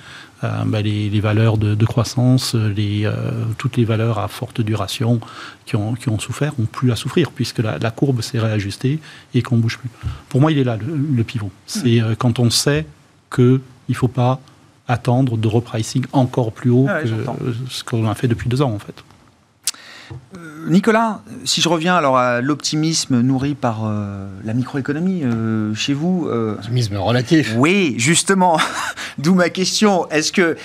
Euh, 0.43 0.63
ben, 0.65 0.81
les, 0.81 1.09
les 1.09 1.19
valeurs 1.19 1.57
de, 1.57 1.75
de 1.75 1.85
croissance, 1.85 2.55
les, 2.55 3.05
euh, 3.05 3.11
toutes 3.57 3.75
les 3.75 3.83
valeurs 3.83 4.19
à 4.19 4.29
forte 4.29 4.61
duration 4.61 5.19
qui 5.65 5.75
ont, 5.75 5.95
qui 5.95 6.07
ont 6.07 6.17
souffert 6.17 6.53
ont 6.61 6.65
plus 6.65 6.91
à 6.93 6.95
souffrir 6.95 7.31
puisque 7.31 7.59
la, 7.59 7.77
la 7.77 7.91
courbe 7.91 8.21
s'est 8.21 8.39
réajustée 8.39 8.99
et 9.33 9.41
qu'on 9.41 9.57
bouge 9.57 9.77
plus. 9.77 9.89
Pour 10.29 10.39
moi, 10.39 10.53
il 10.53 10.57
est 10.57 10.63
là 10.63 10.77
le, 10.77 10.95
le 10.95 11.23
pivot. 11.25 11.51
C'est 11.65 12.01
euh, 12.01 12.15
quand 12.17 12.39
on 12.39 12.49
sait 12.49 12.85
qu'il 13.33 13.59
ne 13.89 13.93
faut 13.93 14.07
pas 14.07 14.39
attendre 14.87 15.37
de 15.37 15.47
repricing 15.47 16.05
encore 16.13 16.51
plus 16.51 16.71
haut 16.71 16.87
Ah 16.89 16.97
ouais, 16.97 17.03
que 17.03 17.09
euh, 17.09 17.53
ce 17.69 17.83
qu'on 17.83 18.09
a 18.09 18.15
fait 18.15 18.27
depuis 18.27 18.49
deux 18.49 18.61
ans 18.61 18.71
en 18.71 18.79
fait. 18.79 19.03
Nicolas, 20.67 21.21
si 21.45 21.61
je 21.61 21.69
reviens 21.69 21.95
alors 21.95 22.17
à 22.17 22.41
l'optimisme 22.41 23.21
nourri 23.21 23.55
par 23.55 23.85
euh, 23.85 24.27
la 24.43 24.53
microéconomie 24.53 25.21
euh, 25.23 25.73
chez 25.73 25.93
vous, 25.93 26.27
euh, 26.27 26.53
Optimisme 26.55 26.97
relatif. 26.97 27.53
oui, 27.57 27.95
justement, 27.97 28.59
d'où 29.17 29.33
ma 29.33 29.49
question. 29.49 30.09
Est-ce 30.09 30.31
que, 30.31 30.41
euh, 30.41 30.55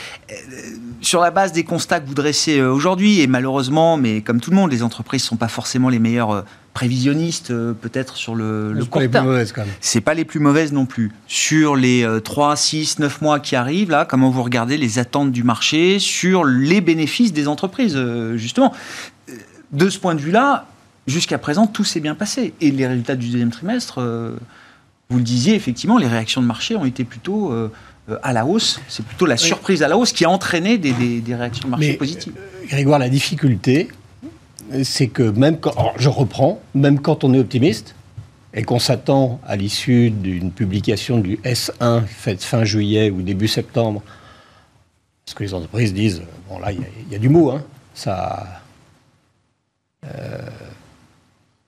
sur 1.00 1.20
la 1.20 1.30
base 1.30 1.52
des 1.52 1.64
constats 1.64 2.00
que 2.00 2.06
vous 2.06 2.14
dressez 2.14 2.58
euh, 2.58 2.70
aujourd'hui, 2.70 3.20
et 3.20 3.26
malheureusement, 3.26 3.96
mais 3.96 4.20
comme 4.20 4.40
tout 4.40 4.50
le 4.50 4.56
monde, 4.56 4.70
les 4.70 4.82
entreprises 4.82 5.22
ne 5.22 5.28
sont 5.28 5.36
pas 5.36 5.48
forcément 5.48 5.88
les 5.88 5.98
meilleures 5.98 6.32
euh, 6.32 6.42
prévisionnistes, 6.74 7.52
euh, 7.52 7.72
peut-être 7.72 8.16
sur 8.16 8.34
le, 8.34 8.72
le 8.72 8.80
C'est 8.80 8.86
pas 8.86 8.90
court 8.90 9.00
les 9.00 9.08
plus 9.08 9.20
mauvaises, 9.20 9.52
quand 9.52 9.62
même. 9.62 9.74
C'est 9.80 10.00
pas 10.00 10.14
les 10.14 10.24
plus 10.24 10.40
mauvaises 10.40 10.72
non 10.72 10.86
plus. 10.86 11.12
Sur 11.28 11.76
les 11.76 12.02
euh, 12.04 12.20
3, 12.20 12.56
6, 12.56 12.98
9 12.98 13.22
mois 13.22 13.38
qui 13.40 13.54
arrivent, 13.54 13.90
là, 13.90 14.04
comment 14.04 14.28
vous 14.28 14.42
regardez 14.42 14.76
les 14.76 14.98
attentes 14.98 15.30
du 15.30 15.44
marché 15.44 15.98
sur 16.00 16.44
les 16.44 16.80
bénéfices 16.80 17.32
des 17.32 17.46
entreprises, 17.48 17.94
euh, 17.96 18.36
justement? 18.36 18.72
Euh, 18.74 18.76
De 19.74 19.88
ce 19.90 19.98
point 19.98 20.14
de 20.14 20.20
vue-là, 20.20 20.66
jusqu'à 21.06 21.36
présent, 21.38 21.66
tout 21.66 21.84
s'est 21.84 22.00
bien 22.00 22.14
passé. 22.14 22.54
Et 22.60 22.70
les 22.70 22.86
résultats 22.86 23.16
du 23.16 23.28
deuxième 23.28 23.50
trimestre, 23.50 24.00
euh, 24.00 24.36
vous 25.10 25.18
le 25.18 25.24
disiez, 25.24 25.54
effectivement, 25.54 25.98
les 25.98 26.06
réactions 26.06 26.40
de 26.40 26.46
marché 26.46 26.76
ont 26.76 26.84
été 26.86 27.04
plutôt 27.04 27.52
euh, 27.52 27.70
euh, 28.08 28.16
à 28.22 28.32
la 28.32 28.46
hausse. 28.46 28.80
C'est 28.88 29.04
plutôt 29.04 29.26
la 29.26 29.36
surprise 29.36 29.82
à 29.82 29.88
la 29.88 29.98
hausse 29.98 30.12
qui 30.12 30.24
a 30.24 30.30
entraîné 30.30 30.78
des, 30.78 30.92
des- 30.92 31.20
des 31.20 31.34
réactions 31.34 31.66
de 31.66 31.70
marché 31.70 31.88
Mais, 31.90 31.96
positives. 31.96 32.32
Grégoire, 32.68 32.98
la 32.98 33.08
difficulté, 33.10 33.88
c'est 34.82 35.08
que 35.08 35.22
même 35.22 35.58
quand, 35.58 35.74
je 35.98 36.08
reprends, 36.08 36.60
même 36.74 37.00
quand 37.00 37.22
on 37.24 37.34
est 37.34 37.38
optimiste 37.38 37.94
et 38.54 38.62
qu'on 38.62 38.78
s'attend 38.78 39.40
à 39.46 39.56
l'issue 39.56 40.10
d'une 40.10 40.52
publication 40.52 41.18
du 41.18 41.36
S1 41.44 42.06
faite 42.06 42.42
fin 42.44 42.64
juillet 42.64 43.10
ou 43.10 43.20
début 43.22 43.48
septembre, 43.48 44.00
parce 45.26 45.34
que 45.34 45.42
les 45.42 45.52
entreprises 45.54 45.92
disent, 45.92 46.22
bon 46.48 46.58
là, 46.60 46.70
il 46.72 46.80
y 46.80 46.82
a- 46.84 46.86
il 47.08 47.12
y, 47.12 47.16
a 47.16 47.18
du 47.18 47.28
mot, 47.28 47.50
hein, 47.50 47.62
ça, 47.94 48.62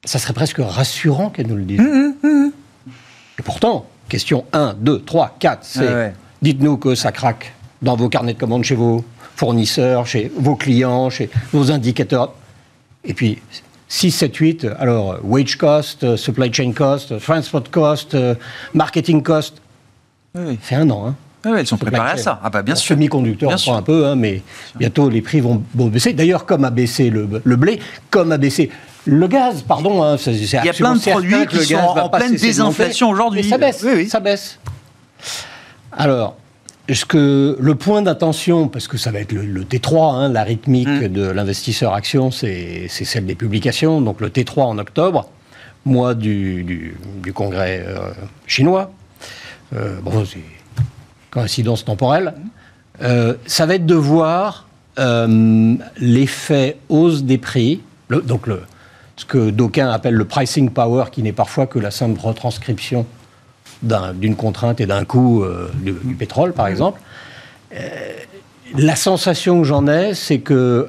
ça 0.04 0.18
serait 0.18 0.34
presque 0.34 0.58
rassurant 0.58 1.30
qu'elles 1.30 1.46
nous 1.48 1.56
le 1.56 1.64
disent. 1.64 1.80
Et 3.38 3.42
pourtant, 3.42 3.86
question 4.08 4.44
1, 4.52 4.74
2, 4.78 5.00
3, 5.02 5.36
4, 5.38 5.58
c'est 5.62 5.80
Ouais, 5.80 5.94
ouais. 5.94 6.14
dites-nous 6.42 6.76
que 6.76 6.94
ça 6.94 7.12
craque 7.12 7.52
dans 7.82 7.96
vos 7.96 8.08
carnets 8.08 8.34
de 8.34 8.38
commandes 8.38 8.64
chez 8.64 8.74
vos 8.74 9.04
fournisseurs, 9.34 10.06
chez 10.06 10.30
vos 10.38 10.56
clients, 10.56 11.10
chez 11.10 11.28
vos 11.52 11.70
indicateurs. 11.70 12.32
Et 13.04 13.12
puis, 13.14 13.38
6, 13.88 14.10
7, 14.10 14.34
8, 14.36 14.66
alors, 14.78 15.12
euh, 15.12 15.18
wage 15.22 15.56
cost, 15.56 16.02
euh, 16.04 16.16
supply 16.16 16.52
chain 16.52 16.72
cost, 16.72 17.12
euh, 17.12 17.18
transport 17.20 17.70
cost, 17.70 18.14
euh, 18.14 18.34
marketing 18.74 19.22
cost. 19.22 19.60
Oui, 20.34 20.58
fait 20.60 20.74
un 20.76 20.88
an, 20.90 21.08
hein. 21.08 21.14
Oui, 21.44 21.52
oui, 21.52 21.58
elles 21.60 21.66
sont 21.66 21.76
préparées 21.76 22.10
à 22.12 22.16
ça. 22.16 22.40
Ah 22.42 22.50
bah 22.50 22.62
bien 22.62 22.74
sûr. 22.74 22.94
Semi-conducteur, 22.96 23.48
Bien 23.48 23.54
on 23.56 23.58
sûr. 23.58 23.72
prend 23.72 23.78
un 23.78 23.82
peu, 23.82 24.06
hein, 24.06 24.16
mais 24.16 24.42
bientôt 24.76 25.08
les 25.08 25.22
prix 25.22 25.40
vont, 25.40 25.62
vont 25.74 25.86
baisser. 25.86 26.12
D'ailleurs, 26.12 26.44
comme 26.46 26.64
a 26.64 26.70
baissé 26.70 27.08
le, 27.10 27.28
le 27.44 27.56
blé, 27.56 27.78
comme 28.10 28.32
a 28.32 28.38
baissé 28.38 28.70
le 29.04 29.28
gaz, 29.28 29.62
pardon. 29.62 30.02
hein, 30.02 30.16
c'est- 30.18 30.34
Il 30.34 30.50
y 30.50 30.56
a 30.68 30.72
plein 30.72 30.96
de 30.96 31.00
produits 31.00 31.46
qui 31.46 31.64
sont 31.64 31.76
en 31.76 32.08
pleine 32.08 32.34
désinflation 32.34 33.10
aujourd'hui. 33.10 33.44
Ça 33.44 33.58
baisse, 33.58 33.82
Oui, 33.84 33.92
oui. 33.94 34.08
ça 34.08 34.18
baisse. 34.18 34.58
Alors, 35.92 36.36
est-ce 36.88 37.04
que 37.04 37.56
le 37.60 37.74
point 37.74 38.02
d'attention, 38.02 38.68
parce 38.68 38.88
que 38.88 38.96
ça 38.96 39.10
va 39.10 39.20
être 39.20 39.32
le, 39.32 39.42
le 39.44 39.64
T3, 39.64 40.14
hein, 40.14 40.28
la 40.28 40.42
rythmique 40.42 40.88
Mm. 40.88 41.08
de 41.08 41.22
l'investisseur 41.28 41.94
action, 41.94 42.30
c'est 42.30 42.88
celle 42.88 43.26
des 43.26 43.34
publications, 43.34 44.00
donc 44.00 44.20
le 44.20 44.28
T3 44.30 44.62
en 44.64 44.78
octobre, 44.78 45.28
mois 45.84 46.14
du, 46.14 46.64
du- 46.64 46.96
du 47.22 47.32
congrès 47.32 47.84
euh, 47.86 48.10
chinois. 48.46 48.90
Euh, 49.74 50.00
bon, 50.00 50.24
c'est 50.24 50.38
coïncidence 51.40 51.84
temporelle. 51.84 52.32
Euh, 53.02 53.34
ça 53.46 53.66
va 53.66 53.74
être 53.74 53.84
de 53.86 53.94
voir 53.94 54.66
euh, 54.98 55.74
l'effet 55.98 56.78
hausse 56.88 57.24
des 57.24 57.36
prix, 57.36 57.82
le- 58.08 58.22
donc 58.22 58.46
le, 58.46 58.62
ce 59.16 59.26
que 59.26 59.50
d'aucuns 59.50 59.90
appellent 59.90 60.14
le 60.14 60.24
pricing 60.24 60.70
power, 60.70 61.04
qui 61.12 61.22
n'est 61.22 61.32
parfois 61.34 61.66
que 61.66 61.78
la 61.78 61.90
simple 61.90 62.18
retranscription 62.18 63.04
d'un- 63.82 64.14
d'une 64.14 64.34
contrainte 64.34 64.80
et 64.80 64.86
d'un 64.86 65.04
coût 65.04 65.42
euh, 65.42 65.70
du, 65.74 65.92
du 65.92 66.14
pétrole, 66.14 66.54
par 66.54 66.68
exemple. 66.68 67.00
La 68.78 68.96
sensation 68.96 69.58
que 69.60 69.64
j'en 69.64 69.86
ai, 69.86 70.14
c'est 70.14 70.38
que 70.38 70.86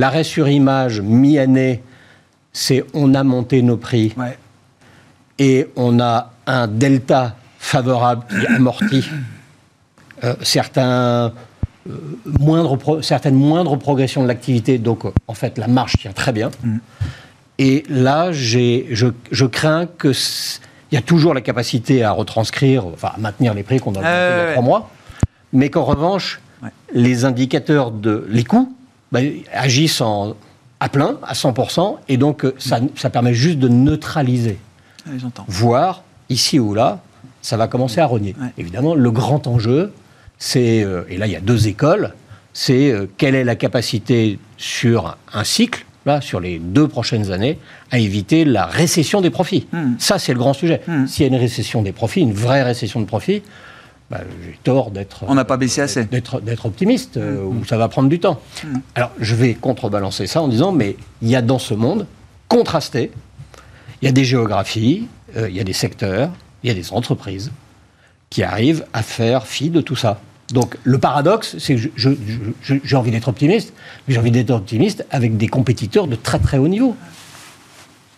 l'arrêt 0.00 0.24
sur 0.24 0.48
image 0.48 1.00
mi-année, 1.02 1.82
c'est 2.54 2.84
on 2.94 3.14
a 3.14 3.22
monté 3.22 3.60
nos 3.62 3.76
prix 3.76 4.14
Ouais. 4.16 4.38
et 5.38 5.68
on 5.76 6.00
a 6.00 6.32
un 6.46 6.66
delta 6.66 7.36
favorable 7.58 8.24
qui 8.28 8.46
amortit 8.46 9.04
euh, 9.12 9.16
certains, 10.42 11.32
euh, 11.88 11.92
moindres 12.38 12.76
pro- 12.78 13.02
certaines 13.02 13.34
moindres 13.34 13.78
progressions 13.78 14.22
de 14.22 14.28
l'activité. 14.28 14.78
Donc, 14.78 15.04
euh, 15.04 15.10
en 15.28 15.34
fait, 15.34 15.58
la 15.58 15.66
marche 15.66 15.96
tient 15.98 16.12
très 16.12 16.32
bien. 16.32 16.50
Et 17.58 17.84
là, 17.88 18.32
j'ai- 18.32 18.86
je, 18.90 19.08
je 19.30 19.44
crains 19.46 19.86
que 19.86 20.12
il 20.92 20.94
y 20.94 20.98
a 20.98 21.02
toujours 21.02 21.34
la 21.34 21.40
capacité 21.40 22.02
à 22.02 22.10
retranscrire, 22.12 22.84
enfin, 22.86 23.12
à 23.14 23.18
maintenir 23.20 23.54
les 23.54 23.62
prix 23.62 23.78
qu'on 23.78 23.92
a 23.94 23.98
augmentés 23.98 24.08
il 24.08 24.46
y 24.46 24.48
a 24.48 24.52
trois 24.52 24.62
mois, 24.64 24.90
mais 25.52 25.70
qu'en 25.70 25.84
revanche, 25.84 26.40
Ouais. 26.62 26.70
les 26.92 27.24
indicateurs 27.24 27.90
de 27.90 28.26
les 28.28 28.44
coûts 28.44 28.74
ben, 29.12 29.32
agissent 29.52 30.00
en, 30.02 30.34
à 30.80 30.88
plein, 30.90 31.16
à 31.22 31.32
100%, 31.34 31.98
et 32.08 32.16
donc 32.18 32.44
euh, 32.44 32.54
ça, 32.58 32.80
ça 32.96 33.08
permet 33.08 33.32
juste 33.34 33.58
de 33.58 33.68
neutraliser 33.68 34.58
voire 35.48 36.02
ici 36.28 36.58
ou 36.58 36.74
là, 36.74 37.00
ça 37.40 37.56
va 37.56 37.66
commencer 37.66 38.00
à 38.00 38.06
rogner. 38.06 38.34
Ouais. 38.40 38.48
Évidemment, 38.58 38.94
le 38.94 39.10
grand 39.10 39.46
enjeu, 39.46 39.92
c'est, 40.40 40.82
euh, 40.82 41.04
et 41.08 41.16
là 41.16 41.28
il 41.28 41.32
y 41.32 41.36
a 41.36 41.40
deux 41.40 41.68
écoles, 41.68 42.14
c'est 42.52 42.90
euh, 42.90 43.06
quelle 43.16 43.36
est 43.36 43.44
la 43.44 43.54
capacité 43.54 44.40
sur 44.56 45.16
un 45.32 45.44
cycle, 45.44 45.86
là, 46.06 46.20
sur 46.20 46.40
les 46.40 46.58
deux 46.58 46.88
prochaines 46.88 47.30
années, 47.30 47.58
à 47.90 47.98
éviter 47.98 48.44
la 48.44 48.66
récession 48.66 49.20
des 49.20 49.30
profits. 49.30 49.66
Hmm. 49.72 49.92
Ça, 49.98 50.18
c'est 50.18 50.32
le 50.32 50.38
grand 50.38 50.54
sujet. 50.54 50.80
Hmm. 50.88 51.06
S'il 51.06 51.26
y 51.26 51.28
a 51.28 51.32
une 51.32 51.40
récession 51.40 51.82
des 51.82 51.92
profits, 51.92 52.20
une 52.20 52.32
vraie 52.32 52.62
récession 52.62 53.00
de 53.00 53.04
profits, 53.04 53.42
bah, 54.10 54.22
j'ai 54.44 54.58
tort 54.64 54.90
d'être. 54.90 55.24
On 55.28 55.34
n'a 55.34 55.44
pas 55.44 55.56
baissé 55.56 55.80
assez. 55.80 56.04
D'être, 56.04 56.66
optimiste, 56.66 57.16
euh, 57.16 57.44
ou 57.44 57.64
ça 57.64 57.76
va 57.76 57.88
prendre 57.88 58.08
du 58.08 58.18
temps. 58.18 58.40
Alors, 58.96 59.12
je 59.20 59.34
vais 59.36 59.54
contrebalancer 59.54 60.26
ça 60.26 60.42
en 60.42 60.48
disant, 60.48 60.72
mais 60.72 60.96
il 61.22 61.28
y 61.28 61.36
a 61.36 61.42
dans 61.42 61.60
ce 61.60 61.74
monde, 61.74 62.06
contrasté, 62.48 63.12
il 64.02 64.06
y 64.06 64.08
a 64.08 64.12
des 64.12 64.24
géographies, 64.24 65.06
euh, 65.36 65.48
il 65.48 65.56
y 65.56 65.60
a 65.60 65.64
des 65.64 65.72
secteurs, 65.72 66.30
il 66.64 66.68
y 66.68 66.70
a 66.70 66.74
des 66.74 66.92
entreprises 66.92 67.52
qui 68.30 68.42
arrivent 68.42 68.84
à 68.92 69.02
faire 69.02 69.46
fi 69.46 69.70
de 69.70 69.80
tout 69.80 69.96
ça. 69.96 70.20
Donc 70.52 70.76
le 70.84 70.98
paradoxe, 70.98 71.56
c'est 71.58 71.76
que 71.76 71.90
j'ai 72.62 72.96
envie 72.96 73.10
d'être 73.10 73.28
optimiste, 73.28 73.72
mais 74.06 74.14
j'ai 74.14 74.20
envie 74.20 74.30
d'être 74.30 74.50
optimiste 74.50 75.04
avec 75.10 75.36
des 75.36 75.48
compétiteurs 75.48 76.06
de 76.06 76.16
très 76.16 76.38
très 76.38 76.58
haut 76.58 76.68
niveau. 76.68 76.96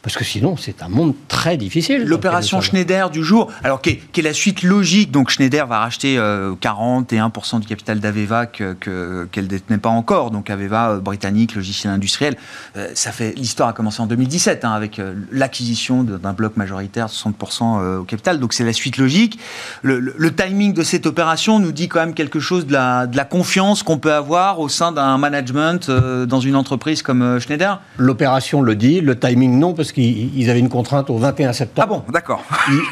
Parce 0.02 0.16
que 0.16 0.24
sinon, 0.24 0.56
c'est 0.56 0.82
un 0.82 0.88
monde 0.88 1.14
très 1.28 1.56
difficile. 1.56 2.02
L'opération 2.04 2.60
Schneider 2.60 3.08
du 3.10 3.22
jour, 3.22 3.52
alors 3.62 3.80
qui 3.80 3.90
est, 3.90 4.02
qui 4.12 4.18
est 4.18 4.24
la 4.24 4.32
suite 4.32 4.64
logique, 4.64 5.12
donc 5.12 5.30
Schneider 5.30 5.66
va 5.68 5.78
racheter 5.78 6.18
euh, 6.18 6.54
41% 6.60 7.60
du 7.60 7.68
capital 7.68 8.00
d'Aveva 8.00 8.46
que- 8.46 8.72
que- 8.72 9.28
qu'elle 9.30 9.46
détenait 9.46 9.78
pas 9.78 9.90
encore, 9.90 10.32
donc 10.32 10.50
Aveva 10.50 10.90
euh, 10.90 10.98
britannique, 10.98 11.54
logiciel 11.54 11.92
industriel. 11.92 12.36
Euh, 12.76 12.88
ça 12.94 13.12
fait 13.12 13.32
l'histoire 13.36 13.68
a 13.68 13.72
commencé 13.72 14.00
en 14.02 14.06
2017 14.06 14.64
hein, 14.64 14.72
avec 14.72 14.98
euh, 14.98 15.14
l'acquisition 15.30 16.02
d'un 16.02 16.32
bloc 16.32 16.56
majoritaire, 16.56 17.06
60% 17.06 17.80
euh, 17.80 17.98
au 17.98 18.04
capital, 18.04 18.40
donc 18.40 18.54
c'est 18.54 18.64
la 18.64 18.72
suite 18.72 18.96
logique. 18.96 19.38
Le, 19.82 20.00
le- 20.00 20.14
le 20.16 20.34
timing 20.34 20.72
de 20.74 20.82
cette 20.82 21.06
opération 21.06 21.60
nous 21.60 21.70
dit 21.70 21.86
quand 21.88 22.00
même 22.00 22.14
quelque 22.14 22.40
chose 22.40 22.66
de 22.66 22.72
la, 22.72 23.06
de 23.06 23.16
la 23.16 23.24
confiance 23.24 23.84
qu'on 23.84 23.98
peut 23.98 24.12
avoir 24.12 24.58
au 24.58 24.68
sein 24.68 24.90
d'un 24.90 25.16
management 25.18 25.88
euh, 25.88 26.26
dans 26.26 26.40
une 26.40 26.56
entreprise 26.56 27.02
comme 27.02 27.22
euh, 27.22 27.38
Schneider. 27.38 27.80
L'opération 27.98 28.62
le 28.62 28.74
dit, 28.74 29.00
le 29.00 29.16
timing 29.16 29.60
non, 29.60 29.74
parce 29.74 29.91
qu'ils 29.92 30.36
ils 30.38 30.50
avaient 30.50 30.58
une 30.60 30.68
contrainte 30.68 31.08
au 31.10 31.16
21 31.18 31.50
Ah 31.50 31.52
septembre. 31.52 32.04
bon, 32.06 32.12
d'accord. 32.12 32.42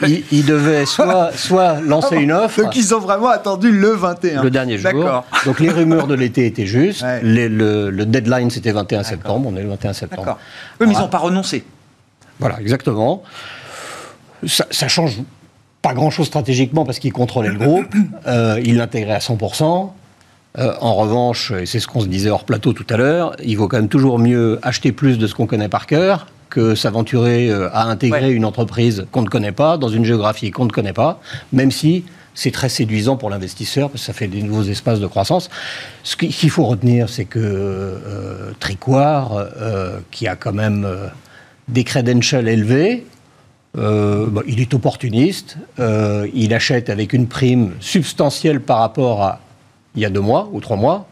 Ils, 0.03 0.09
ils- 0.09 0.25
ils 0.33 0.45
devaient 0.47 0.87
soit, 0.87 1.31
soit 1.35 1.81
lancer 1.81 2.17
une 2.17 2.33
offre. 2.33 2.63
Donc 2.63 2.77
ils 2.77 2.95
ont 2.95 3.01
vraiment 3.01 3.29
attendu 3.29 3.71
le 3.73 3.91
21. 3.91 4.43
Le 4.43 4.51
dernier 4.51 4.79
jour. 4.79 4.93
D'accord. 4.93 5.25
Donc 5.47 5.61
les 5.61 5.71
rumeurs 5.71 6.07
de 6.07 6.15
l'été 6.15 6.47
étaient 6.47 6.67
justes. 6.67 7.03
Ouais. 7.03 7.21
Les- 7.23 7.49
le, 7.49 7.91
le 7.91 8.07
deadline 8.07 8.51
c'était 8.51 8.73
21 8.73 9.03
septembre. 9.03 9.49
On 9.53 9.57
est 9.57 9.63
le 9.63 9.69
21 9.71 9.93
septembre. 9.93 10.23
D'accord. 10.23 10.39
Oui, 10.81 10.87
mais 10.87 10.95
ils 10.95 10.99
n'ont 10.99 11.09
pas 11.09 11.19
renoncé. 11.19 11.65
Voilà, 12.39 12.61
exactement. 12.61 13.23
Ça, 14.47 14.67
ça 14.71 14.89
change 14.89 15.19
pas 15.83 15.93
grand-chose 15.95 16.27
stratégiquement 16.27 16.85
parce 16.85 16.99
qu'ils 16.99 17.13
contrôlaient 17.13 17.51
le 17.51 17.59
groupe. 17.59 17.87
Euh, 18.27 18.61
ils 18.65 18.77
l'intégraient 18.77 19.15
à 19.15 19.19
100%. 19.19 19.91
Euh, 20.59 20.73
en 20.81 20.95
revanche, 20.97 21.53
et 21.53 21.65
c'est 21.65 21.79
ce 21.81 21.87
qu'on 21.87 22.01
se 22.01 22.07
disait 22.07 22.29
hors 22.29 22.45
plateau 22.45 22.73
tout 22.73 22.85
à 22.91 22.97
l'heure, 22.97 23.35
il 23.43 23.57
vaut 23.57 23.69
quand 23.69 23.77
même 23.79 23.89
toujours 23.89 24.19
mieux 24.19 24.59
acheter 24.63 24.91
plus 24.93 25.17
de 25.17 25.27
ce 25.27 25.35
qu'on 25.35 25.47
connaît 25.47 25.69
par 25.69 25.87
cœur 25.87 26.27
que 26.51 26.75
s'aventurer 26.75 27.49
euh, 27.51 27.71
à 27.73 27.85
intégrer 27.85 28.27
Ouais. 28.27 28.33
une 28.33 28.45
entreprise 28.45 29.07
qu'on 29.13 29.23
ne 29.23 29.29
connaît 29.29 29.53
pas, 29.53 29.79
dans 29.79 29.89
une 29.89 30.05
géographie 30.05 30.51
qu'on 30.51 30.67
ne 30.67 30.71
connaît 30.71 30.93
pas, 30.93 31.21
même 31.53 31.71
si 31.71 32.05
c'est 32.35 32.51
très 32.51 32.69
séduisant 32.69 33.17
pour 33.17 33.31
l'investisseur, 33.31 33.89
parce 33.91 34.03
que 34.03 34.07
ça 34.07 34.13
fait 34.13 34.29
des 34.29 34.43
nouveaux 34.43 34.63
espaces 34.65 35.01
de 35.01 35.07
croissance. 35.07 35.49
Ce 36.03 36.17
qui- 36.17 36.29
qu'il 36.29 36.51
faut 36.51 36.65
retenir, 36.65 37.09
c'est 37.09 37.25
que 37.25 37.39
euh, 37.41 38.51
Tricoire, 38.61 39.33
euh, 39.37 40.01
qui 40.11 40.27
a 40.29 40.37
quand 40.37 40.53
même 40.53 40.85
euh, 40.85 41.07
des 41.69 41.85
credentials 41.85 42.49
élevés, 42.49 43.07
bon, 43.75 44.43
il 44.47 44.61
est 44.61 44.75
opportuniste, 44.75 45.57
il 46.35 46.53
achète 46.55 46.91
avec 46.91 47.13
une 47.13 47.29
prime 47.29 47.73
substantielle 47.79 48.61
par 48.61 48.79
rapport 48.79 49.23
à 49.23 49.41
il 49.95 50.03
y 50.03 50.05
a 50.05 50.11
deux 50.11 50.21
mois 50.21 50.49
ou 50.53 50.61
trois 50.61 50.77
mois, 50.77 51.07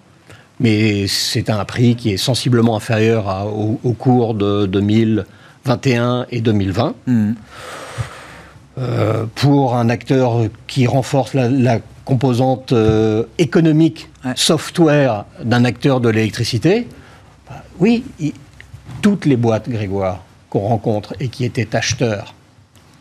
mais 0.60 1.06
c'est 1.06 1.50
un 1.50 1.64
prix 1.64 1.94
qui 1.96 2.10
est 2.12 2.16
sensiblement 2.16 2.76
inférieur 2.76 3.28
à- 3.28 3.46
au, 3.46 3.78
au 3.84 3.92
cours 3.92 4.34
de 4.34 4.66
2021 4.66 6.26
et 6.30 6.40
2020. 6.40 6.94
Euh, 8.78 9.24
pour 9.34 9.74
un 9.74 9.88
acteur 9.88 10.42
qui 10.68 10.86
renforce 10.86 11.34
la, 11.34 11.48
la 11.48 11.80
composante 12.04 12.72
euh, 12.72 13.24
économique, 13.38 14.08
Ouais. 14.24 14.32
software 14.36 15.24
d'un 15.44 15.64
acteur 15.64 16.00
de 16.00 16.08
l'électricité, 16.08 16.86
bah, 17.48 17.62
oui, 17.80 18.04
il- 18.20 18.32
toutes 19.02 19.26
les 19.26 19.36
boîtes, 19.36 19.68
Grégoire, 19.68 20.24
qu'on 20.50 20.60
rencontre 20.60 21.14
et 21.20 21.28
qui 21.28 21.44
étaient 21.44 21.74
acheteurs 21.76 22.34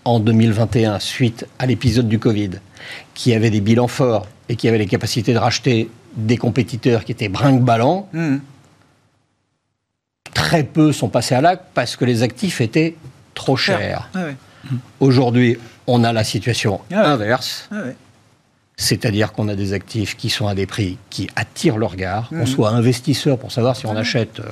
en 0.06 0.20
2021 0.20 1.00
suite 1.00 1.46
à 1.60 1.66
l'épisode 1.66 2.08
du 2.08 2.20
Covid, 2.20 2.52
qui 3.14 3.34
avaient 3.34 3.50
des 3.50 3.62
bilans 3.62 3.88
forts 3.88 4.28
et 4.50 4.56
qui 4.56 4.68
avaient 4.68 4.78
les 4.78 4.86
capacités 4.88 5.34
de 5.34 5.40
racheter 5.40 5.90
des 6.18 6.38
compétiteurs 6.38 7.06
qui 7.06 7.12
étaient 7.14 7.30
brinque-ballants, 7.30 8.10
Mhm. 8.14 8.42
très 10.34 10.64
peu 10.64 10.92
sont 10.92 11.10
passés 11.10 11.36
à 11.36 11.42
l'acte 11.42 11.64
parce 11.74 11.96
que 11.96 12.06
les 12.06 12.24
actifs 12.24 12.62
étaient 12.62 12.96
trop 13.34 13.56
chers. 13.58 14.10
Ouais, 14.16 14.24
ouais. 14.24 14.36
Aujourd'hui, 15.00 15.58
on 15.88 16.04
a 16.04 16.12
la 16.14 16.24
situation 16.24 16.82
Ah 16.92 16.96
ouais. 16.96 17.06
inverse. 17.08 17.70
Ouais. 17.72 17.96
C'est-à-dire 18.76 19.32
qu'on 19.32 19.48
a 19.48 19.56
des 19.56 19.74
actifs 19.74 20.16
qui 20.18 20.30
sont 20.30 20.48
à 20.48 20.54
des 20.54 20.66
prix 20.68 20.98
qui 21.10 21.30
attirent 21.36 21.78
le 21.78 21.86
regard, 21.86 22.28
Mhm. 22.32 22.40
qu'on 22.42 22.46
soit 22.46 22.70
investisseur 22.70 23.38
pour 23.40 23.52
savoir 23.52 23.76
si 23.76 23.86
on 23.86 23.96
achète 23.96 24.40
euh, 24.40 24.44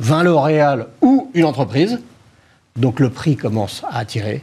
20 0.00 0.22
L'Oréal 0.24 0.86
ou 1.00 1.30
une 1.34 1.44
entreprise. 1.44 2.00
Donc 2.76 3.00
le 3.00 3.10
prix 3.10 3.36
commence 3.36 3.82
à 3.90 3.98
attirer. 3.98 4.42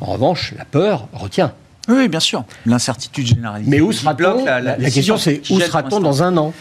En 0.00 0.06
revanche, 0.06 0.54
la 0.56 0.64
peur 0.64 1.08
retient. 1.12 1.52
Oui, 1.90 2.08
bien 2.08 2.20
sûr. 2.20 2.44
L'incertitude 2.66 3.26
généralisée. 3.26 3.70
Mais 3.70 3.80
où 3.80 3.92
sera-t-on 3.92 4.44
la, 4.44 4.60
la- 4.60 4.76
la 4.78 4.90
question, 4.90 5.16
c'est 5.18 5.42
où 5.50 5.60
sera-t-on 5.60 6.00
dans 6.00 6.22
un 6.22 6.36
an 6.36 6.52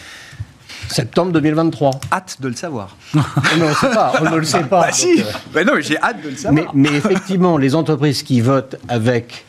Septembre 0.89 1.31
2023. 1.33 1.91
Hâte 2.11 2.37
de 2.39 2.47
le 2.47 2.55
savoir. 2.55 2.95
Mais 3.13 3.21
on 3.61 3.87
pas. 3.93 4.13
On 4.21 4.29
ne 4.31 4.37
le 4.37 4.43
sait 4.45 4.63
pas. 4.63 4.81
Bah 4.81 4.91
si 4.91 5.17
Donc, 5.17 5.25
euh, 5.25 5.31
Bah 5.53 5.63
non, 5.63 5.73
mais 5.75 5.81
j'ai 5.83 5.99
hâte 5.99 6.23
de 6.23 6.29
le 6.29 6.35
savoir. 6.35 6.71
mais 6.73 6.89
effectivement, 6.89 7.57
les 7.57 7.75
entreprises 7.75 8.23
qui 8.23 8.41
votent 8.41 8.75
avec 8.87 9.45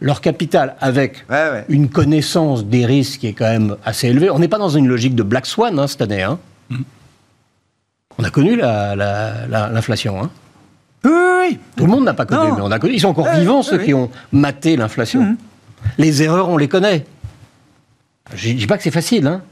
leur 0.00 0.20
capital, 0.20 0.74
avec 0.80 1.24
Ouais, 1.30 1.50
ouais. 1.50 1.64
une 1.68 1.88
connaissance 1.88 2.64
des 2.64 2.84
risques 2.86 3.20
qui 3.20 3.28
est 3.28 3.32
quand 3.34 3.48
même 3.48 3.76
assez 3.84 4.08
élevée. 4.08 4.30
On 4.30 4.40
n'est 4.40 4.48
pas 4.48 4.58
dans 4.58 4.68
une 4.68 4.88
logique 4.88 5.14
de 5.14 5.22
Black 5.22 5.46
Swan 5.46 5.78
hein, 5.78 5.86
cette 5.86 6.02
année. 6.02 6.22
hein. 6.24 6.38
On 8.18 8.24
a 8.24 8.30
connu 8.30 8.56
la- 8.56 8.96
la- 8.96 9.46
la- 9.48 9.68
l'inflation. 9.68 10.22
hein. 10.22 10.30
Oui, 11.04 11.10
oui, 11.12 11.48
oui. 11.50 11.58
Tout 11.76 11.84
le 11.84 11.90
monde 11.90 12.04
n'a 12.04 12.14
pas 12.14 12.26
connu, 12.26 12.48
Non. 12.50 12.54
mais 12.56 12.62
on 12.62 12.70
a 12.70 12.78
connu. 12.78 12.94
Ils 12.94 13.00
sont 13.00 13.08
encore 13.08 13.26
Ouais, 13.26 13.38
vivants, 13.40 13.62
ceux 13.62 13.78
qui 13.78 13.92
ont 13.94 14.10
maté 14.32 14.76
l'inflation. 14.76 15.22
Mhm. 15.22 15.36
Les 15.98 16.22
erreurs, 16.22 16.48
on 16.48 16.56
les 16.56 16.68
connaît. 16.68 17.04
Je 18.34 18.48
ne 18.48 18.54
dis 18.54 18.66
pas 18.66 18.76
que 18.78 18.82
c'est 18.82 18.90
facile, 18.90 19.26
hein, 19.26 19.42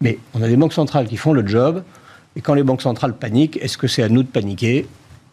mais 0.00 0.18
on 0.34 0.42
a 0.42 0.48
des 0.48 0.56
banques 0.56 0.72
centrales 0.72 1.06
qui 1.06 1.16
font 1.18 1.32
le 1.32 1.46
job. 1.46 1.82
Et 2.36 2.40
quand 2.40 2.54
les 2.54 2.62
banques 2.62 2.82
centrales 2.82 3.14
paniquent, 3.14 3.58
est-ce 3.60 3.76
que 3.76 3.86
c'est 3.86 4.02
à 4.02 4.08
nous 4.08 4.22
de 4.22 4.28
paniquer? 4.28 4.86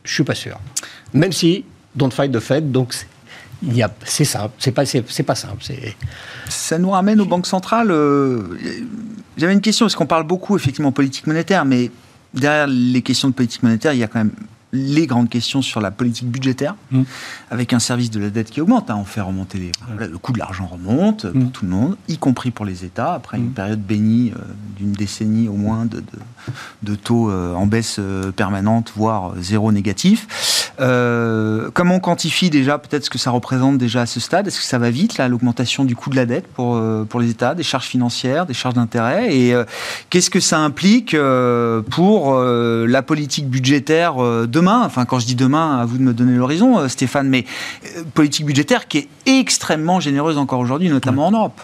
Je 0.03 0.13
suis 0.13 0.23
pas 0.23 0.35
sûr. 0.35 0.59
Même 1.13 1.31
si, 1.31 1.63
don't 1.95 2.11
fight 2.11 2.31
the 2.31 2.39
Fed, 2.39 2.71
donc 2.71 2.93
c'est- 2.93 4.25
simple. 4.25 4.53
C'est 4.59 4.71
pas, 4.71 4.83
pas 4.83 5.35
simple. 5.35 5.63
Ça 6.49 6.77
nous 6.77 6.89
ramène 6.91 7.21
aux 7.21 7.25
banques 7.25 7.47
centrales. 7.47 7.91
euh, 7.91 8.41
J'avais 9.37 9.53
une 9.53 9.61
question, 9.61 9.85
parce 9.85 9.95
qu'on 9.95 10.05
parle 10.05 10.25
beaucoup 10.25 10.55
effectivement 10.57 10.91
politique 10.91 11.27
monétaire, 11.27 11.63
mais 11.65 11.91
derrière 12.33 12.67
les 12.67 13.01
questions 13.01 13.29
de 13.29 13.33
politique 13.33 13.63
monétaire, 13.63 13.93
il 13.93 13.99
y 13.99 14.03
a 14.03 14.07
quand 14.07 14.19
même 14.19 14.31
les 14.75 15.07
grandes 15.07 15.29
questions 15.29 15.61
sur 15.61 15.81
la 15.81 15.89
politique 15.91 16.29
budgétaire, 16.29 16.75
Mm. 16.91 17.01
avec 17.51 17.73
un 17.73 17.79
service 17.79 18.11
de 18.11 18.19
la 18.19 18.29
dette 18.29 18.49
qui 18.51 18.61
augmente. 18.61 18.89
hein. 18.91 18.97
On 18.99 19.05
fait 19.05 19.21
remonter 19.21 19.57
les... 19.57 19.71
Le 19.97 20.17
coût 20.17 20.33
de 20.33 20.39
l'argent 20.39 20.67
remonte 20.67 21.25
pour 21.31 21.41
Mm. 21.41 21.51
tout 21.51 21.65
le 21.65 21.71
monde, 21.71 21.97
y 22.07 22.17
compris 22.17 22.51
pour 22.51 22.65
les 22.65 22.83
États, 22.85 23.13
après 23.13 23.37
une 23.37 23.49
Mm. 23.49 23.53
période 23.53 23.81
bénie 23.81 24.33
euh, 24.35 24.39
d'une 24.77 24.91
décennie 24.91 25.47
au 25.47 25.53
moins 25.53 25.85
de, 25.85 25.97
de, 26.01 26.03
de 26.83 26.95
taux 26.95 27.29
euh, 27.31 27.53
en 27.53 27.65
baisse 27.65 27.95
euh, 27.99 28.31
permanente, 28.31 28.91
voire 28.95 29.33
zéro 29.39 29.71
négatif. 29.71 30.27
Comment 30.77 31.95
on 31.95 31.99
quantifie 31.99 32.49
déjà 32.49 32.77
peut-être 32.77 33.05
ce 33.05 33.09
que 33.09 33.17
ça 33.17 33.31
représente 33.31 33.77
déjà 33.77 34.01
à 34.01 34.05
ce 34.05 34.19
stade 34.19 34.47
Est-ce 34.47 34.59
que 34.59 34.65
ça 34.65 34.77
va 34.77 34.89
vite, 34.89 35.17
là, 35.17 35.27
l'augmentation 35.29 35.85
du 35.85 35.95
coût 35.95 36.09
de 36.09 36.15
la 36.17 36.25
dette 36.25 36.47
pour, 36.47 36.79
pour 37.09 37.19
les 37.21 37.29
États, 37.29 37.55
des 37.55 37.63
charges 37.63 37.85
financières, 37.87 38.45
des 38.45 38.53
charges 38.53 38.73
d'intérêt? 38.75 39.33
Et 39.35 39.55
qu'est-ce 40.09 40.29
que 40.29 40.41
ça 40.41 40.59
implique 40.59 41.15
pour 41.91 42.35
la 42.43 43.01
politique 43.01 43.49
budgétaire 43.49 44.21
euh, 44.21 44.45
demain 44.65 44.83
Enfin, 44.85 45.05
quand 45.05 45.19
je 45.19 45.25
dis 45.25 45.35
demain, 45.35 45.77
à 45.77 45.85
vous 45.85 45.97
de 45.97 46.03
me 46.03 46.13
donner 46.13 46.35
l'horizon, 46.35 46.79
euh, 46.79 46.87
Stéphane, 46.87 47.27
mais 47.29 47.45
euh, 47.97 48.03
politique 48.13 48.45
budgétaire 48.45 48.87
qui 48.87 48.97
est 48.99 49.07
extrêmement 49.25 49.99
généreuse 49.99 50.37
encore 50.37 50.59
aujourd'hui, 50.59 50.89
notamment 50.89 51.27
en 51.27 51.31
Europe. 51.31 51.61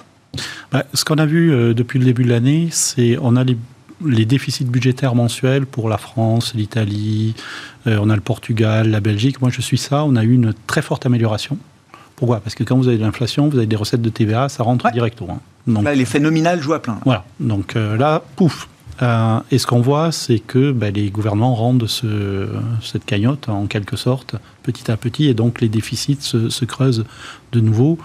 Bah, 0.71 0.83
ce 0.93 1.03
qu'on 1.03 1.15
a 1.17 1.25
vu 1.25 1.51
euh, 1.51 1.73
depuis 1.73 1.99
le 1.99 2.05
début 2.05 2.23
de 2.23 2.29
l'année, 2.29 2.69
c'est 2.71 3.17
on 3.21 3.35
a 3.35 3.43
les, 3.43 3.57
les 4.05 4.25
déficits 4.25 4.65
budgétaires 4.65 5.15
mensuels 5.15 5.65
pour 5.65 5.89
la 5.89 5.97
France, 5.97 6.53
l'Italie, 6.53 7.35
euh, 7.87 7.97
on 8.01 8.09
a 8.09 8.15
le 8.15 8.21
Portugal, 8.21 8.89
la 8.89 8.99
Belgique. 9.01 9.41
Moi, 9.41 9.49
je 9.51 9.61
suis 9.61 9.77
ça. 9.77 10.03
On 10.05 10.15
a 10.15 10.23
eu 10.23 10.33
une 10.33 10.53
très 10.67 10.81
forte 10.81 11.05
amélioration. 11.05 11.57
Pourquoi? 12.15 12.39
Parce 12.39 12.53
que 12.55 12.63
quand 12.63 12.77
vous 12.77 12.87
avez 12.87 12.97
de 12.97 13.03
l'inflation, 13.03 13.49
vous 13.49 13.57
avez 13.57 13.65
des 13.65 13.75
recettes 13.75 14.01
de 14.03 14.09
TVA, 14.09 14.47
ça 14.47 14.61
rentre 14.63 14.85
Ouais. 14.85 14.91
directement. 14.91 15.39
hein. 15.39 15.41
Donc, 15.67 15.83
Là, 15.83 15.93
l'effet 15.95 16.19
nominal 16.19 16.61
joue 16.61 16.73
à 16.73 16.81
plein. 16.81 16.99
Voilà, 17.05 17.25
donc 17.39 17.75
euh, 17.75 17.97
là, 17.97 18.21
pouf. 18.35 18.67
Euh, 19.01 19.39
et 19.49 19.57
ce 19.57 19.65
qu'on 19.65 19.81
voit, 19.81 20.11
c'est 20.11 20.37
que 20.39 20.71
ben, 20.71 20.93
les 20.93 21.09
gouvernements 21.09 21.55
rendent 21.55 21.87
ce- 21.87 22.47
cette 22.83 23.03
cagnotte 23.05 23.49
en 23.49 23.65
quelque 23.65 23.95
sorte, 23.97 24.35
petit 24.61 24.91
à 24.91 24.97
petit, 24.97 25.25
et 25.27 25.33
donc 25.33 25.59
les 25.59 25.69
déficits 25.69 26.17
se, 26.21 26.49
se 26.49 26.65
creusent 26.65 27.05
de 27.51 27.59
nouveau. 27.59 27.97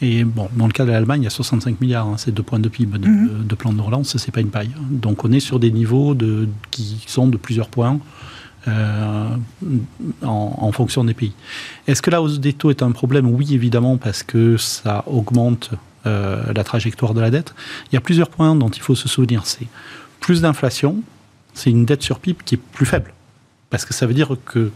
Et 0.00 0.24
bon, 0.24 0.48
dans 0.56 0.66
le 0.66 0.72
cas 0.72 0.84
de 0.86 0.90
l'Allemagne, 0.90 1.22
il 1.22 1.24
y 1.24 1.26
a 1.26 1.30
65 1.30 1.80
milliards, 1.82 2.06
hein, 2.06 2.14
c'est 2.16 2.32
deux 2.32 2.42
points 2.42 2.60
de 2.60 2.68
PIB 2.68 2.98
de, 2.98 3.08
Mhm. 3.08 3.46
de 3.46 3.54
plan 3.54 3.72
de 3.74 3.80
relance, 3.82 4.16
c'est 4.16 4.30
pas 4.32 4.40
une 4.40 4.48
paille. 4.50 4.70
Donc 4.90 5.24
on 5.24 5.32
est 5.32 5.40
sur 5.40 5.58
des 5.58 5.70
niveaux 5.70 6.14
de, 6.14 6.48
qui 6.70 7.02
sont 7.06 7.26
de 7.28 7.36
plusieurs 7.36 7.68
points. 7.68 7.98
euh, 8.66 9.28
en, 10.22 10.54
en 10.58 10.72
fonction 10.72 11.02
des 11.04 11.14
pays. 11.14 11.32
Est-ce 11.86 12.02
que 12.02 12.10
la 12.10 12.20
hausse 12.20 12.38
des 12.40 12.52
taux 12.52 12.68
est 12.70 12.82
un 12.82 12.90
problème? 12.90 13.26
Oui, 13.26 13.54
évidemment, 13.54 13.96
parce 13.96 14.22
que 14.22 14.56
ça 14.58 15.04
augmente 15.06 15.70
la 16.04 16.64
trajectoire 16.64 17.14
de 17.14 17.20
la 17.20 17.30
dette. 17.30 17.54
Il 17.90 17.94
y 17.94 17.98
a 17.98 18.00
plusieurs 18.00 18.28
points 18.28 18.54
dont 18.56 18.68
il 18.68 18.80
faut 18.82 18.94
se 18.94 19.08
souvenir. 19.08 19.42
C'est 19.46 19.66
plus 20.20 20.42
d'inflation, 20.42 21.02
c'est 21.54 21.70
une 21.70 21.84
dette 21.84 22.02
sur 22.02 22.18
PIB 22.18 22.38
qui 22.44 22.54
est 22.56 22.60
plus 22.72 22.86
faible. 22.86 23.12
Parce 23.70 23.84
que 23.84 23.94
ça 23.94 24.06
veut 24.06 24.14
dire 24.14 24.36
que 24.44 24.70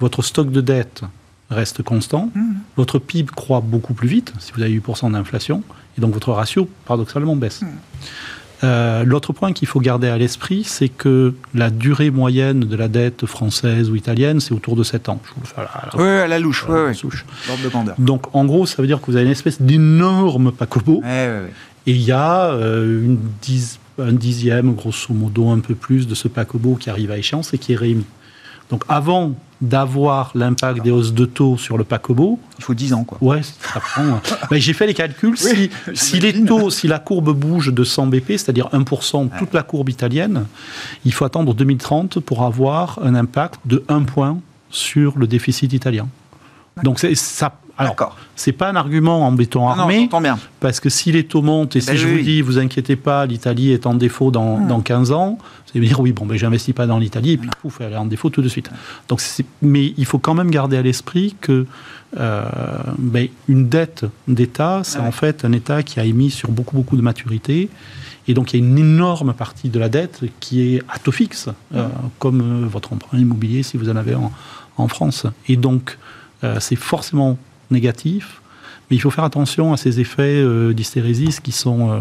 votre 0.00 0.22
stock 0.22 0.50
de 0.50 0.60
dette 0.60 1.02
reste 1.50 1.82
constant, 1.82 2.30
mmh. 2.34 2.54
votre 2.76 2.98
PIB 2.98 3.30
croît 3.34 3.60
beaucoup 3.60 3.94
plus 3.94 4.08
vite, 4.08 4.32
si 4.38 4.52
vous 4.52 4.62
avez 4.62 4.76
8% 4.76 5.12
d'inflation, 5.12 5.62
et 5.96 6.00
donc 6.00 6.14
votre 6.14 6.32
ratio, 6.32 6.68
paradoxalement, 6.86 7.36
baisse. 7.36 7.62
Mmh. 7.62 7.66
Euh, 8.64 9.04
l'autre 9.04 9.32
point 9.32 9.52
qu'il 9.52 9.66
faut 9.66 9.80
garder 9.80 10.08
à 10.08 10.16
l'esprit, 10.16 10.62
c'est 10.64 10.88
que 10.88 11.34
la 11.52 11.70
durée 11.70 12.10
moyenne 12.10 12.60
de 12.60 12.76
la 12.76 12.86
dette 12.88 13.26
française 13.26 13.90
ou 13.90 13.96
italienne, 13.96 14.38
c'est 14.40 14.54
autour 14.54 14.76
de 14.76 14.84
7 14.84 15.08
ans. 15.08 15.20
Je 15.24 15.30
vous 15.34 15.60
à 15.60 15.62
la, 15.62 16.02
oui, 16.02 16.08
à 16.08 16.28
la 16.28 16.38
louche. 16.38 16.64
oui, 16.68 16.94
de 17.64 18.02
Donc, 18.02 18.34
en 18.34 18.44
gros, 18.44 18.66
ça 18.66 18.80
veut 18.80 18.86
dire 18.86 19.00
que 19.00 19.06
vous 19.06 19.16
avez 19.16 19.24
une 19.24 19.32
espèce 19.32 19.60
d'énorme 19.60 20.52
paquebot. 20.52 21.02
et 21.04 21.90
il 21.90 22.02
y 22.02 22.12
a 22.12 22.52
euh, 22.52 23.04
une 23.04 23.18
un 23.98 24.12
dixième, 24.12 24.74
grosso 24.74 25.12
modo, 25.12 25.50
un 25.50 25.60
peu 25.60 25.74
plus 25.74 26.06
de 26.06 26.14
ce 26.14 26.28
paquebot 26.28 26.74
qui 26.76 26.90
arrive 26.90 27.10
à 27.10 27.18
échéance 27.18 27.52
et 27.54 27.58
qui 27.58 27.72
est 27.72 27.76
réémis. 27.76 28.06
Donc 28.70 28.84
avant 28.88 29.34
d'avoir 29.62 30.32
l'impact 30.34 30.82
des 30.82 30.90
hausses 30.90 31.14
de 31.14 31.24
taux 31.24 31.56
sur 31.56 31.78
le 31.78 31.84
paquebot. 31.84 32.38
Il 32.58 32.64
faut 32.64 32.74
10 32.74 32.94
ans, 32.94 33.04
quoi. 33.04 33.18
Ouais, 33.20 33.40
ça 33.42 33.80
prend. 33.80 34.20
Ben, 34.50 34.60
j'ai 34.60 34.72
fait 34.72 34.86
les 34.86 34.94
calculs. 34.94 35.38
si, 35.38 35.70
si 35.94 36.18
les 36.18 36.44
taux, 36.44 36.68
si 36.68 36.88
la 36.88 36.98
courbe 36.98 37.32
bouge 37.32 37.72
de 37.72 37.84
100 37.84 38.08
BP, 38.08 38.30
c'est-à-dire 38.30 38.68
1%, 38.72 39.30
toute 39.38 39.54
la 39.54 39.62
courbe 39.62 39.88
italienne, 39.88 40.46
il 41.04 41.12
faut 41.12 41.24
attendre 41.24 41.54
2030 41.54 42.18
pour 42.18 42.42
avoir 42.42 42.98
un 43.02 43.14
impact 43.14 43.60
de 43.64 43.84
1 43.88 44.02
point 44.02 44.40
sur 44.68 45.16
le 45.16 45.28
déficit 45.28 45.72
italien. 45.72 46.08
Donc 46.82 46.98
ça 46.98 47.54
alors, 47.82 48.16
c'est 48.36 48.52
pas 48.52 48.68
un 48.68 48.76
argument 48.76 49.26
en 49.26 49.32
béton 49.32 49.68
armé, 49.68 50.08
parce 50.60 50.80
que 50.80 50.88
si 50.88 51.12
les 51.12 51.24
taux 51.24 51.42
montent, 51.42 51.76
et 51.76 51.80
si 51.80 51.88
ben 51.88 51.96
je 51.96 52.08
vous 52.08 52.20
dis, 52.20 52.42
vous 52.42 52.58
inquiétez 52.58 52.96
pas, 52.96 53.26
l'Italie 53.26 53.72
est 53.72 53.86
en 53.86 53.94
défaut 53.94 54.30
dans, 54.30 54.58
hmm. 54.58 54.68
dans 54.68 54.80
15 54.80 55.12
ans, 55.12 55.38
vous 55.38 55.70
allez 55.74 55.80
me 55.80 55.86
dire, 55.86 56.00
oui, 56.00 56.12
bon, 56.12 56.26
ben, 56.26 56.36
j'investis 56.36 56.74
pas 56.74 56.86
dans 56.86 56.98
l'Italie, 56.98 57.32
et 57.32 57.36
puis, 57.38 57.50
pouf, 57.60 57.80
elle 57.80 57.92
est 57.92 57.96
en 57.96 58.06
défaut 58.06 58.30
tout 58.30 58.42
de 58.42 58.48
suite. 58.48 58.70
Donc, 59.08 59.20
mais 59.60 59.94
il 59.96 60.04
faut 60.06 60.18
quand 60.18 60.34
même 60.34 60.50
garder 60.50 60.76
à 60.76 60.82
l'esprit 60.82 61.36
que 61.40 61.66
euh, 62.18 62.44
ben, 62.98 63.28
une 63.48 63.68
dette 63.68 64.04
d'État, 64.28 64.80
c'est 64.84 64.98
en 64.98 65.12
fait 65.12 65.44
un 65.44 65.52
État 65.52 65.82
qui 65.82 66.00
a 66.00 66.04
émis 66.04 66.30
sur 66.30 66.50
beaucoup, 66.50 66.76
beaucoup 66.76 66.96
de 66.96 67.02
maturité, 67.02 67.68
et 68.28 68.34
donc, 68.34 68.52
il 68.52 68.60
y 68.60 68.62
a 68.62 68.66
une 68.66 68.78
énorme 68.78 69.34
partie 69.34 69.68
de 69.68 69.78
la 69.80 69.88
dette 69.88 70.20
qui 70.38 70.62
est 70.62 70.82
à 70.88 70.98
taux 70.98 71.10
fixe, 71.10 71.48
euh, 71.74 71.88
comme 72.20 72.40
euh, 72.40 72.66
votre 72.68 72.92
emprunt 72.92 73.18
immobilier 73.18 73.64
si 73.64 73.76
vous 73.76 73.90
en 73.90 73.96
avez 73.96 74.14
en, 74.14 74.30
en 74.76 74.88
France. 74.88 75.26
Et 75.48 75.56
donc, 75.56 75.98
c'est 76.58 76.74
forcément 76.74 77.38
négatif, 77.72 78.42
mais 78.90 78.96
il 78.96 79.00
faut 79.00 79.10
faire 79.10 79.24
attention 79.24 79.72
à 79.72 79.76
ces 79.76 80.00
effets 80.00 80.22
euh, 80.22 80.72
d'hystérésis 80.72 81.40
qui 81.40 81.52
sont 81.52 81.90
euh, 81.90 82.00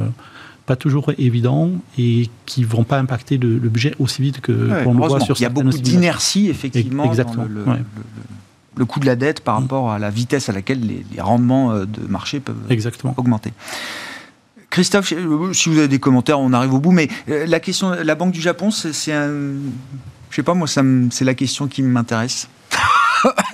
pas 0.65 0.76
toujours 0.76 1.11
évidents 1.17 1.72
et 1.97 2.30
qui 2.45 2.63
vont 2.63 2.84
pas 2.84 2.99
impacter 2.99 3.38
le, 3.38 3.57
budget 3.57 3.95
aussi 3.99 4.22
vite 4.22 4.41
que 4.41 4.84
qu'on 4.84 4.93
le 4.93 4.99
voit 4.99 5.19
sur 5.19 5.36
Il 5.38 5.43
y 5.43 5.45
a 5.45 5.49
beaucoup 5.49 5.69
d'inertie, 5.69 6.49
effectivement, 6.49 7.05
Exactement. 7.05 7.45
dans 7.65 7.78
le, 8.78 8.86
coût 8.86 8.99
de 8.99 9.05
la 9.05 9.15
dette 9.15 9.41
par 9.41 9.59
mm. 9.59 9.63
rapport 9.63 9.91
à 9.91 9.99
la 9.99 10.09
vitesse 10.09 10.49
à 10.49 10.51
laquelle 10.51 10.82
les, 10.82 11.22
rendements 11.22 11.72
euh, 11.72 11.86
de 11.86 12.07
marché 12.07 12.39
peuvent 12.39 12.55
Exactement. 12.69 13.13
augmenter. 13.17 13.53
Christophe, 14.69 15.13
si 15.53 15.69
vous 15.69 15.78
avez 15.78 15.89
des 15.89 15.99
commentaires, 15.99 16.39
on 16.39 16.53
arrive 16.53 16.74
au 16.74 16.80
bout, 16.80 16.91
mais 16.91 17.09
la 17.28 17.59
question, 17.59 17.91
la 17.91 18.15
Banque 18.15 18.32
du 18.32 18.39
Japon, 18.39 18.72
c'est 18.72 19.11
un... 19.11 19.32
Je 20.30 20.36
sais 20.38 20.43
pas, 20.43 20.53
moi, 20.53 20.65
c'est 20.67 21.26
la 21.26 21.34
question 21.34 21.67
qui 21.67 21.82
m'intéresse. 21.82 22.47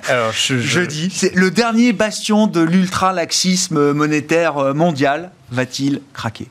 Alors, 0.09 0.31
je, 0.31 0.79
dis, 0.81 1.09
c'est 1.09 1.35
le 1.35 1.51
dernier 1.51 1.93
bastion 1.93 2.47
de 2.47 2.61
l'ultra-laxisme 2.61 3.91
monétaire 3.91 4.57
euh, 4.57 4.73
mondial 4.73 5.31
va-t-il 5.51 6.01
craquer? 6.13 6.47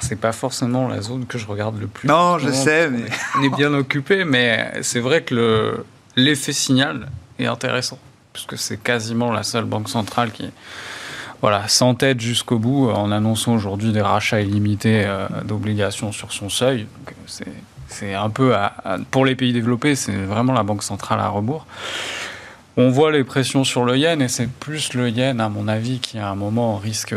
C'est 0.00 0.16
pas 0.16 0.32
forcément 0.32 0.88
la 0.88 1.02
zone 1.02 1.26
que 1.26 1.36
je 1.38 1.46
regarde 1.46 1.78
le 1.78 1.86
plus. 1.86 2.08
Non, 2.08 2.38
je 2.38 2.50
sais, 2.50 2.88
mais 2.88 3.04
on 3.38 3.42
est 3.42 3.54
bien 3.54 3.74
occupé, 3.74 4.24
mais 4.24 4.72
c'est 4.80 5.00
vrai 5.00 5.22
que 5.22 5.84
l'effet 6.16 6.52
signal 6.52 7.08
est 7.38 7.46
intéressant, 7.46 7.98
puisque 8.32 8.56
c'est 8.56 8.82
quasiment 8.82 9.32
la 9.32 9.42
seule 9.42 9.64
banque 9.64 9.90
centrale 9.90 10.32
qui 10.32 10.50
voilà, 11.42 11.68
s'entête 11.68 12.20
jusqu'au 12.20 12.58
bout 12.58 12.88
en 12.90 13.12
annonçant 13.12 13.54
aujourd'hui 13.54 13.92
des 13.92 14.00
rachats 14.00 14.40
illimités 14.40 15.04
euh, 15.04 15.26
d'obligations 15.44 16.10
sur 16.10 16.32
son 16.32 16.48
seuil. 16.48 16.86
C'est 17.88 18.14
un 18.14 18.30
peu, 18.30 18.54
pour 19.10 19.26
les 19.26 19.34
pays 19.34 19.52
développés, 19.52 19.94
c'est 19.94 20.16
vraiment 20.16 20.54
la 20.54 20.62
banque 20.62 20.82
centrale 20.82 21.20
à 21.20 21.28
rebours. 21.28 21.66
On 22.78 22.88
voit 22.88 23.12
les 23.12 23.22
pressions 23.22 23.64
sur 23.64 23.84
le 23.84 23.98
yen 23.98 24.22
et 24.22 24.28
c'est 24.28 24.48
plus 24.48 24.94
le 24.94 25.10
yen, 25.10 25.40
à 25.40 25.50
mon 25.50 25.68
avis, 25.68 25.98
qui 25.98 26.18
à 26.18 26.30
un 26.30 26.34
moment 26.34 26.76
risque 26.76 27.14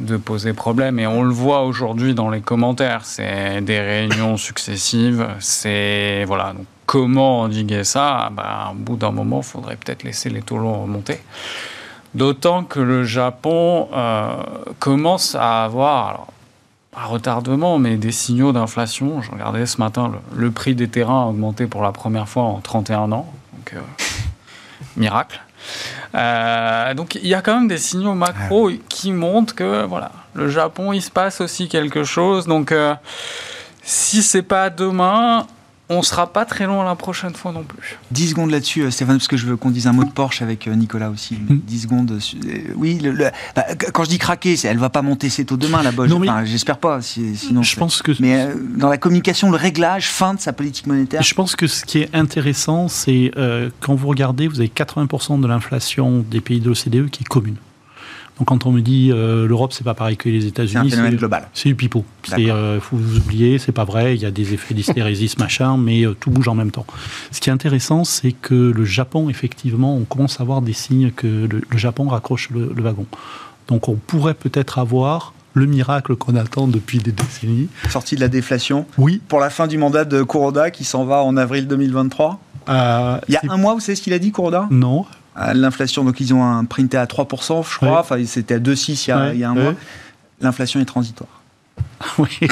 de, 0.00 0.16
poser 0.16 0.54
problème. 0.54 0.98
Et 0.98 1.06
on 1.06 1.22
le 1.22 1.32
voit 1.32 1.62
aujourd'hui 1.64 2.14
dans 2.14 2.30
les 2.30 2.40
commentaires. 2.40 3.04
C'est 3.04 3.60
des 3.60 3.80
réunions 3.80 4.38
successives. 4.38 5.28
C'est 5.40 6.24
voilà. 6.26 6.54
Comment 6.86 7.42
endiguer 7.42 7.84
ça? 7.84 8.30
Bah, 8.34 8.72
Au 8.72 8.74
bout 8.74 8.96
d'un 8.96 9.10
moment, 9.10 9.40
il 9.40 9.46
faudrait 9.46 9.76
peut-être 9.76 10.04
laisser 10.04 10.30
les 10.30 10.40
taux 10.40 10.58
longs 10.58 10.82
remonter. 10.82 11.20
D'autant 12.14 12.62
que 12.62 12.80
le 12.80 13.04
Japon 13.04 13.88
euh, 13.92 14.36
commence 14.78 15.34
à 15.34 15.64
avoir, 15.64 16.08
alors, 16.08 16.26
pas 16.92 17.04
retardement, 17.04 17.78
mais 17.78 17.96
des 17.96 18.12
signaux 18.12 18.52
d'inflation. 18.52 19.20
Je 19.20 19.30
regardais 19.30 19.66
ce 19.66 19.78
matin, 19.78 20.12
le, 20.34 20.50
prix 20.50 20.74
des 20.74 20.88
terrains 20.88 21.24
a 21.24 21.26
augmenté 21.26 21.66
pour 21.66 21.82
la 21.82 21.92
première 21.92 22.28
fois 22.28 22.44
en 22.44 22.60
31 22.60 23.12
ans. 23.12 23.26
Donc, 23.52 23.74
euh, 23.74 23.80
miracle. 24.96 25.40
Euh, 26.14 26.94
donc 26.94 27.14
il 27.14 27.26
y 27.26 27.34
a 27.34 27.42
quand 27.42 27.54
même 27.54 27.68
des 27.68 27.78
signaux 27.78 28.14
macro 28.14 28.70
qui 28.88 29.12
montrent 29.12 29.54
que 29.54 29.84
voilà, 29.84 30.12
le 30.34 30.48
Japon, 30.48 30.92
il 30.92 31.02
se 31.02 31.10
passe 31.10 31.40
aussi 31.40 31.68
quelque 31.68 32.04
chose. 32.04 32.46
Donc 32.46 32.72
euh, 32.72 32.94
si 33.82 34.22
c'est 34.22 34.42
pas 34.42 34.70
demain, 34.70 35.46
on 35.90 36.02
sera 36.02 36.32
pas 36.32 36.44
très 36.44 36.66
loin 36.66 36.84
la 36.84 36.94
prochaine 36.94 37.34
fois 37.34 37.52
non 37.52 37.62
plus. 37.62 37.98
10 38.10 38.30
secondes 38.30 38.50
là-dessus, 38.50 38.82
euh, 38.82 38.90
Stéphane, 38.90 39.18
parce 39.18 39.28
que 39.28 39.36
je 39.36 39.46
veux 39.46 39.56
qu'on 39.56 39.70
dise 39.70 39.86
un 39.86 39.92
mot 39.92 40.04
de 40.04 40.10
Porsche 40.10 40.40
avec 40.40 40.66
euh, 40.66 40.74
Nicolas 40.74 41.10
aussi. 41.10 41.36
10 41.36 41.76
hmm. 41.76 41.78
secondes. 41.78 42.10
Euh, 42.10 42.58
oui, 42.76 43.00
bah, 43.54 43.64
quand 43.92 44.04
je 44.04 44.08
dis 44.08 44.18
craquer, 44.18 44.56
elle 44.64 44.78
va 44.78 44.88
pas 44.88 45.02
monter 45.02 45.28
ses 45.28 45.44
taux 45.44 45.56
demain, 45.56 45.82
la 45.82 45.92
Bosch. 45.92 46.10
J'espère 46.44 46.78
pas. 46.78 47.00
sinon, 47.02 47.62
je 47.62 47.76
pense 47.76 48.02
que. 48.02 48.12
Mais 48.20 48.48
dans 48.76 48.88
la 48.88 48.98
communication, 48.98 49.50
le 49.50 49.56
réglage, 49.56 50.08
fin 50.08 50.34
de 50.34 50.40
sa 50.40 50.52
politique 50.52 50.86
monétaire. 50.86 51.22
Je 51.22 51.34
pense 51.34 51.56
que 51.56 51.66
ce 51.66 51.84
qui 51.84 51.98
est 51.98 52.14
intéressant, 52.14 52.88
c'est 52.88 53.30
quand 53.80 53.94
vous 53.94 54.08
regardez, 54.08 54.48
vous 54.48 54.60
avez 54.60 54.68
80% 54.68 55.40
de 55.40 55.46
l'inflation 55.46 56.24
des 56.30 56.40
pays 56.40 56.60
de 56.60 56.68
l'OCDE 56.68 57.10
qui 57.10 57.22
est 57.22 57.28
commune. 57.28 57.56
Donc 58.38 58.48
quand 58.48 58.66
on 58.66 58.72
me 58.72 58.80
dit 58.80 59.10
euh, 59.12 59.46
l'Europe, 59.46 59.72
c'est 59.72 59.84
pas 59.84 59.94
pareil 59.94 60.16
que 60.16 60.28
les 60.28 60.46
États-Unis, 60.46 60.90
c'est 60.90 61.16
global. 61.16 61.48
C'est 61.54 61.68
du 61.68 61.76
pipeau. 61.76 62.04
Il 62.36 62.50
euh, 62.50 62.80
faut 62.80 62.96
vous 62.96 63.18
oublier, 63.18 63.58
c'est 63.58 63.72
pas 63.72 63.84
vrai. 63.84 64.16
Il 64.16 64.22
y 64.22 64.26
a 64.26 64.32
des 64.32 64.54
effets 64.54 64.74
d'hystérésis, 64.74 65.38
machin, 65.38 65.76
mais 65.76 66.04
euh, 66.04 66.16
tout 66.18 66.30
bouge 66.30 66.48
en 66.48 66.54
même 66.54 66.72
temps. 66.72 66.86
Ce 67.30 67.40
qui 67.40 67.50
est 67.50 67.52
intéressant, 67.52 68.02
c'est 68.02 68.32
que 68.32 68.54
le 68.54 68.84
Japon, 68.84 69.28
effectivement, 69.30 69.96
on 69.96 70.04
commence 70.04 70.40
à 70.40 70.44
voir 70.44 70.62
des 70.62 70.72
signes 70.72 71.12
que 71.12 71.26
le, 71.48 71.78
Japon 71.78 72.08
raccroche 72.08 72.50
le, 72.50 72.72
wagon. 72.82 73.06
Donc 73.68 73.88
on 73.88 73.94
pourrait 73.94 74.34
peut-être 74.34 74.78
avoir 74.78 75.32
le 75.52 75.66
miracle 75.66 76.16
qu'on 76.16 76.34
attend 76.34 76.66
depuis 76.66 76.98
des 76.98 77.12
décennies. 77.12 77.68
Sortie 77.88 78.16
de 78.16 78.20
la 78.20 78.28
déflation. 78.28 78.86
Oui. 78.98 79.20
Pour 79.28 79.38
la 79.38 79.48
fin 79.48 79.68
du 79.68 79.78
mandat 79.78 80.04
de 80.04 80.24
Kuroda 80.24 80.72
qui 80.72 80.82
s'en 80.82 81.04
va 81.04 81.22
en 81.22 81.36
avril 81.36 81.68
2023. 81.68 82.40
Il 82.66 82.72
y 82.72 83.36
a 83.36 83.40
un 83.48 83.56
mois, 83.58 83.74
vous 83.74 83.80
savez 83.80 83.94
ce 83.94 84.02
qu'il 84.02 84.12
a 84.12 84.18
dit, 84.18 84.32
Kuroda? 84.32 84.66
Non 84.72 85.06
l'inflation, 85.36 86.04
donc 86.04 86.20
ils 86.20 86.32
ont 86.32 86.44
un 86.44 86.64
printé 86.64 86.96
à 86.96 87.06
3%, 87.06 87.68
je 87.68 87.76
crois, 87.76 88.00
enfin 88.00 88.16
c'était 88.26 88.54
à 88.54 88.58
2,6 88.58 89.04
il, 89.06 89.08
y 89.08 89.12
a, 89.12 89.34
il 89.34 89.40
y 89.40 89.44
a 89.44 89.50
un 89.50 89.54
mois. 89.54 89.74
L'inflation 90.40 90.80
est 90.80 90.84
transitoire. 90.84 91.42
Oui. 92.18 92.28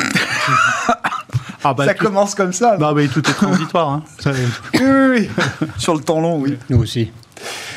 Ah 1.64 1.74
bah, 1.74 1.85
ça 1.85 1.95
commence 1.95 2.35
comme 2.35 2.53
ça. 2.53 2.76
Non, 2.76 2.93
mais 2.93 3.07
tout 3.07 3.20
est 3.20 3.35
transitoire. 3.35 3.89
Hein. 3.89 4.03
oui, 4.26 4.80
oui, 4.80 5.28
oui. 5.61 5.68
Sur 5.78 5.95
le 5.95 6.01
temps 6.01 6.20
long, 6.20 6.41
oui. 6.41 6.59
Nous 6.68 6.78
aussi. 6.78 7.12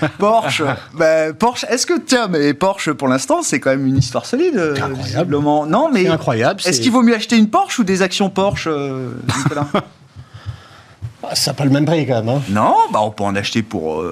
Porsche, 0.17 0.63
bah, 0.93 1.33
Porsche. 1.33 1.65
Est-ce 1.69 1.85
que 1.85 1.99
tiens, 1.99 2.27
mais 2.27 2.53
Porsche 2.53 2.91
pour 2.91 3.07
l'instant, 3.07 3.41
c'est 3.43 3.59
quand 3.59 3.69
même 3.69 3.85
une 3.85 3.97
histoire 3.97 4.25
solide, 4.25 4.57
incroyable. 4.81 5.37
Non, 5.37 5.91
mais 5.91 6.07
incroyable. 6.07 6.61
Est-ce 6.65 6.81
qu'il 6.81 6.91
vaut 6.91 7.03
mieux 7.03 7.15
acheter 7.15 7.37
une 7.37 7.49
Porsche 7.49 7.79
ou 7.79 7.83
des 7.83 8.01
actions 8.01 8.29
Porsche, 8.29 8.67
euh, 8.67 9.11
Nicolas? 9.37 9.67
ah, 9.73 9.83
ça 11.33 11.51
n'a 11.51 11.55
pas 11.55 11.65
le 11.65 11.71
même 11.71 11.85
prix 11.85 12.05
quand 12.05 12.23
même. 12.23 12.29
Hein. 12.29 12.41
Non, 12.49 12.75
bah 12.91 12.99
on 13.01 13.11
peut 13.11 13.23
en 13.23 13.35
acheter 13.35 13.63
pour 13.63 14.03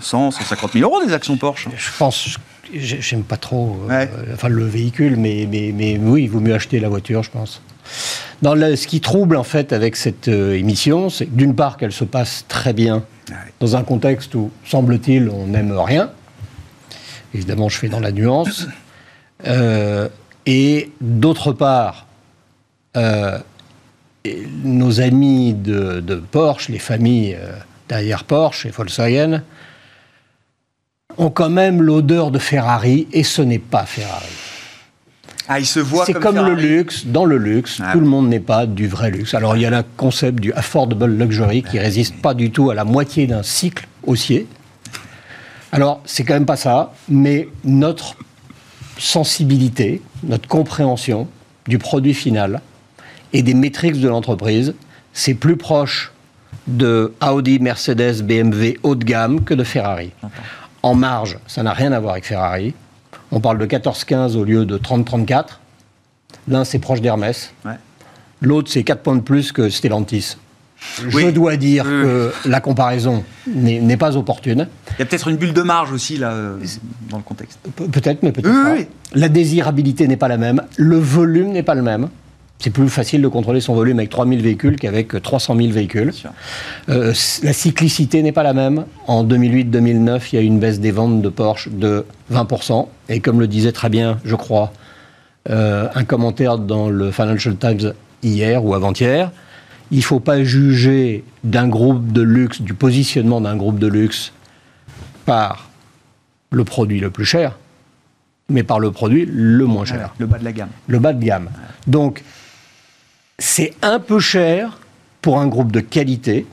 100, 0.00 0.32
150 0.32 0.72
000 0.72 0.90
euros 0.90 1.04
des 1.04 1.12
actions 1.12 1.36
Porsche. 1.36 1.68
Je 1.76 1.90
pense, 1.98 2.38
j'aime 2.74 3.22
pas 3.22 3.36
trop 3.36 3.78
euh, 3.90 4.06
enfin, 4.32 4.48
le 4.48 4.64
véhicule, 4.64 5.16
mais, 5.16 5.46
mais, 5.50 5.72
mais, 5.74 5.98
oui, 5.98 6.24
il 6.24 6.30
vaut 6.30 6.40
mieux 6.40 6.54
acheter 6.54 6.80
la 6.80 6.88
voiture, 6.88 7.22
je 7.22 7.30
pense. 7.30 7.62
Dans 8.42 8.54
ce 8.54 8.86
qui 8.86 9.00
trouble 9.00 9.36
en 9.36 9.44
fait 9.44 9.72
avec 9.72 9.96
cette 9.96 10.28
euh, 10.28 10.54
émission, 10.54 11.10
c'est 11.10 11.34
d'une 11.34 11.54
part 11.54 11.76
qu'elle 11.76 11.92
se 11.92 12.04
passe 12.04 12.44
très 12.46 12.72
bien 12.72 13.04
dans 13.60 13.76
un 13.76 13.82
contexte 13.82 14.34
où, 14.34 14.50
semble-t-il, 14.64 15.28
on 15.30 15.46
n'aime 15.46 15.72
rien. 15.72 16.10
Évidemment, 17.34 17.68
je 17.68 17.78
fais 17.78 17.88
dans 17.88 18.00
la 18.00 18.12
nuance. 18.12 18.66
Euh, 19.46 20.08
et 20.46 20.92
d'autre 21.00 21.52
part, 21.52 22.06
nos 24.64 25.00
amis 25.00 25.54
de, 25.54 26.22
Porsche, 26.30 26.68
les 26.68 26.78
familles 26.78 27.36
euh, 27.40 27.52
derrière 27.88 28.24
Porsche 28.24 28.66
et 28.66 28.70
Volkswagen, 28.70 29.42
ont 31.16 31.30
quand 31.30 31.50
même 31.50 31.82
l'odeur 31.82 32.30
de 32.30 32.38
Ferrari, 32.38 33.08
et 33.12 33.24
ce 33.24 33.42
n'est 33.42 33.58
pas 33.58 33.84
Ferrari. 33.84 34.26
Ah, 35.48 35.58
il 35.58 35.66
se 35.66 35.80
voit 35.80 36.04
C'est 36.04 36.12
comme, 36.12 36.36
le 36.36 36.54
luxe. 36.54 37.06
Dans 37.06 37.24
le 37.24 37.38
luxe, 37.38 37.80
Ah 37.82 37.92
tout 37.92 37.98
oui. 37.98 38.04
le 38.04 38.10
monde 38.10 38.28
n'est 38.28 38.38
pas 38.38 38.66
du 38.66 38.86
vrai 38.86 39.10
luxe. 39.10 39.32
Alors, 39.32 39.56
il 39.56 39.62
y 39.62 39.66
a 39.66 39.70
le 39.70 39.82
concept 39.96 40.40
du 40.40 40.52
affordable 40.52 41.06
luxury 41.16 41.62
qui 41.62 41.78
résiste 41.78 42.20
pas 42.20 42.34
du 42.34 42.50
tout 42.50 42.70
à 42.70 42.74
la 42.74 42.84
moitié 42.84 43.26
d'un 43.26 43.42
cycle 43.42 43.86
haussier. 44.06 44.46
Alors, 45.72 46.02
c'est 46.04 46.24
quand 46.24 46.34
même 46.34 46.46
pas 46.46 46.56
ça, 46.56 46.92
mais 47.08 47.48
notre 47.64 48.16
sensibilité, 48.98 50.02
notre 50.22 50.48
compréhension 50.48 51.28
du 51.66 51.78
produit 51.78 52.14
final 52.14 52.60
et 53.32 53.42
des 53.42 53.54
métriques 53.54 54.00
de 54.00 54.08
l'entreprise, 54.08 54.74
c'est 55.12 55.34
plus 55.34 55.56
proche 55.56 56.12
de 56.66 57.12
Audi, 57.26 57.58
Mercedes, 57.58 58.22
BMW 58.22 58.78
haut 58.82 58.94
de 58.94 59.04
gamme 59.04 59.42
que 59.44 59.54
de 59.54 59.64
Ferrari. 59.64 60.12
En 60.82 60.94
marge, 60.94 61.38
ça 61.46 61.62
n'a 61.62 61.72
rien 61.72 61.92
à 61.92 62.00
voir 62.00 62.12
avec 62.12 62.24
Ferrari. 62.26 62.74
On 63.32 63.40
parle 63.40 63.58
de 63.58 63.66
14-15 63.66 64.36
au 64.36 64.44
lieu 64.44 64.64
de 64.64 64.78
30-34. 64.78 65.44
L'un, 66.48 66.64
c'est 66.64 66.78
proche 66.78 67.00
d'Hermès. 67.00 67.52
Ouais. 67.64 67.72
L'autre, 68.40 68.70
c'est 68.70 68.82
4 68.84 69.02
points 69.02 69.16
de 69.16 69.20
plus 69.20 69.52
que 69.52 69.68
Stellantis. 69.68 70.36
Je 71.08 71.30
dois 71.30 71.56
dire 71.56 71.82
que 71.84 72.32
la 72.44 72.60
comparaison 72.60 73.24
n'est 73.52 73.96
pas 73.96 74.16
opportune. 74.16 74.68
Il 74.96 75.00
y 75.00 75.02
a 75.02 75.06
peut-être 75.06 75.26
une 75.28 75.36
bulle 75.36 75.52
de 75.52 75.62
marge 75.62 75.90
aussi, 75.90 76.16
là, 76.18 76.30
euh, 76.30 76.56
dans 77.10 77.16
le 77.16 77.24
contexte. 77.24 77.58
Pe- 77.74 77.88
Peut-être, 77.88 78.22
mais 78.22 78.30
peut-être 78.30 78.48
Oui, 78.54 78.62
pas. 78.62 78.74
oui. 78.74 78.86
La 79.14 79.28
désirabilité 79.28 80.06
n'est 80.06 80.16
pas 80.16 80.28
la 80.28 80.36
même. 80.36 80.62
Le 80.76 80.96
volume 80.98 81.48
n'est 81.50 81.64
pas 81.64 81.74
le 81.74 81.82
même. 81.82 82.08
C'est 82.58 82.70
plus 82.70 82.88
facile 82.88 83.22
de 83.22 83.28
contrôler 83.28 83.60
son 83.60 83.74
volume 83.74 83.98
avec 83.98 84.10
3000 84.10 84.42
véhicules 84.42 84.76
qu'avec 84.76 85.22
300 85.22 85.56
000 85.56 85.68
véhicules. 85.70 86.12
Euh, 86.88 87.14
la 87.44 87.52
cyclicité 87.52 88.20
n'est 88.22 88.32
pas 88.32 88.42
la 88.42 88.52
même. 88.52 88.84
En 89.06 89.24
2008-2009, 89.24 90.22
il 90.32 90.36
y 90.36 90.38
a 90.38 90.42
eu 90.42 90.46
une 90.46 90.58
baisse 90.58 90.80
des 90.80 90.90
ventes 90.90 91.22
de 91.22 91.28
Porsche 91.28 91.68
de 91.70 92.04
20%. 92.32 92.88
Et 93.10 93.20
comme 93.20 93.38
le 93.38 93.46
disait 93.46 93.70
très 93.70 93.88
bien, 93.88 94.18
je 94.24 94.34
crois, 94.34 94.72
euh, 95.50 95.88
un 95.94 96.02
commentaire 96.04 96.58
dans 96.58 96.88
le 96.88 97.12
Financial 97.12 97.56
Times 97.56 97.92
hier 98.24 98.64
ou 98.64 98.74
avant-hier, 98.74 99.30
il 99.92 99.98
ne 99.98 100.02
faut 100.02 100.20
pas 100.20 100.42
juger 100.42 101.24
d'un 101.44 101.68
groupe 101.68 102.12
de 102.12 102.22
luxe, 102.22 102.60
du 102.60 102.74
positionnement 102.74 103.40
d'un 103.40 103.56
groupe 103.56 103.78
de 103.78 103.86
luxe 103.86 104.32
par 105.24 105.70
le 106.50 106.64
produit 106.64 106.98
le 106.98 107.10
plus 107.10 107.24
cher, 107.24 107.56
mais 108.48 108.64
par 108.64 108.80
le 108.80 108.90
produit 108.90 109.26
le 109.30 109.64
moins 109.64 109.84
cher 109.84 110.14
Le 110.18 110.26
bas 110.26 110.38
de 110.38 110.44
la 110.44 110.52
gamme. 110.52 110.70
le 110.88 110.98
bas 110.98 111.12
de 111.12 111.22
gamme. 111.22 111.50
Donc, 111.86 112.22
c'est 113.38 113.72
un 113.82 113.98
peu 114.00 114.18
cher 114.20 114.78
pour 115.22 115.38
un 115.38 115.46
groupe 115.46 115.72
de 115.72 115.80
qualité. 115.80 116.46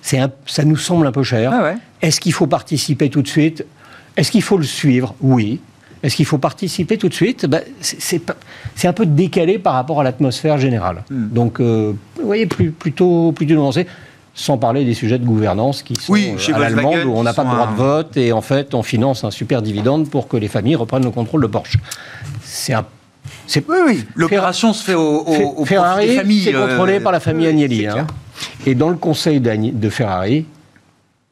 C'est 0.00 0.18
un- 0.18 0.30
ça 0.46 0.64
nous 0.64 0.76
semble 0.76 1.06
un 1.06 1.12
peu 1.12 1.22
cher. 1.22 1.50
Ah 1.54 1.62
ouais. 1.62 1.76
Est-ce 2.00 2.20
qu'il 2.20 2.32
faut 2.32 2.46
participer 2.46 3.08
tout 3.10 3.22
de 3.22 3.28
suite? 3.28 3.64
Est-ce 4.16 4.30
qu'il 4.30 4.42
faut 4.42 4.58
le 4.58 4.64
suivre? 4.64 5.14
Oui. 5.20 5.60
Est-ce 6.02 6.16
qu'il 6.16 6.26
faut 6.26 6.38
participer 6.38 6.98
tout 6.98 7.08
de 7.08 7.14
suite? 7.14 7.46
Ben, 7.46 7.62
c'est- 7.80 8.00
C'est 8.00 8.18
pas- 8.18 8.34
c'est 8.74 8.88
un 8.88 8.92
peu 8.92 9.06
décalé 9.06 9.58
par 9.58 9.74
rapport 9.74 10.00
à 10.00 10.04
l'atmosphère 10.04 10.58
générale. 10.58 11.04
Hmm. 11.10 11.28
Donc, 11.28 11.60
euh, 11.60 11.92
vous 12.18 12.26
voyez, 12.26 12.46
plus, 12.46 12.72
plutôt, 12.72 13.30
plutôt 13.32 13.54
nuancé. 13.54 13.86
Sans 14.34 14.56
parler 14.58 14.84
des 14.86 14.94
sujets 14.94 15.18
de 15.18 15.24
gouvernance 15.26 15.82
qui 15.82 15.94
sont 15.94 16.10
Oui, 16.12 16.32
euh, 16.34 16.38
chez 16.38 16.54
à 16.54 16.58
l'allemande 16.58 17.04
où 17.04 17.12
on 17.12 17.22
n'a 17.22 17.34
pas 17.34 17.44
de 17.44 17.50
droit 17.50 17.66
un- 17.68 17.72
de 17.72 17.76
vote 17.76 18.16
et 18.16 18.32
en 18.32 18.40
fait 18.40 18.72
on 18.74 18.82
finance 18.82 19.24
un 19.24 19.30
super 19.30 19.60
dividende 19.60 20.08
pour 20.08 20.26
que 20.26 20.38
les 20.38 20.48
familles 20.48 20.74
reprennent 20.76 21.04
le 21.04 21.10
contrôle 21.10 21.42
de 21.42 21.46
Porsche. 21.48 21.76
C'est 22.42 22.72
un, 22.72 22.86
c'est 23.46 23.64
Oui, 23.68 23.76
oui. 23.86 24.04
L'opération 24.14 24.72
se 24.72 24.82
fait 24.82 24.94
au, 24.94 25.64
Ferrari, 25.64 26.06
des 26.08 26.16
familles. 26.16 26.42
c'est 26.44 26.52
contrôlé 26.52 26.94
euh, 26.94 27.00
par 27.00 27.12
la 27.12 27.20
famille 27.20 27.46
Agnelli. 27.46 27.86
hein. 27.86 28.06
Et 28.66 28.74
dans 28.74 28.88
le 28.88 28.96
conseil 28.96 29.40
de 29.40 29.90
Ferrari, 29.90 30.46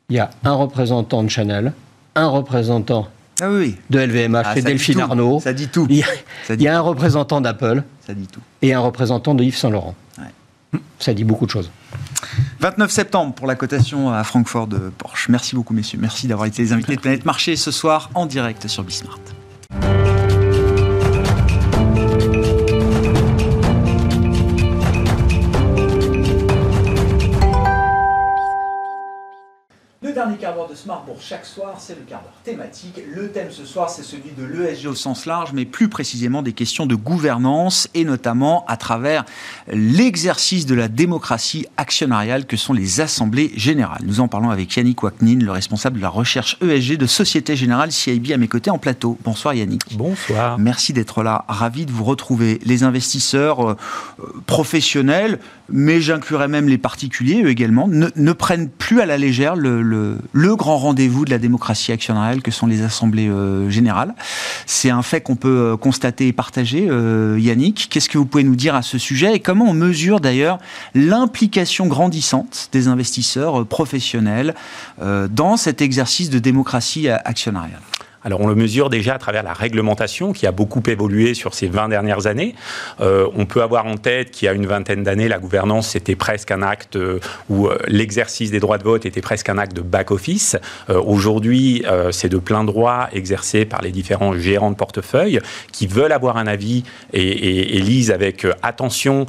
il 0.08 0.16
y 0.16 0.18
a 0.18 0.30
un 0.44 0.52
représentant 0.52 1.22
de 1.22 1.28
Chanel, 1.28 1.72
un 2.14 2.26
représentant 2.28 3.08
Ah 3.40 3.50
oui, 3.50 3.76
de 3.90 3.98
LVMH, 4.00 4.36
Ah, 4.44 4.50
c'est 4.54 4.60
ça 4.62 4.66
dit 4.66 4.72
Delphine 4.72 4.94
tout. 4.96 5.00
Arnaud. 5.00 5.40
Ça 5.40 5.52
dit 5.52 5.68
tout. 5.68 5.86
Il 5.88 5.96
y 5.96 6.02
a, 6.02 6.06
Ça 6.46 6.54
il 6.54 6.56
dit, 6.58 6.64
y 6.64 6.68
a 6.68 6.76
un 6.76 6.80
représentant 6.80 7.40
d'Apple 7.40 7.82
ça 8.06 8.14
dit 8.14 8.26
tout. 8.26 8.40
et 8.62 8.74
un 8.74 8.80
représentant 8.80 9.34
de 9.34 9.42
Yves 9.44 9.56
Saint 9.56 9.70
Laurent. 9.70 9.94
Ouais. 10.18 10.80
Ça 10.98 11.14
dit 11.14 11.24
beaucoup 11.24 11.46
de 11.46 11.50
choses. 11.50 11.70
29 12.60 12.90
septembre 12.90 13.34
pour 13.34 13.46
la 13.46 13.54
cotation 13.54 14.10
à 14.12 14.22
Francfort 14.24 14.66
de 14.66 14.78
Porsche. 14.98 15.28
Merci 15.30 15.54
beaucoup, 15.56 15.72
messieurs. 15.74 15.98
Merci 16.00 16.26
d'avoir 16.28 16.46
été 16.46 16.62
les 16.62 16.72
invités 16.72 16.94
de 16.96 17.00
Planète 17.00 17.24
Marché 17.24 17.56
ce 17.56 17.70
soir 17.70 18.10
en 18.14 18.26
direct 18.26 18.68
sur 18.68 18.82
Bismart. 18.84 19.18
Quart 30.50 30.66
d'heure 30.66 30.68
de 30.68 31.20
chaque 31.20 31.46
soir, 31.46 31.74
c'est 31.78 31.94
le 31.98 32.04
quart 32.08 32.20
d'heure 32.22 32.32
thématique. 32.44 33.00
Le 33.14 33.30
thème 33.30 33.48
ce 33.50 33.64
soir, 33.64 33.90
c'est 33.90 34.02
celui 34.02 34.30
de 34.36 34.44
l'ESG 34.44 34.86
au 34.86 34.94
sens 34.94 35.26
large, 35.26 35.50
mais 35.52 35.64
plus 35.64 35.88
précisément 35.88 36.42
des 36.42 36.52
questions 36.52 36.86
de 36.86 36.94
gouvernance 36.94 37.88
et 37.94 38.04
notamment 38.04 38.64
à 38.66 38.76
travers 38.76 39.24
l'exercice 39.72 40.66
de 40.66 40.74
la 40.74 40.88
démocratie 40.88 41.66
actionnariale 41.76 42.46
que 42.46 42.56
sont 42.56 42.72
les 42.72 43.00
assemblées 43.00 43.52
générales. 43.56 44.02
Nous 44.04 44.20
en 44.20 44.28
parlons 44.28 44.50
avec 44.50 44.74
Yannick 44.76 45.02
Waknin, 45.02 45.40
le 45.44 45.52
responsable 45.52 45.96
de 45.98 46.02
la 46.02 46.08
recherche 46.08 46.56
ESG 46.62 46.96
de 46.96 47.06
Société 47.06 47.56
Générale 47.56 47.92
CIB 47.92 48.32
à 48.32 48.36
mes 48.36 48.48
côtés 48.48 48.70
en 48.70 48.78
plateau. 48.78 49.18
Bonsoir 49.24 49.54
Yannick. 49.54 49.96
Bonsoir. 49.96 50.58
Merci 50.58 50.92
d'être 50.92 51.22
là. 51.22 51.44
Ravi 51.48 51.86
de 51.86 51.92
vous 51.92 52.04
retrouver. 52.04 52.58
Les 52.64 52.82
investisseurs 52.82 53.60
euh, 53.70 53.76
euh, 54.20 54.24
professionnels, 54.46 55.38
mais 55.68 56.00
j'inclurais 56.00 56.48
même 56.48 56.68
les 56.68 56.78
particuliers, 56.78 57.42
eux 57.44 57.48
également, 57.50 57.86
ne, 57.88 58.08
ne 58.16 58.32
prennent 58.32 58.68
plus 58.68 59.00
à 59.00 59.06
la 59.06 59.16
légère 59.18 59.54
le, 59.56 59.82
le- 59.82 60.18
le 60.40 60.56
grand 60.56 60.78
rendez-vous 60.78 61.26
de 61.26 61.30
la 61.30 61.38
démocratie 61.38 61.92
actionnariale 61.92 62.40
que 62.40 62.50
sont 62.50 62.66
les 62.66 62.82
assemblées 62.82 63.28
euh, 63.28 63.68
générales. 63.68 64.14
C'est 64.64 64.88
un 64.88 65.02
fait 65.02 65.20
qu'on 65.20 65.36
peut 65.36 65.72
euh, 65.72 65.76
constater 65.76 66.28
et 66.28 66.32
partager. 66.32 66.86
Euh, 66.88 67.38
Yannick, 67.38 67.88
qu'est-ce 67.90 68.08
que 68.08 68.16
vous 68.16 68.24
pouvez 68.24 68.44
nous 68.44 68.56
dire 68.56 68.74
à 68.74 68.80
ce 68.80 68.96
sujet 68.96 69.34
et 69.34 69.40
comment 69.40 69.66
on 69.66 69.74
mesure 69.74 70.18
d'ailleurs 70.18 70.58
l'implication 70.94 71.86
grandissante 71.86 72.70
des 72.72 72.88
investisseurs 72.88 73.66
professionnels 73.66 74.54
dans 74.98 75.56
cet 75.56 75.82
exercice 75.82 76.30
de 76.30 76.38
démocratie 76.38 77.08
actionnariale? 77.08 77.80
Alors 78.22 78.40
on 78.42 78.48
le 78.48 78.54
mesure 78.54 78.90
déjà 78.90 79.14
à 79.14 79.18
travers 79.18 79.42
la 79.42 79.54
réglementation 79.54 80.32
qui 80.34 80.46
a 80.46 80.52
beaucoup 80.52 80.82
évolué 80.86 81.32
sur 81.32 81.54
ces 81.54 81.68
20 81.68 81.88
dernières 81.88 82.26
années. 82.26 82.54
Euh, 83.00 83.26
on 83.34 83.46
peut 83.46 83.62
avoir 83.62 83.86
en 83.86 83.96
tête 83.96 84.30
qu'il 84.30 84.44
y 84.46 84.48
a 84.48 84.52
une 84.52 84.66
vingtaine 84.66 85.02
d'années, 85.02 85.26
la 85.26 85.38
gouvernance 85.38 85.88
c'était 85.88 86.16
presque 86.16 86.50
un 86.50 86.60
acte 86.62 86.96
euh, 86.96 87.18
où 87.48 87.66
euh, 87.68 87.78
l'exercice 87.88 88.50
des 88.50 88.60
droits 88.60 88.76
de 88.76 88.84
vote 88.84 89.06
était 89.06 89.22
presque 89.22 89.48
un 89.48 89.56
acte 89.56 89.74
de 89.74 89.80
back-office. 89.80 90.56
Euh, 90.90 91.00
Aujourd'hui, 91.00 91.82
euh, 91.88 92.12
c'est 92.12 92.28
de 92.28 92.36
plein 92.36 92.62
droit 92.62 93.08
exercé 93.12 93.64
par 93.64 93.80
les 93.80 93.90
différents 93.90 94.34
gérants 94.34 94.70
de 94.70 94.76
portefeuille 94.76 95.40
qui 95.72 95.86
veulent 95.86 96.12
avoir 96.12 96.36
un 96.36 96.46
avis 96.46 96.84
et, 97.14 97.22
et- 97.22 97.76
et 97.76 97.80
lisent 97.80 98.10
avec 98.10 98.44
euh, 98.44 98.52
attention 98.62 99.26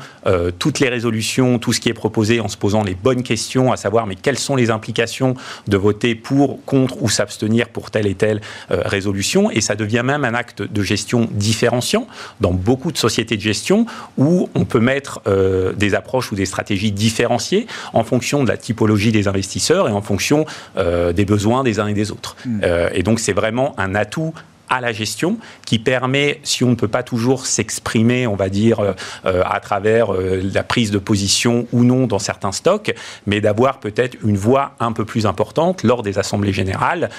toutes 0.60 0.80
les 0.80 0.89
résolutions, 0.89 1.60
tout 1.60 1.74
ce 1.74 1.80
qui 1.80 1.89
est 1.89 1.94
proposé 1.94 2.39
en 2.39 2.48
se 2.48 2.58
posant 2.58 2.84
les 2.84 2.94
bonnes 2.96 3.24
questions, 3.24 3.72
à 3.72 3.78
savoir 3.78 4.06
mais 4.06 4.16
quelles 4.16 4.38
sont 4.38 4.56
les 4.56 4.70
implications 4.70 5.36
de 5.68 5.78
voter 5.78 6.14
pour, 6.16 6.64
contre 6.66 7.02
ou 7.02 7.10
s'abstenir 7.10 7.70
pour 7.70 7.89
telle 7.92 8.08
et 8.08 8.16
telle 8.16 8.42
résolution. 8.86 9.52
Et 9.52 9.62
ça 9.62 9.76
devient 9.76 10.04
même 10.04 10.26
un 10.26 10.34
acte 10.34 10.62
de 10.62 10.84
gestion 10.84 11.28
différenciant 11.32 12.08
dans 12.40 12.54
beaucoup 12.54 12.92
de 12.92 12.98
sociétés 12.98 13.38
de 13.38 13.42
gestion 13.42 13.86
où 14.18 14.50
on 14.56 14.66
peut 14.66 14.80
mettre 14.80 15.22
euh, 15.28 15.74
des 15.74 15.96
approches 15.96 16.32
ou 16.32 16.36
des 16.36 16.46
stratégies 16.46 16.92
différenciées 16.92 17.68
en 17.94 18.04
fonction 18.04 18.44
de 18.44 18.48
la 18.48 18.58
typologie 18.58 19.12
des 19.12 19.28
investisseurs 19.28 19.90
et 19.90 19.92
en 19.92 20.02
fonction 20.02 20.46
euh, 20.78 21.14
des 21.14 21.26
besoins 21.26 21.64
des 21.64 21.80
uns 21.80 21.88
et 21.88 21.94
des 21.94 22.12
autres. 22.12 22.36
Euh, 22.64 22.90
et 22.94 23.04
donc 23.04 23.20
c'est 23.20 23.34
vraiment 23.34 23.74
un 23.78 23.96
atout 23.96 24.34
à 24.72 24.80
la 24.80 24.93
gestion 24.93 25.38
qui 25.65 25.78
permet, 25.78 26.39
si 26.43 26.63
on 26.63 26.69
ne 26.69 26.76
peut 26.76 26.88
pas 26.88 27.03
toujours 27.03 27.45
s'exprimer, 27.45 28.26
on 28.26 28.36
va 28.36 28.49
dire, 28.49 28.80
euh, 28.80 28.93
euh, 29.26 29.43
à 29.45 29.59
travers 29.59 30.13
euh, 30.13 30.41
la 30.53 30.63
prise 30.63 30.91
de 30.91 30.97
position 30.97 31.67
ou 31.74 31.84
non 31.84 32.07
dans 32.07 32.19
certains 32.19 32.53
stocks, 32.53 32.93
mais 33.28 33.41
d'avoir 33.41 33.80
peut-être 33.82 34.17
une 34.24 34.38
voix 34.38 34.72
un 34.80 34.93
peu 34.93 35.03
plus 35.03 35.26
importante 35.26 35.84
lors 35.84 36.03
des 36.03 36.17
assemblées 36.17 36.53
générales 36.53 37.09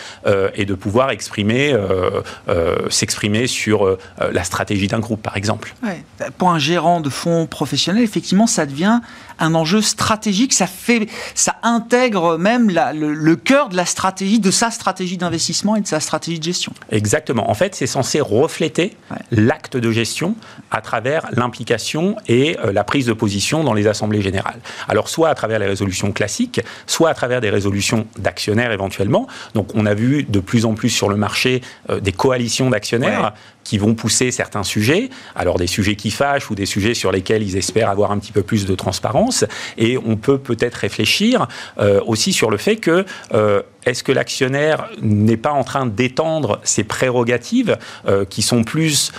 et 0.55 0.65
de 0.65 0.75
pouvoir 0.75 1.11
exprimer, 1.11 1.77
s'exprimer 2.89 3.47
sur 3.47 3.99
la 4.19 4.45
stratégie 4.45 4.87
d'un 4.87 5.01
groupe, 5.01 5.21
par 5.21 5.37
exemple. 5.37 5.75
Pour 6.39 6.51
un 6.51 6.59
gérant 6.59 7.01
de 7.01 7.11
fonds 7.11 7.47
professionnel, 7.47 8.03
effectivement, 8.03 8.47
ça 8.47 8.65
devient 8.65 9.01
un 9.43 9.55
enjeu 9.55 9.83
stratégique. 9.83 10.53
Ça 10.53 10.67
fait, 10.67 11.09
ça 11.35 11.57
intègre 11.63 12.39
même 12.39 12.71
la- 12.71 12.93
le, 12.93 13.13
le 13.13 13.37
cœur 13.37 13.69
de 13.69 13.77
la 13.77 13.85
stratégie, 13.85 14.41
de 14.41 14.51
sa 14.51 14.71
stratégie 14.71 15.17
d'investissement 15.19 15.77
et 15.77 15.81
de 15.81 15.87
sa 15.87 16.01
stratégie 16.01 16.39
de 16.39 16.45
gestion. 16.45 16.73
Exactement. 16.91 17.51
En 17.51 17.55
fait, 17.55 17.75
c'est 17.75 17.87
censé 17.87 18.21
refléter 18.21 18.97
Ouais. 19.11 19.19
l'acte 19.31 19.77
de 19.77 19.91
gestion 19.93 20.35
à 20.71 20.81
travers 20.81 21.27
l'implication 21.33 22.17
et 22.29 22.57
euh, 22.65 22.73
la 22.73 22.85
prise 22.85 23.07
de 23.07 23.13
position 23.13 23.63
dans 23.65 23.75
les 23.75 23.87
assemblées 23.87 24.23
générales. 24.23 24.61
Alors, 24.89 25.09
soit 25.09 25.29
à 25.29 25.35
travers 25.35 25.59
les 25.59 25.67
résolutions 25.67 26.13
classiques, 26.13 26.61
soit 26.87 27.11
à 27.11 27.15
travers 27.15 27.41
des 27.41 27.51
résolutions 27.51 28.07
d'actionnaires 28.19 28.73
éventuellement. 28.73 29.27
Donc, 29.55 29.69
on 29.75 29.85
a 29.87 29.95
vu 29.95 30.23
de 30.23 30.41
plus 30.41 30.65
en 30.65 30.75
plus 30.75 30.89
sur 30.91 31.09
le 31.09 31.17
marché 31.17 31.61
euh, 31.91 32.01
des 32.01 32.13
coalitions 32.13 32.71
d'actionnaires 32.71 33.23
Ouais. 33.23 33.29
qui 33.65 33.79
vont 33.79 33.95
pousser 33.95 34.31
certains 34.31 34.65
sujets, 34.65 35.09
alors 35.37 35.57
des 35.59 35.67
sujets 35.67 35.97
qui 35.97 36.11
fâchent 36.11 36.51
ou 36.51 36.55
des 36.55 36.67
sujets 36.67 36.95
sur 36.95 37.11
lesquels 37.13 37.43
ils 37.43 37.57
espèrent 37.57 37.91
avoir 37.91 38.11
un 38.13 38.19
petit 38.19 38.33
peu 38.33 38.43
plus 38.43 38.65
de 38.67 38.75
transparence. 38.75 39.32
Et 39.79 39.99
on 39.99 40.17
peut 40.17 40.39
peut-être 40.39 40.77
réfléchir 40.77 41.49
euh, 41.79 42.01
aussi 42.07 42.33
sur 42.33 42.51
le 42.51 42.57
fait 42.57 42.77
que 42.77 43.05
euh, 43.35 43.63
est-ce 43.85 44.03
que 44.05 44.13
l'actionnaire 44.13 44.89
n'est 45.01 45.37
pas 45.37 45.53
en 45.53 45.65
train 45.65 45.87
d'étendre 45.87 46.61
ses 46.63 46.85
prérogatives 46.85 47.79
euh, 48.07 48.25
qui 48.25 48.43
sont 48.43 48.65
plus 48.65 49.13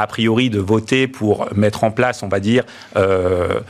a 0.00 0.06
priori 0.06 0.48
de 0.48 0.60
voter 0.60 1.06
pour 1.06 1.48
mettre 1.54 1.84
en 1.84 1.90
place, 1.90 2.22
on 2.22 2.28
va 2.28 2.40
dire, 2.40 2.64
euh, 2.96 3.60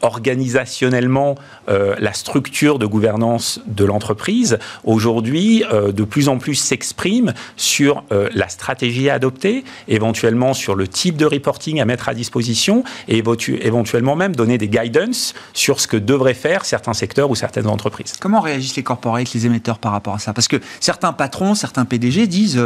organisationnellement 0.00 1.34
euh, 1.68 1.94
la 1.98 2.14
structure 2.14 2.78
de 2.78 2.86
gouvernance 2.86 3.60
de 3.66 3.84
l'entreprise, 3.84 4.58
aujourd'hui, 4.84 5.64
euh, 5.72 5.92
de 5.92 6.04
plus 6.04 6.28
en 6.28 6.38
plus 6.38 6.54
s'exprime 6.54 7.34
sur 7.56 8.04
la 8.10 8.48
stratégie 8.48 9.10
à 9.10 9.14
adopter, 9.14 9.64
éventuellement 9.88 10.54
sur 10.54 10.74
le 10.74 10.88
type 10.88 11.16
de 11.16 11.26
reporting 11.26 11.80
à 11.80 11.84
mettre 11.84 12.08
à 12.08 12.14
disposition 12.14 12.84
et 13.08 13.18
éventuellement 13.18 14.16
même 14.16 14.34
donner 14.34 14.58
des 14.58 14.68
guidance 14.68 15.34
sur 15.52 15.80
ce 15.80 15.86
que 15.86 15.96
devraient 15.96 16.34
faire 16.34 16.64
certains 16.64 16.94
secteurs 16.94 17.30
ou 17.30 17.34
certaines 17.34 17.66
entreprises. 17.66 18.14
Comment 18.20 18.40
réagissent 18.40 18.76
les 18.76 18.82
corporates, 18.82 19.32
les 19.34 19.46
émetteurs 19.46 19.78
par 19.78 19.92
rapport 19.92 20.14
à 20.14 20.18
ça? 20.18 20.32
Parce 20.32 20.48
que 20.48 20.60
certains 20.80 21.12
patrons, 21.12 21.54
certains 21.54 21.84
PDG 21.84 22.26
disent 22.26 22.60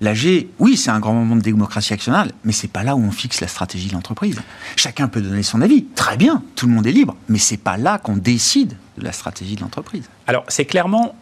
L'AG, 0.00 0.46
oui, 0.58 0.76
c'est 0.76 0.90
un 0.90 1.00
grand 1.00 1.14
moment 1.14 1.36
de 1.36 1.40
démocratie 1.40 1.92
actionnelle, 1.92 2.32
mais 2.44 2.52
c'est 2.52 2.68
pas 2.68 2.82
là 2.82 2.96
où 2.96 3.00
on 3.00 3.10
fixe 3.10 3.40
la 3.40 3.48
stratégie 3.48 3.88
de 3.88 3.92
l'entreprise. 3.92 4.40
Chacun 4.76 5.08
peut 5.08 5.20
donner 5.20 5.42
son 5.42 5.60
avis, 5.60 5.84
très 5.94 6.16
bien, 6.16 6.42
tout 6.56 6.66
le 6.66 6.72
monde 6.72 6.86
est 6.86 6.92
libre, 6.92 7.16
mais 7.28 7.38
c'est 7.38 7.56
pas 7.56 7.76
là 7.76 7.98
qu'on 7.98 8.16
décide 8.16 8.76
de 8.98 9.04
la 9.04 9.12
stratégie 9.12 9.56
de 9.56 9.60
l'entreprise. 9.60 10.08
Alors, 10.26 10.44
c'est 10.48 10.64
clairement 10.64 11.14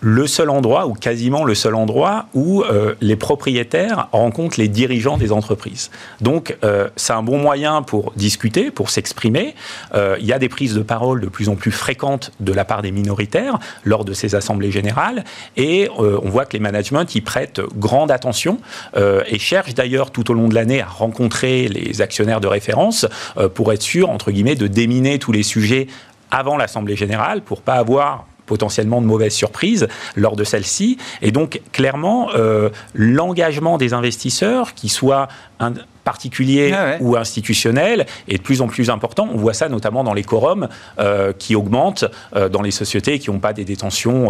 le 0.00 0.26
seul 0.26 0.50
endroit, 0.50 0.86
ou 0.86 0.94
quasiment 0.94 1.44
le 1.44 1.54
seul 1.54 1.74
endroit, 1.74 2.26
où 2.34 2.62
euh, 2.62 2.94
les 3.00 3.16
propriétaires 3.16 4.08
rencontrent 4.12 4.58
les 4.58 4.68
dirigeants 4.68 5.16
des 5.16 5.32
entreprises. 5.32 5.90
Donc, 6.20 6.56
euh, 6.64 6.88
c'est 6.96 7.12
un 7.12 7.22
bon 7.22 7.38
moyen 7.38 7.82
pour 7.82 8.12
discuter, 8.16 8.70
pour 8.70 8.90
s'exprimer. 8.90 9.54
Euh, 9.94 10.16
il 10.20 10.26
y 10.26 10.32
a 10.32 10.38
des 10.38 10.48
prises 10.48 10.74
de 10.74 10.82
parole 10.82 11.20
de 11.20 11.28
plus 11.28 11.48
en 11.48 11.54
plus 11.54 11.70
fréquentes 11.70 12.30
de 12.40 12.52
la 12.52 12.64
part 12.64 12.82
des 12.82 12.92
minoritaires 12.92 13.58
lors 13.84 14.04
de 14.04 14.12
ces 14.12 14.34
assemblées 14.34 14.70
générales, 14.70 15.24
et 15.56 15.88
on 15.98 16.28
voit 16.28 16.44
que 16.44 16.52
les 16.52 16.60
managements 16.60 17.04
y 17.14 17.20
prêtent 17.20 17.60
grande 17.76 18.10
attention 18.10 18.58
et 18.96 19.38
cherchent 19.38 19.74
d'ailleurs 19.74 20.10
tout 20.10 20.30
au 20.30 20.34
long 20.34 20.48
de 20.48 20.54
l'année 20.54 20.80
à 20.80 20.86
rencontrer 20.86 21.68
les 21.68 22.00
actionnaires 22.00 22.40
de 22.40 22.46
référence 22.46 23.06
pour 23.54 23.72
être 23.72 23.82
sûr, 23.82 24.10
entre 24.10 24.30
guillemets, 24.30 24.54
de 24.54 24.66
déminer 24.66 25.18
tous 25.18 25.32
les 25.32 25.42
sujets 25.42 25.86
avant 26.30 26.56
l'Assemblée 26.56 26.96
générale 26.96 27.42
pour 27.42 27.62
pas 27.62 27.74
avoir 27.74 28.26
potentiellement 28.46 29.00
de 29.00 29.06
mauvaises 29.06 29.34
surprises 29.34 29.88
lors 30.14 30.36
de 30.36 30.44
celle-ci. 30.44 30.98
Et 31.22 31.32
donc, 31.32 31.60
clairement, 31.72 32.30
euh, 32.34 32.70
l'engagement 32.94 33.78
des 33.78 33.92
investisseurs, 33.92 34.74
qui 34.74 34.88
soit 34.88 35.28
un 35.60 35.74
particulier 36.04 36.72
ah 36.72 36.96
ou 37.00 37.16
institutionnel 37.16 38.06
est 38.28 38.38
de 38.38 38.42
plus 38.42 38.60
en 38.60 38.68
plus 38.68 38.90
important. 38.90 39.28
On 39.32 39.38
voit 39.38 39.54
ça 39.54 39.68
notamment 39.68 40.04
dans 40.04 40.14
les 40.14 40.22
quorums 40.22 40.68
euh, 41.00 41.32
qui 41.36 41.56
augmentent 41.56 42.04
euh, 42.36 42.48
dans 42.48 42.62
les 42.62 42.70
sociétés 42.70 43.18
qui 43.18 43.30
n'ont 43.30 43.40
pas 43.40 43.52
des 43.52 43.64
détentions, 43.64 44.28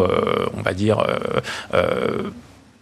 on 0.57 0.63
va 0.63 0.73
dire, 0.73 1.05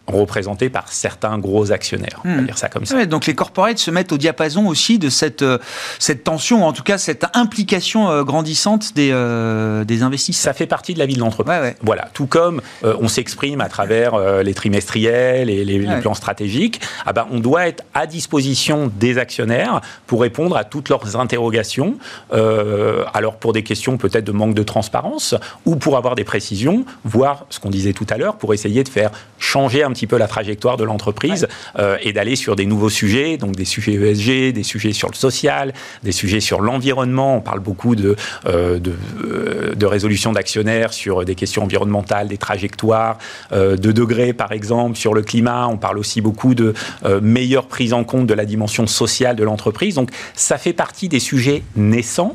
représentés 0.07 0.69
par 0.69 0.93
certains 0.93 1.39
gros 1.39 1.73
actionnaires. 1.73 2.21
On 2.25 2.29
va 2.29 2.43
hmm. 2.43 2.47
dire 2.47 2.59
ça 2.59 2.69
comme 2.69 2.85
ça. 2.85 3.05
donc 3.07 3.27
les 3.27 3.35
corporates 3.35 3.79
se 3.79 3.91
mettent 3.91 4.13
au 4.13 4.19
diapason 4.19 4.67
aussi 4.67 4.99
de 4.99 5.09
cette, 5.09 5.43
euh, 5.43 5.59
cette 5.99 6.25
tension, 6.25 6.67
en 6.67 6.73
tout 6.73 6.83
cas 6.83 6.99
cette 6.99 7.25
implication 7.35 8.11
euh, 8.11 8.23
grandissante 8.23 8.95
des, 8.95 9.11
euh, 9.13 9.85
des 9.85 10.03
investisseurs. 10.03 10.53
Ça 10.53 10.53
fait 10.53 10.67
partie 10.67 10.95
de 10.95 10.99
la 10.99 11.07
vie 11.07 11.15
de 11.15 11.21
l'entreprise. 11.21 11.75
Voilà, 11.83 12.09
tout 12.13 12.27
comme 12.27 12.61
on 12.83 13.09
s'exprime 13.09 13.61
à 13.61 13.69
travers 13.69 14.43
les 14.43 14.55
trimestriels 14.55 15.51
et 15.51 15.65
les, 15.65 15.85
plans 16.01 16.15
stratégiques, 16.15 16.81
ah 17.07 17.13
ben, 17.13 17.27
on 17.31 17.39
doit 17.39 17.69
être 17.69 17.85
à 17.95 18.07
disposition 18.07 18.91
des 18.95 19.19
actionnaires 19.19 19.81
pour 20.07 20.23
répondre 20.23 20.57
à 20.57 20.65
toutes 20.65 20.89
leurs 20.89 21.17
interrogations. 21.17 21.97
alors 22.33 23.37
pour 23.37 23.53
des 23.53 23.63
questions 23.63 23.97
peut-être 23.97 24.25
de 24.25 24.33
manque 24.33 24.55
de 24.55 24.63
transparence 24.63 25.35
ou 25.67 25.77
pour 25.77 25.97
avoir 25.97 26.15
des 26.15 26.25
précisions, 26.25 26.85
voire 27.05 27.47
ce 27.51 27.61
qu'on 27.61 27.71
disait 27.71 27.93
tout 27.93 28.07
à 28.11 28.17
l'heure, 28.17 28.37
pour 28.37 28.55
essayer 28.55 28.83
de 28.85 28.89
faire 28.89 29.11
changer 29.39 29.83
un 29.83 29.94
petit 29.95 30.07
peu 30.07 30.19
la 30.19 30.29
trajectoire 30.29 30.77
de 30.77 30.85
l'entreprise 30.85 31.49
euh, 31.79 31.97
et 32.03 32.13
d'aller 32.13 32.37
sur 32.37 32.57
des 32.57 32.67
nouveaux 32.67 32.91
sujets, 32.91 33.39
donc 33.39 33.57
des 33.57 33.65
sujets 33.65 33.95
ESG, 33.95 34.53
des 34.53 34.63
sujets 34.63 34.93
sur 34.93 35.09
le 35.09 35.15
social, 35.15 35.73
des 36.03 36.13
sujets 36.13 36.41
sur 36.41 36.61
l'environnement. 36.61 37.39
On 37.39 37.41
parle 37.41 37.61
beaucoup 37.61 37.97
de, 37.97 38.17
euh, 38.47 38.79
euh, 39.25 39.75
de, 39.75 39.87
résolution 39.87 40.33
d'actionnaires 40.33 40.93
sur 40.93 41.25
des 41.25 41.35
questions 41.35 41.63
environnementales, 41.63 42.29
des 42.29 42.39
trajectoires, 42.39 43.19
de 43.53 43.77
degrés 43.77 44.33
par 44.33 44.53
exemple, 44.53 44.97
sur 44.97 45.15
le 45.15 45.23
climat. 45.23 45.69
On 45.69 45.77
parle 45.77 45.99
aussi 45.99 46.21
beaucoup 46.21 46.55
de 46.55 46.75
meilleure 47.23 47.69
prise 47.69 47.93
en 47.93 48.03
compte 48.03 48.27
de 48.27 48.35
la 48.35 48.45
dimension 48.45 48.87
sociale 48.87 49.37
de 49.37 49.45
l'entreprise. 49.45 49.95
Donc 49.95 50.11
ça 50.35 50.59
fait 50.59 50.73
partie 50.73 51.09
des 51.09 51.21
sujets 51.21 51.63
naissants 51.77 52.35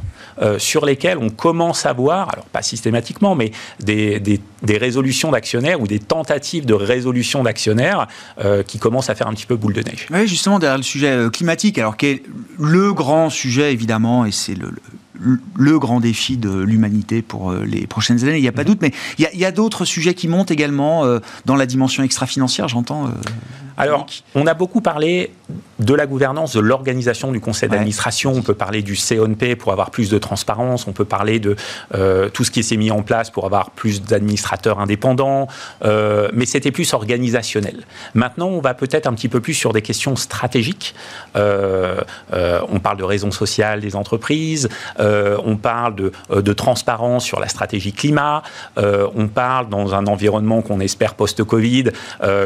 sur 0.58 0.86
lesquels 0.86 1.18
on 1.18 1.30
commence 1.30 1.86
à 1.86 1.94
voir, 1.94 2.30
alors 2.34 2.46
pas 2.46 2.62
systématiquement, 2.62 3.36
mais 3.36 3.52
des, 3.80 4.20
des, 4.20 4.40
des 4.64 4.78
résolutions 4.78 5.32
d'actionnaires 5.32 5.82
ou 5.82 5.88
des 5.88 6.00
tentatives 6.00 6.66
de 6.66 6.74
résolution 6.74 7.44
d'actionnaires 7.44 8.08
euh, 8.44 8.64
qui 8.64 8.80
commencent 8.80 9.10
à 9.10 9.16
faire 9.16 9.28
un 9.28 9.34
petit 9.34 9.46
peu 9.46 9.56
boule 9.56 9.74
de 9.74 9.82
neige. 9.82 10.08
Oui, 10.12 10.28
justement, 10.28 10.60
derrière 10.60 10.78
le 10.78 10.84
sujet 10.84 11.12
euh, 11.12 11.30
climatique, 11.30 11.78
alors 11.78 11.98
qui 11.98 12.08
est 12.08 12.24
le 12.60 12.94
grand 12.94 13.30
sujet, 13.30 13.72
évidemment, 13.74 14.26
et 14.26 14.32
c'est 14.32 14.56
le, 14.56 14.72
le, 15.56 15.80
grand 15.80 16.00
défi 16.00 16.38
de 16.38 16.52
l'humanité 16.62 17.22
pour 17.22 17.52
euh, 17.52 17.64
les 17.66 17.88
prochaines 17.88 18.24
années, 18.24 18.38
il 18.38 18.42
n'y 18.42 18.48
a 18.48 18.54
pas 18.54 18.64
de 18.64 18.70
doute, 18.70 18.82
mais 18.82 18.92
il 19.18 19.40
y 19.40 19.46
a, 19.46 19.52
d'autres 19.52 19.86
sujets 19.86 20.14
qui 20.14 20.28
montent 20.28 20.52
également 20.52 21.06
dans 21.46 21.56
la 21.56 21.66
dimension 21.66 22.04
extra-financière, 22.04 22.68
j'entends. 22.68 23.10
Alors, 23.80 24.06
on 24.36 24.46
a 24.46 24.54
beaucoup 24.54 24.82
parlé 24.82 25.32
de 25.80 25.94
la 25.94 26.06
gouvernance, 26.06 26.54
de 26.54 26.60
l'organisation 26.60 27.32
du 27.32 27.40
conseil 27.40 27.70
d'administration. 27.70 28.34
On 28.36 28.42
peut 28.42 28.54
parler 28.54 28.82
du 28.82 28.98
CONP 28.98 29.56
pour 29.58 29.72
avoir 29.72 29.92
plus 29.92 30.10
de 30.10 30.18
transparence. 30.18 30.88
On 30.88 30.92
peut 30.92 31.06
parler 31.06 31.40
de 31.40 31.56
euh, 31.96 32.30
tout 32.30 32.44
ce 32.44 32.52
qui 32.52 32.64
s'est 32.64 32.76
mis 32.76 32.92
en 32.92 33.02
place 33.02 33.30
pour 33.30 33.46
avoir 33.46 33.72
plus 33.72 34.02
d'administrateurs 34.02 34.80
indépendants. 34.80 35.48
Euh, 35.86 36.30
mais 36.34 36.46
c'était 36.46 36.72
plus 36.72 36.94
organisationnel. 36.94 37.86
Maintenant, 38.14 38.48
on 38.48 38.60
va 38.60 38.74
peut-être 38.74 39.08
un 39.08 39.14
petit 39.14 39.30
peu 39.30 39.40
plus 39.40 39.54
sur 39.54 39.72
des 39.72 39.82
questions 39.82 40.18
stratégiques. 40.18 40.94
Euh, 41.38 42.02
on 42.70 42.80
parle 42.80 42.98
de 42.98 43.04
raison 43.04 43.32
sociale 43.32 43.80
des 43.80 43.96
entreprises. 43.96 44.68
on 45.00 45.56
parle 45.56 45.96
de, 45.96 46.12
de, 46.30 46.54
transparence 46.54 47.24
sur 47.24 47.40
la 47.40 47.48
stratégie 47.48 47.94
climat. 47.94 48.44
on 48.78 49.28
parle 49.28 49.70
dans 49.70 49.96
un 49.96 50.08
environnement 50.08 50.62
qu'on 50.62 50.80
espère 50.80 51.16
post-Covid, 51.16 51.86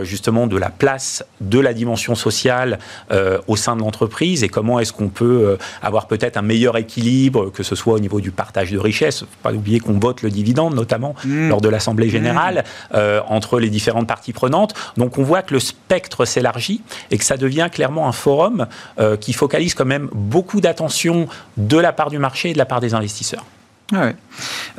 justement 0.04 0.46
de 0.48 0.58
la 0.58 0.70
place 0.70 1.23
de 1.42 1.60
la 1.60 1.74
dimension 1.74 2.16
sociale 2.16 2.80
euh, 3.12 3.40
au 3.48 3.56
sein 3.56 3.76
de 3.76 3.82
l'entreprise 3.82 4.44
et 4.44 4.50
comment 4.50 4.80
est-ce 4.80 4.94
qu'on 4.94 5.10
peut 5.10 5.46
euh, 5.46 5.58
avoir 5.82 6.08
peut-être 6.08 6.38
un 6.38 6.42
meilleur 6.42 6.78
équilibre, 6.78 7.52
que 7.52 7.64
ce 7.64 7.76
soit 7.76 7.94
au 7.94 8.00
niveau 8.00 8.22
du 8.22 8.32
partage 8.32 8.72
de 8.72 8.78
richesses. 8.78 9.22
Il 9.22 9.24
ne 9.24 9.28
faut 9.28 9.36
pas 9.44 9.54
oublier 9.54 9.80
qu'on 9.80 10.00
vote 10.00 10.22
le 10.22 10.30
dividende, 10.30 10.76
notamment 10.76 11.16
mmh. 11.26 11.50
lors 11.50 11.62
de 11.62 11.70
l'Assemblée 11.70 12.10
générale, 12.10 12.64
mmh. 12.66 12.96
euh, 12.96 13.22
entre 13.28 13.60
les 13.60 13.70
différentes 13.70 14.08
parties 14.08 14.34
prenantes. 14.34 14.74
Donc 14.98 15.18
on 15.18 15.24
voit 15.24 15.42
que 15.42 15.54
le 15.54 15.60
spectre 15.60 16.26
s'élargit 16.26 16.82
et 17.12 17.18
que 17.18 17.26
ça 17.26 17.38
devient 17.38 17.70
clairement 17.72 18.08
un 18.08 18.12
forum 18.12 18.68
qui 19.20 19.34
focalise 19.34 19.74
quand 19.74 19.86
même 19.86 20.10
beaucoup 20.14 20.62
d'attention 20.62 21.28
de 21.58 21.78
la 21.78 21.94
part 21.94 22.10
du 22.10 22.20
marché 22.20 22.50
et 22.50 22.54
de 22.54 22.58
la 22.58 22.66
part 22.66 22.80
des 22.80 22.94
investisseurs. 22.94 23.46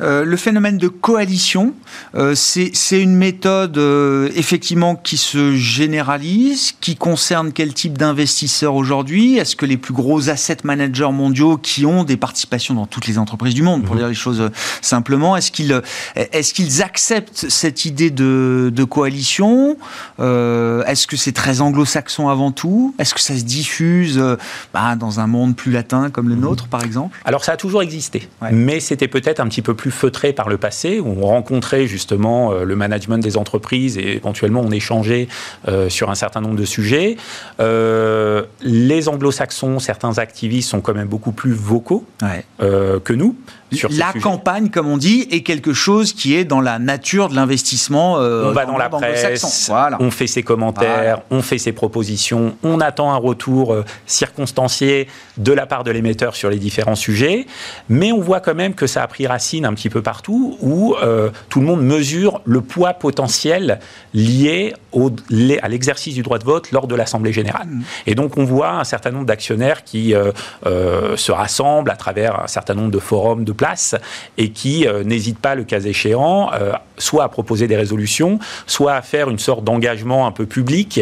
Euh, 0.01 0.25
le 0.25 0.37
phénomène 0.37 0.77
de 0.77 0.87
coalition, 0.87 1.73
euh, 2.15 2.35
c'est 2.35 3.01
une 3.01 3.15
méthode 3.15 3.77
euh, 3.77 4.29
effectivement 4.35 4.95
qui 4.95 5.17
se 5.17 5.55
généralise, 5.55 6.73
qui 6.81 6.95
concerne 6.95 7.53
quel 7.53 7.73
type 7.73 7.97
d'investisseurs 7.97 8.75
aujourd'hui? 8.75 9.37
Est-ce 9.37 9.55
que 9.55 9.65
les 9.65 9.77
plus 9.77 9.93
gros 9.93 10.29
asset 10.29 10.57
managers 10.63 11.11
mondiaux 11.11 11.57
qui 11.57 11.85
ont 11.85 12.03
des 12.03 12.17
participations 12.17 12.73
dans 12.73 12.85
toutes 12.85 13.07
les 13.07 13.17
entreprises 13.17 13.53
du 13.53 13.63
monde, 13.63 13.83
pour 13.83 13.95
mhm. 13.95 14.01
dire 14.01 14.07
les 14.09 14.15
choses 14.15 14.49
simplement, 14.81 15.37
est-ce 15.37 15.51
qu'ils 15.51 15.81
est 16.15 16.53
qu'ils 16.53 16.83
acceptent 16.83 17.49
cette 17.49 17.85
idée 17.85 18.11
de, 18.11 18.71
de 18.73 18.83
coalition? 18.83 19.77
Est-ce 20.19 21.07
que 21.07 21.17
c'est 21.17 21.31
très 21.31 21.61
anglo-saxon 21.61 22.29
avant 22.29 22.51
tout? 22.51 22.93
Est-ce 22.99 23.13
que 23.13 23.21
ça 23.21 23.37
se 23.37 23.43
diffuse 23.43 24.21
bah, 24.73 24.95
dans 24.95 25.19
un 25.19 25.27
monde 25.27 25.55
plus 25.55 25.71
latin 25.71 26.09
comme 26.09 26.29
le 26.29 26.35
mhm. 26.35 26.41
nôtre, 26.41 26.67
par 26.67 26.83
exemple? 26.83 27.17
Alors 27.25 27.43
ça 27.43 27.53
a 27.53 27.57
toujours 27.57 27.81
existé, 27.81 28.27
mais 28.51 28.79
c'était 28.79 29.04
peut-être 29.07 29.39
un 29.39 29.47
petit 29.47 29.61
peu 29.61 29.73
plus 29.73 29.91
feutré 29.91 30.33
par 30.33 30.49
le 30.49 30.57
passé, 30.57 30.99
où 30.99 31.15
on 31.21 31.27
rencontrait 31.27 31.87
justement 31.87 32.51
euh, 32.51 32.63
le 32.63 32.75
management 32.75 33.17
des 33.17 33.37
entreprises 33.37 33.97
et 33.97 34.15
éventuellement 34.15 34.61
on 34.61 34.71
échangeait 34.71 35.27
euh, 35.67 35.89
sur 35.89 36.09
un 36.09 36.15
certain 36.15 36.41
nombre 36.41 36.55
de 36.55 36.65
sujets. 36.65 37.17
Euh, 37.59 38.43
les 38.61 39.09
anglo-saxons, 39.09 39.79
certains 39.79 40.17
activistes 40.17 40.69
sont 40.69 40.81
quand 40.81 40.93
même 40.93 41.07
beaucoup 41.07 41.31
plus 41.31 41.53
vocaux 41.53 42.05
que 42.59 43.13
nous 43.13 43.35
la 43.89 44.13
campagne, 44.13 44.69
comme 44.69 44.87
on 44.87 44.97
dit, 44.97 45.27
est 45.31 45.41
quelque 45.41 45.73
chose 45.73 46.13
qui 46.13 46.35
est 46.35 46.45
dans 46.45 46.61
la 46.61 46.79
nature 46.79 47.29
de 47.29 47.35
l'investissement. 47.35 48.17
Euh, 48.19 48.49
on 48.49 48.51
va 48.51 48.65
dans, 48.65 48.77
la 48.77 48.89
presse, 48.89 49.69
on 49.99 50.11
fait 50.11 50.27
ses 50.27 50.43
commentaires, 50.43 51.21
on 51.31 51.41
fait 51.41 51.57
ses 51.57 51.71
propositions, 51.71 52.55
on 52.63 52.79
attend 52.79 53.11
un 53.11 53.17
retour 53.17 53.73
euh, 53.73 53.83
circonstancié 54.05 55.07
de 55.37 55.51
la 55.51 55.65
part 55.65 55.83
de 55.83 55.91
l'émetteur 55.91 56.35
sur 56.35 56.49
les 56.49 56.57
différents 56.57 56.95
sujets, 56.95 57.45
mais 57.89 58.11
on 58.11 58.21
voit 58.21 58.39
quand 58.39 58.55
même 58.55 58.73
que 58.73 58.84
que 58.85 58.91
ça 58.91 59.01
a 59.01 59.07
pris 59.07 59.25
racine 59.25 59.65
un 59.65 59.73
petit 59.73 59.89
peu 59.89 60.03
partout, 60.03 60.57
où 60.61 60.95
tout 61.49 61.59
le 61.59 61.65
monde 61.65 61.81
mesure 61.81 62.41
le 62.45 62.61
poids 62.61 62.93
potentiel 62.93 63.79
lié 64.13 64.73
au, 64.91 65.09
à 65.61 65.67
l'exercice 65.67 66.13
du 66.13 66.21
droit 66.21 66.37
de 66.37 66.43
vote 66.43 66.71
lors 66.71 66.85
de 66.85 66.93
l'Assemblée 66.93 67.33
générale. 67.33 67.67
Mmh. 67.67 67.83
Et 68.05 68.13
donc, 68.13 68.37
on 68.37 68.43
voit 68.43 68.73
un 68.73 68.83
certain 68.83 69.09
nombre 69.09 69.25
d'actionnaires 69.25 69.83
qui 69.83 70.13
se 70.63 71.31
rassemblent 71.31 71.89
à 71.89 71.95
travers 71.95 72.43
un 72.43 72.47
certain 72.47 72.75
nombre 72.75 72.91
de 72.91 72.99
forums 72.99 73.43
de 73.43 73.51
place 73.51 73.95
et 74.37 74.49
qui 74.49 74.85
n'hésitent 75.03 75.39
pas, 75.39 75.55
le 75.55 75.63
cas 75.63 75.79
échéant, 75.79 76.51
soit 76.99 77.23
à 77.23 77.29
proposer 77.29 77.67
des 77.67 77.75
résolutions, 77.75 78.37
soit 78.67 78.93
à 78.93 79.01
faire 79.01 79.31
une 79.31 79.39
sorte 79.39 79.63
d'engagement 79.63 80.27
un 80.27 80.31
peu 80.31 80.45
public 80.45 81.01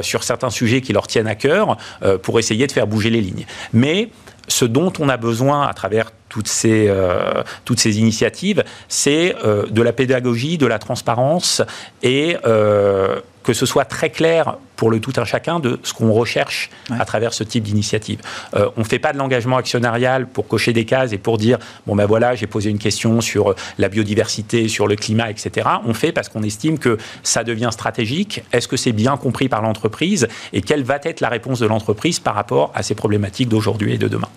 sur 0.00 0.24
certains 0.24 0.50
sujets 0.50 0.80
qui 0.80 0.94
leur 0.94 1.06
tiennent 1.06 1.28
à 1.28 1.34
cœur 1.34 1.76
pour 2.22 2.38
essayer 2.38 2.66
de 2.66 2.72
faire 2.72 2.86
bouger 2.86 3.10
les 3.10 3.20
lignes. 3.20 3.44
Mais 3.74 4.08
ce 4.48 4.64
dont 4.64 4.92
on 4.98 5.08
a 5.10 5.18
besoin 5.18 5.66
à 5.66 5.74
travers 5.74 6.12
toutes 6.30 6.48
ces, 6.48 6.86
euh, 6.88 7.42
toutes 7.66 7.80
ces 7.80 7.98
initiatives, 7.98 8.64
c'est 8.88 9.36
euh, 9.44 9.66
de 9.66 9.82
la 9.82 9.92
pédagogie, 9.92 10.56
de 10.56 10.66
la 10.66 10.78
transparence 10.78 11.60
et 12.02 12.36
euh, 12.46 13.20
que 13.42 13.52
ce 13.52 13.66
soit 13.66 13.84
très 13.84 14.10
clair 14.10 14.56
pour 14.76 14.90
le 14.90 15.00
tout 15.00 15.12
un 15.16 15.24
chacun 15.24 15.60
de 15.60 15.78
ce 15.82 15.92
qu'on 15.92 16.12
recherche 16.12 16.70
à 16.90 17.04
travers 17.04 17.34
ce 17.34 17.42
type 17.42 17.64
d'initiative. 17.64 18.20
on 18.54 18.80
ne 18.80 18.84
fait 18.84 18.98
pas 18.98 19.12
de 19.12 19.18
l'engagement 19.18 19.56
actionnarial 19.56 20.26
pour 20.26 20.46
cocher 20.46 20.72
des 20.72 20.84
cases 20.84 21.12
et 21.12 21.18
pour 21.18 21.36
dire 21.36 21.58
bon 21.86 21.96
ben 21.96 22.06
voilà 22.06 22.34
j'ai 22.34 22.46
posé 22.46 22.70
une 22.70 22.78
question 22.78 23.20
sur 23.20 23.54
la 23.78 23.88
biodiversité, 23.88 24.68
sur 24.68 24.86
le 24.86 24.96
climat, 24.96 25.30
etc. 25.30 25.68
On 25.86 25.94
fait 25.94 26.12
parce 26.12 26.28
qu'on 26.28 26.42
estime 26.42 26.78
que 26.78 26.96
ça 27.22 27.44
devient 27.44 27.70
stratégique. 27.72 28.42
Est-ce 28.52 28.68
que 28.68 28.76
c'est 28.76 28.92
bien 28.92 29.16
compris 29.16 29.48
par 29.48 29.62
l'entreprise 29.62 30.28
et 30.52 30.62
quelle 30.62 30.84
va 30.84 30.98
être 31.02 31.20
la 31.20 31.28
réponse 31.28 31.60
de 31.60 31.66
l'entreprise 31.66 32.20
par 32.20 32.34
rapport 32.34 32.70
à 32.74 32.82
ces 32.82 32.94
problématiques 32.94 33.48
d'aujourd'hui 33.48 33.94
et 33.94 33.98
de 33.98 34.08
demain? 34.08 34.28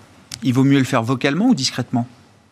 Il 0.44 0.54
vaut 0.54 0.64
mieux 0.64 0.80
le 0.80 0.86
faire 0.86 1.04
vocalement 1.04 1.48
ou 1.48 1.56
discrètement? 1.56 2.08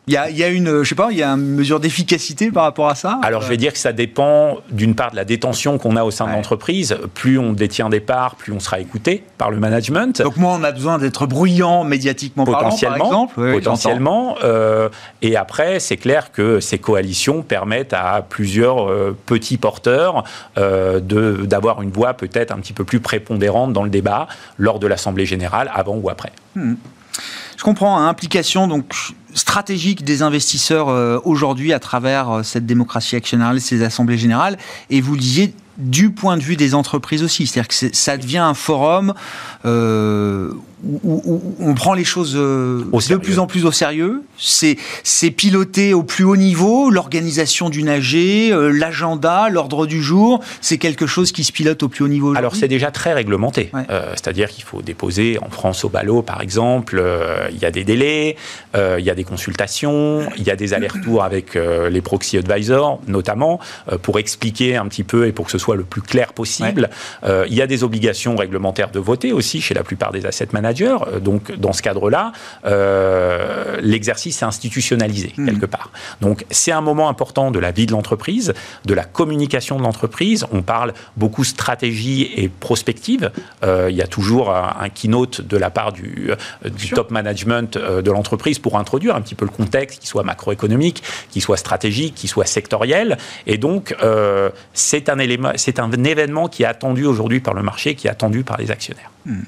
Il 0.08 0.16
y, 0.16 0.18
a, 0.18 0.32
il 0.32 0.38
y 0.38 0.44
a, 0.44 0.48
une, 0.48 0.82
je 0.82 0.90
sais 0.90 0.96
pas, 0.96 1.10
il 1.12 1.20
y 1.20 1.24
a 1.24 1.30
une 1.30 1.54
mesure 1.54 1.80
d'efficacité 1.80 2.50
par 2.50 2.64
rapport 2.64 2.90
à 2.90 2.96
ça? 2.96 3.20
Alors, 3.22 3.44
je 3.44 3.48
vais 3.48 3.56
dire 3.56 3.72
que 3.72 3.78
ça 3.78 3.94
dépend 3.94 4.58
d'une 4.72 4.96
part 4.96 5.12
de 5.12 5.16
la 5.16 5.26
détention 5.26 5.78
qu'on 5.78 5.96
a 5.96 6.04
au 6.04 6.10
sein 6.10 6.26
de 6.26 6.32
l'entreprise. 6.32 6.98
Plus 7.14 7.38
on 7.38 7.54
détient 7.54 7.88
des 7.88 8.00
parts, 8.00 8.36
plus 8.36 8.52
on 8.52 8.60
sera 8.60 8.80
écouté 8.80 9.24
par 9.38 9.52
le 9.52 9.58
management. 9.58 10.24
Donc, 10.24 10.38
moi, 10.38 10.58
on 10.60 10.64
a 10.64 10.72
besoin 10.72 10.98
d'être 10.98 11.28
bruyant 11.28 11.84
médiatiquement 11.84 12.46
potentiellement, 12.46 12.98
parlant, 12.98 13.28
par 13.28 13.46
exemple. 13.46 13.64
potentiellement. 13.64 14.36
Euh, 14.44 14.90
et 15.22 15.36
après, 15.36 15.80
c'est 15.80 15.98
clair 15.98 16.32
que 16.32 16.60
ces 16.60 16.80
coalitions 16.80 17.44
permettent 17.44 17.94
à 17.94 18.26
plusieurs 18.28 18.90
euh, 18.90 19.16
petits 19.28 19.58
porteurs 19.58 20.24
euh, 20.58 21.00
d'avoir 21.00 21.84
une 21.84 21.92
voix 21.92 22.16
peut-être 22.16 22.52
un 22.52 22.58
petit 22.58 22.74
peu 22.74 22.86
plus 22.86 23.02
prépondérante 23.02 23.72
dans 23.72 23.84
le 23.84 23.92
débat 23.92 24.28
lors 24.58 24.80
de 24.80 24.88
l'Assemblée 24.88 25.28
générale, 25.28 25.70
avant 25.76 25.96
ou 25.96 26.10
après. 26.10 26.32
Hmm. 26.56 26.74
Je 27.62 27.64
comprends, 27.64 28.00
hein, 28.00 28.08
implication 28.08 28.68
donc 28.68 28.92
stratégique 29.36 30.04
des 30.04 30.24
investisseurs 30.24 30.90
euh, 30.90 31.20
aujourd'hui 31.26 31.74
à 31.74 31.80
travers 31.80 32.38
euh, 32.38 32.42
cette 32.42 32.66
démocratie 32.66 33.16
actionnariale, 33.16 33.62
ces 33.62 33.84
assemblées 33.84 34.18
générales. 34.18 34.58
Et 34.90 35.00
vous 35.00 35.14
le 35.14 35.20
disiez, 35.20 35.54
du 35.82 36.12
point 36.12 36.38
de 36.38 36.44
vue 36.44 36.56
des 36.56 36.76
entreprises 36.76 37.24
aussi. 37.24 37.48
C'est-à-dire 37.48 37.68
que 37.68 37.96
ça 37.96 38.18
devient 38.18 38.38
un 38.38 38.54
forum 38.54 39.14
euh, 39.66 40.52
où, 40.84 41.42
on 41.60 41.74
prend 41.76 41.94
les 41.94 42.04
choses 42.04 42.34
euh, 42.36 42.84
de 42.92 43.16
plus 43.18 43.38
en 43.38 43.46
plus 43.46 43.66
au 43.66 43.72
sérieux. 43.72 44.24
C'est 44.38 45.32
piloté 45.32 45.94
au 45.94 46.04
plus 46.04 46.24
haut 46.24 46.36
niveau, 46.36 46.90
l'organisation 46.90 47.70
du 47.70 47.88
AG, 47.88 48.16
euh, 48.16 48.72
l'agenda, 48.72 49.50
l'ordre 49.50 49.86
du 49.86 50.02
jour, 50.02 50.42
c'est 50.60 50.78
quelque 50.80 51.06
chose 51.06 51.32
qui 51.32 51.44
se 51.44 51.52
pilote 51.52 51.84
au 51.84 51.90
plus 51.90 52.04
haut 52.04 52.08
niveau. 52.08 52.36
Alors 52.36 52.56
c'est 52.56 52.68
déjà 52.68 52.90
très 52.90 53.14
réglementé. 53.14 53.72
C'est-à-dire 54.14 54.50
qu'il 54.50 54.64
faut 54.64 54.82
déposer 54.82 55.38
en 55.42 55.50
France 55.50 55.84
au 55.84 55.90
ballot, 55.90 56.22
par 56.22 56.42
exemple, 56.42 57.04
il 57.52 57.60
y 57.60 57.66
a 57.66 57.72
des 57.72 57.84
délais, 57.84 58.36
il 58.76 59.04
y 59.04 59.10
a 59.10 59.16
des 59.16 59.24
consultations, 59.24 60.28
il 60.38 60.44
y 60.44 60.52
a 60.52 60.56
des 60.56 60.74
allers-retours 60.74 61.24
avec 61.24 61.56
les 61.56 62.02
proxy 62.02 62.38
advisors, 62.38 63.00
notamment, 63.08 63.60
pour 64.02 64.20
expliquer 64.20 64.78
un 64.78 64.88
petit 64.88 65.04
peu 65.04 65.28
et 65.28 65.32
pour 65.32 65.46
que 65.46 65.52
ce 65.52 65.58
soit 65.58 65.71
le 65.76 65.84
plus 65.84 66.02
clair 66.02 66.34
possible. 66.34 66.90
il 67.24 67.54
y 67.54 67.62
a 67.62 67.68
des 67.68 67.84
obligations 67.84 68.36
réglementaires 68.36 68.92
de 68.92 69.00
voter 69.00 69.34
aussi 69.34 69.62
chez 69.62 69.74
la 69.74 69.84
plupart 69.84 70.12
des 70.12 70.26
asset 70.26 70.48
managers. 70.54 70.98
Euh, 71.08 71.20
donc, 71.20 71.52
dans 71.58 71.74
ce 71.74 71.82
cadre-là, 71.82 72.32
euh, 72.66 73.78
l'exercice 73.82 74.42
est 74.42 74.46
institutionnalisé 74.46 75.34
hmm. 75.38 75.46
quelque 75.46 75.66
part. 75.66 75.92
Donc, 76.22 76.46
c'est 76.50 76.72
un 76.72 76.82
moment 76.82 77.10
important 77.10 77.52
de 77.52 77.60
la 77.60 77.72
vie 77.72 77.86
de 77.86 77.92
l'entreprise, 77.92 78.54
de 78.86 78.94
la 78.94 79.04
communication 79.04 79.78
de 79.78 79.84
l'entreprise. 79.84 80.46
On 80.52 80.62
parle 80.62 80.94
beaucoup 81.18 81.44
stratégie 81.44 82.32
et 82.36 82.50
prospective. 82.50 83.32
Euh, 83.64 83.88
il 83.90 83.96
y 83.96 84.02
a 84.02 84.08
toujours 84.08 84.52
un, 84.52 84.90
keynote 84.90 85.42
de 85.42 85.58
la 85.58 85.70
part 85.70 85.94
du, 85.94 86.32
top 86.94 87.12
management 87.12 87.78
de 87.78 88.12
l'entreprise 88.12 88.60
pour 88.60 88.78
introduire 88.78 89.16
un 89.16 89.22
petit 89.22 89.36
peu 89.36 89.46
le 89.46 89.52
contexte, 89.52 90.02
qui 90.02 90.08
soit 90.08 90.24
macroéconomique, 90.24 91.04
qui 91.30 91.42
soit 91.42 91.58
stratégique, 91.58 92.16
qui 92.16 92.28
soit 92.28 92.46
sectoriel. 92.46 93.18
Et 93.48 93.58
donc, 93.58 93.96
c'est 94.74 95.10
un 95.10 95.20
élément, 95.20 95.51
c'est 95.56 95.80
un 95.80 95.92
événement 95.92 96.48
qui 96.48 96.64
est 96.64 96.68
attendu 96.68 97.06
aujourd'hui 97.06 97.40
par 97.40 97.54
le 97.54 97.64
marché, 97.64 97.96
qui 97.96 98.08
est 98.08 98.12
attendu 98.12 98.44
par 98.44 98.58
les 98.58 98.72
actionnaires. 98.72 99.12
Hmm. 99.26 99.42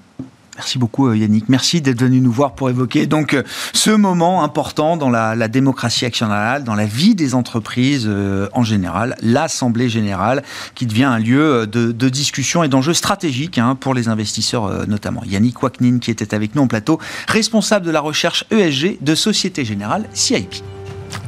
Merci 0.56 0.78
beaucoup 0.78 1.08
euh, 1.08 1.18
Yannick. 1.18 1.50
Merci 1.50 1.82
d'être 1.82 2.00
venu 2.00 2.22
nous 2.22 2.32
voir 2.32 2.54
pour 2.54 2.70
évoquer 2.70 3.08
donc 3.08 3.34
euh, 3.34 3.44
ce 3.74 3.90
moment 3.90 4.44
important 4.44 4.98
dans 4.98 5.10
la, 5.10 5.48
démocratie 5.48 6.06
actionnariale, 6.06 6.64
dans 6.64 6.76
la 6.76 6.86
vie 6.86 7.16
des 7.16 7.34
entreprises 7.34 8.06
euh, 8.08 8.48
en 8.54 8.64
général, 8.64 9.16
l'Assemblée 9.22 9.90
générale, 9.90 10.44
qui 10.76 10.86
devient 10.86 11.06
un 11.06 11.18
lieu 11.18 11.66
de, 11.66 12.10
discussion 12.10 12.64
et 12.64 12.68
d'enjeux 12.68 12.94
stratégiques 12.94 13.58
hein, 13.58 13.76
pour 13.76 13.96
les 13.96 14.08
investisseurs 14.08 14.88
notamment. 14.88 15.24
Yannick 15.26 15.64
Waknin 15.64 15.98
qui 16.00 16.12
était 16.12 16.36
avec 16.36 16.54
nous 16.54 16.62
en 16.62 16.68
plateau, 16.68 17.00
responsable 17.28 17.86
de 17.86 17.92
la 17.92 18.02
recherche 18.02 18.46
ESG 18.52 18.98
de 19.02 19.16
Société 19.16 19.66
Générale 19.66 20.06
CIP. 20.14 20.54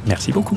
Merci 0.06 0.30
beaucoup. 0.30 0.56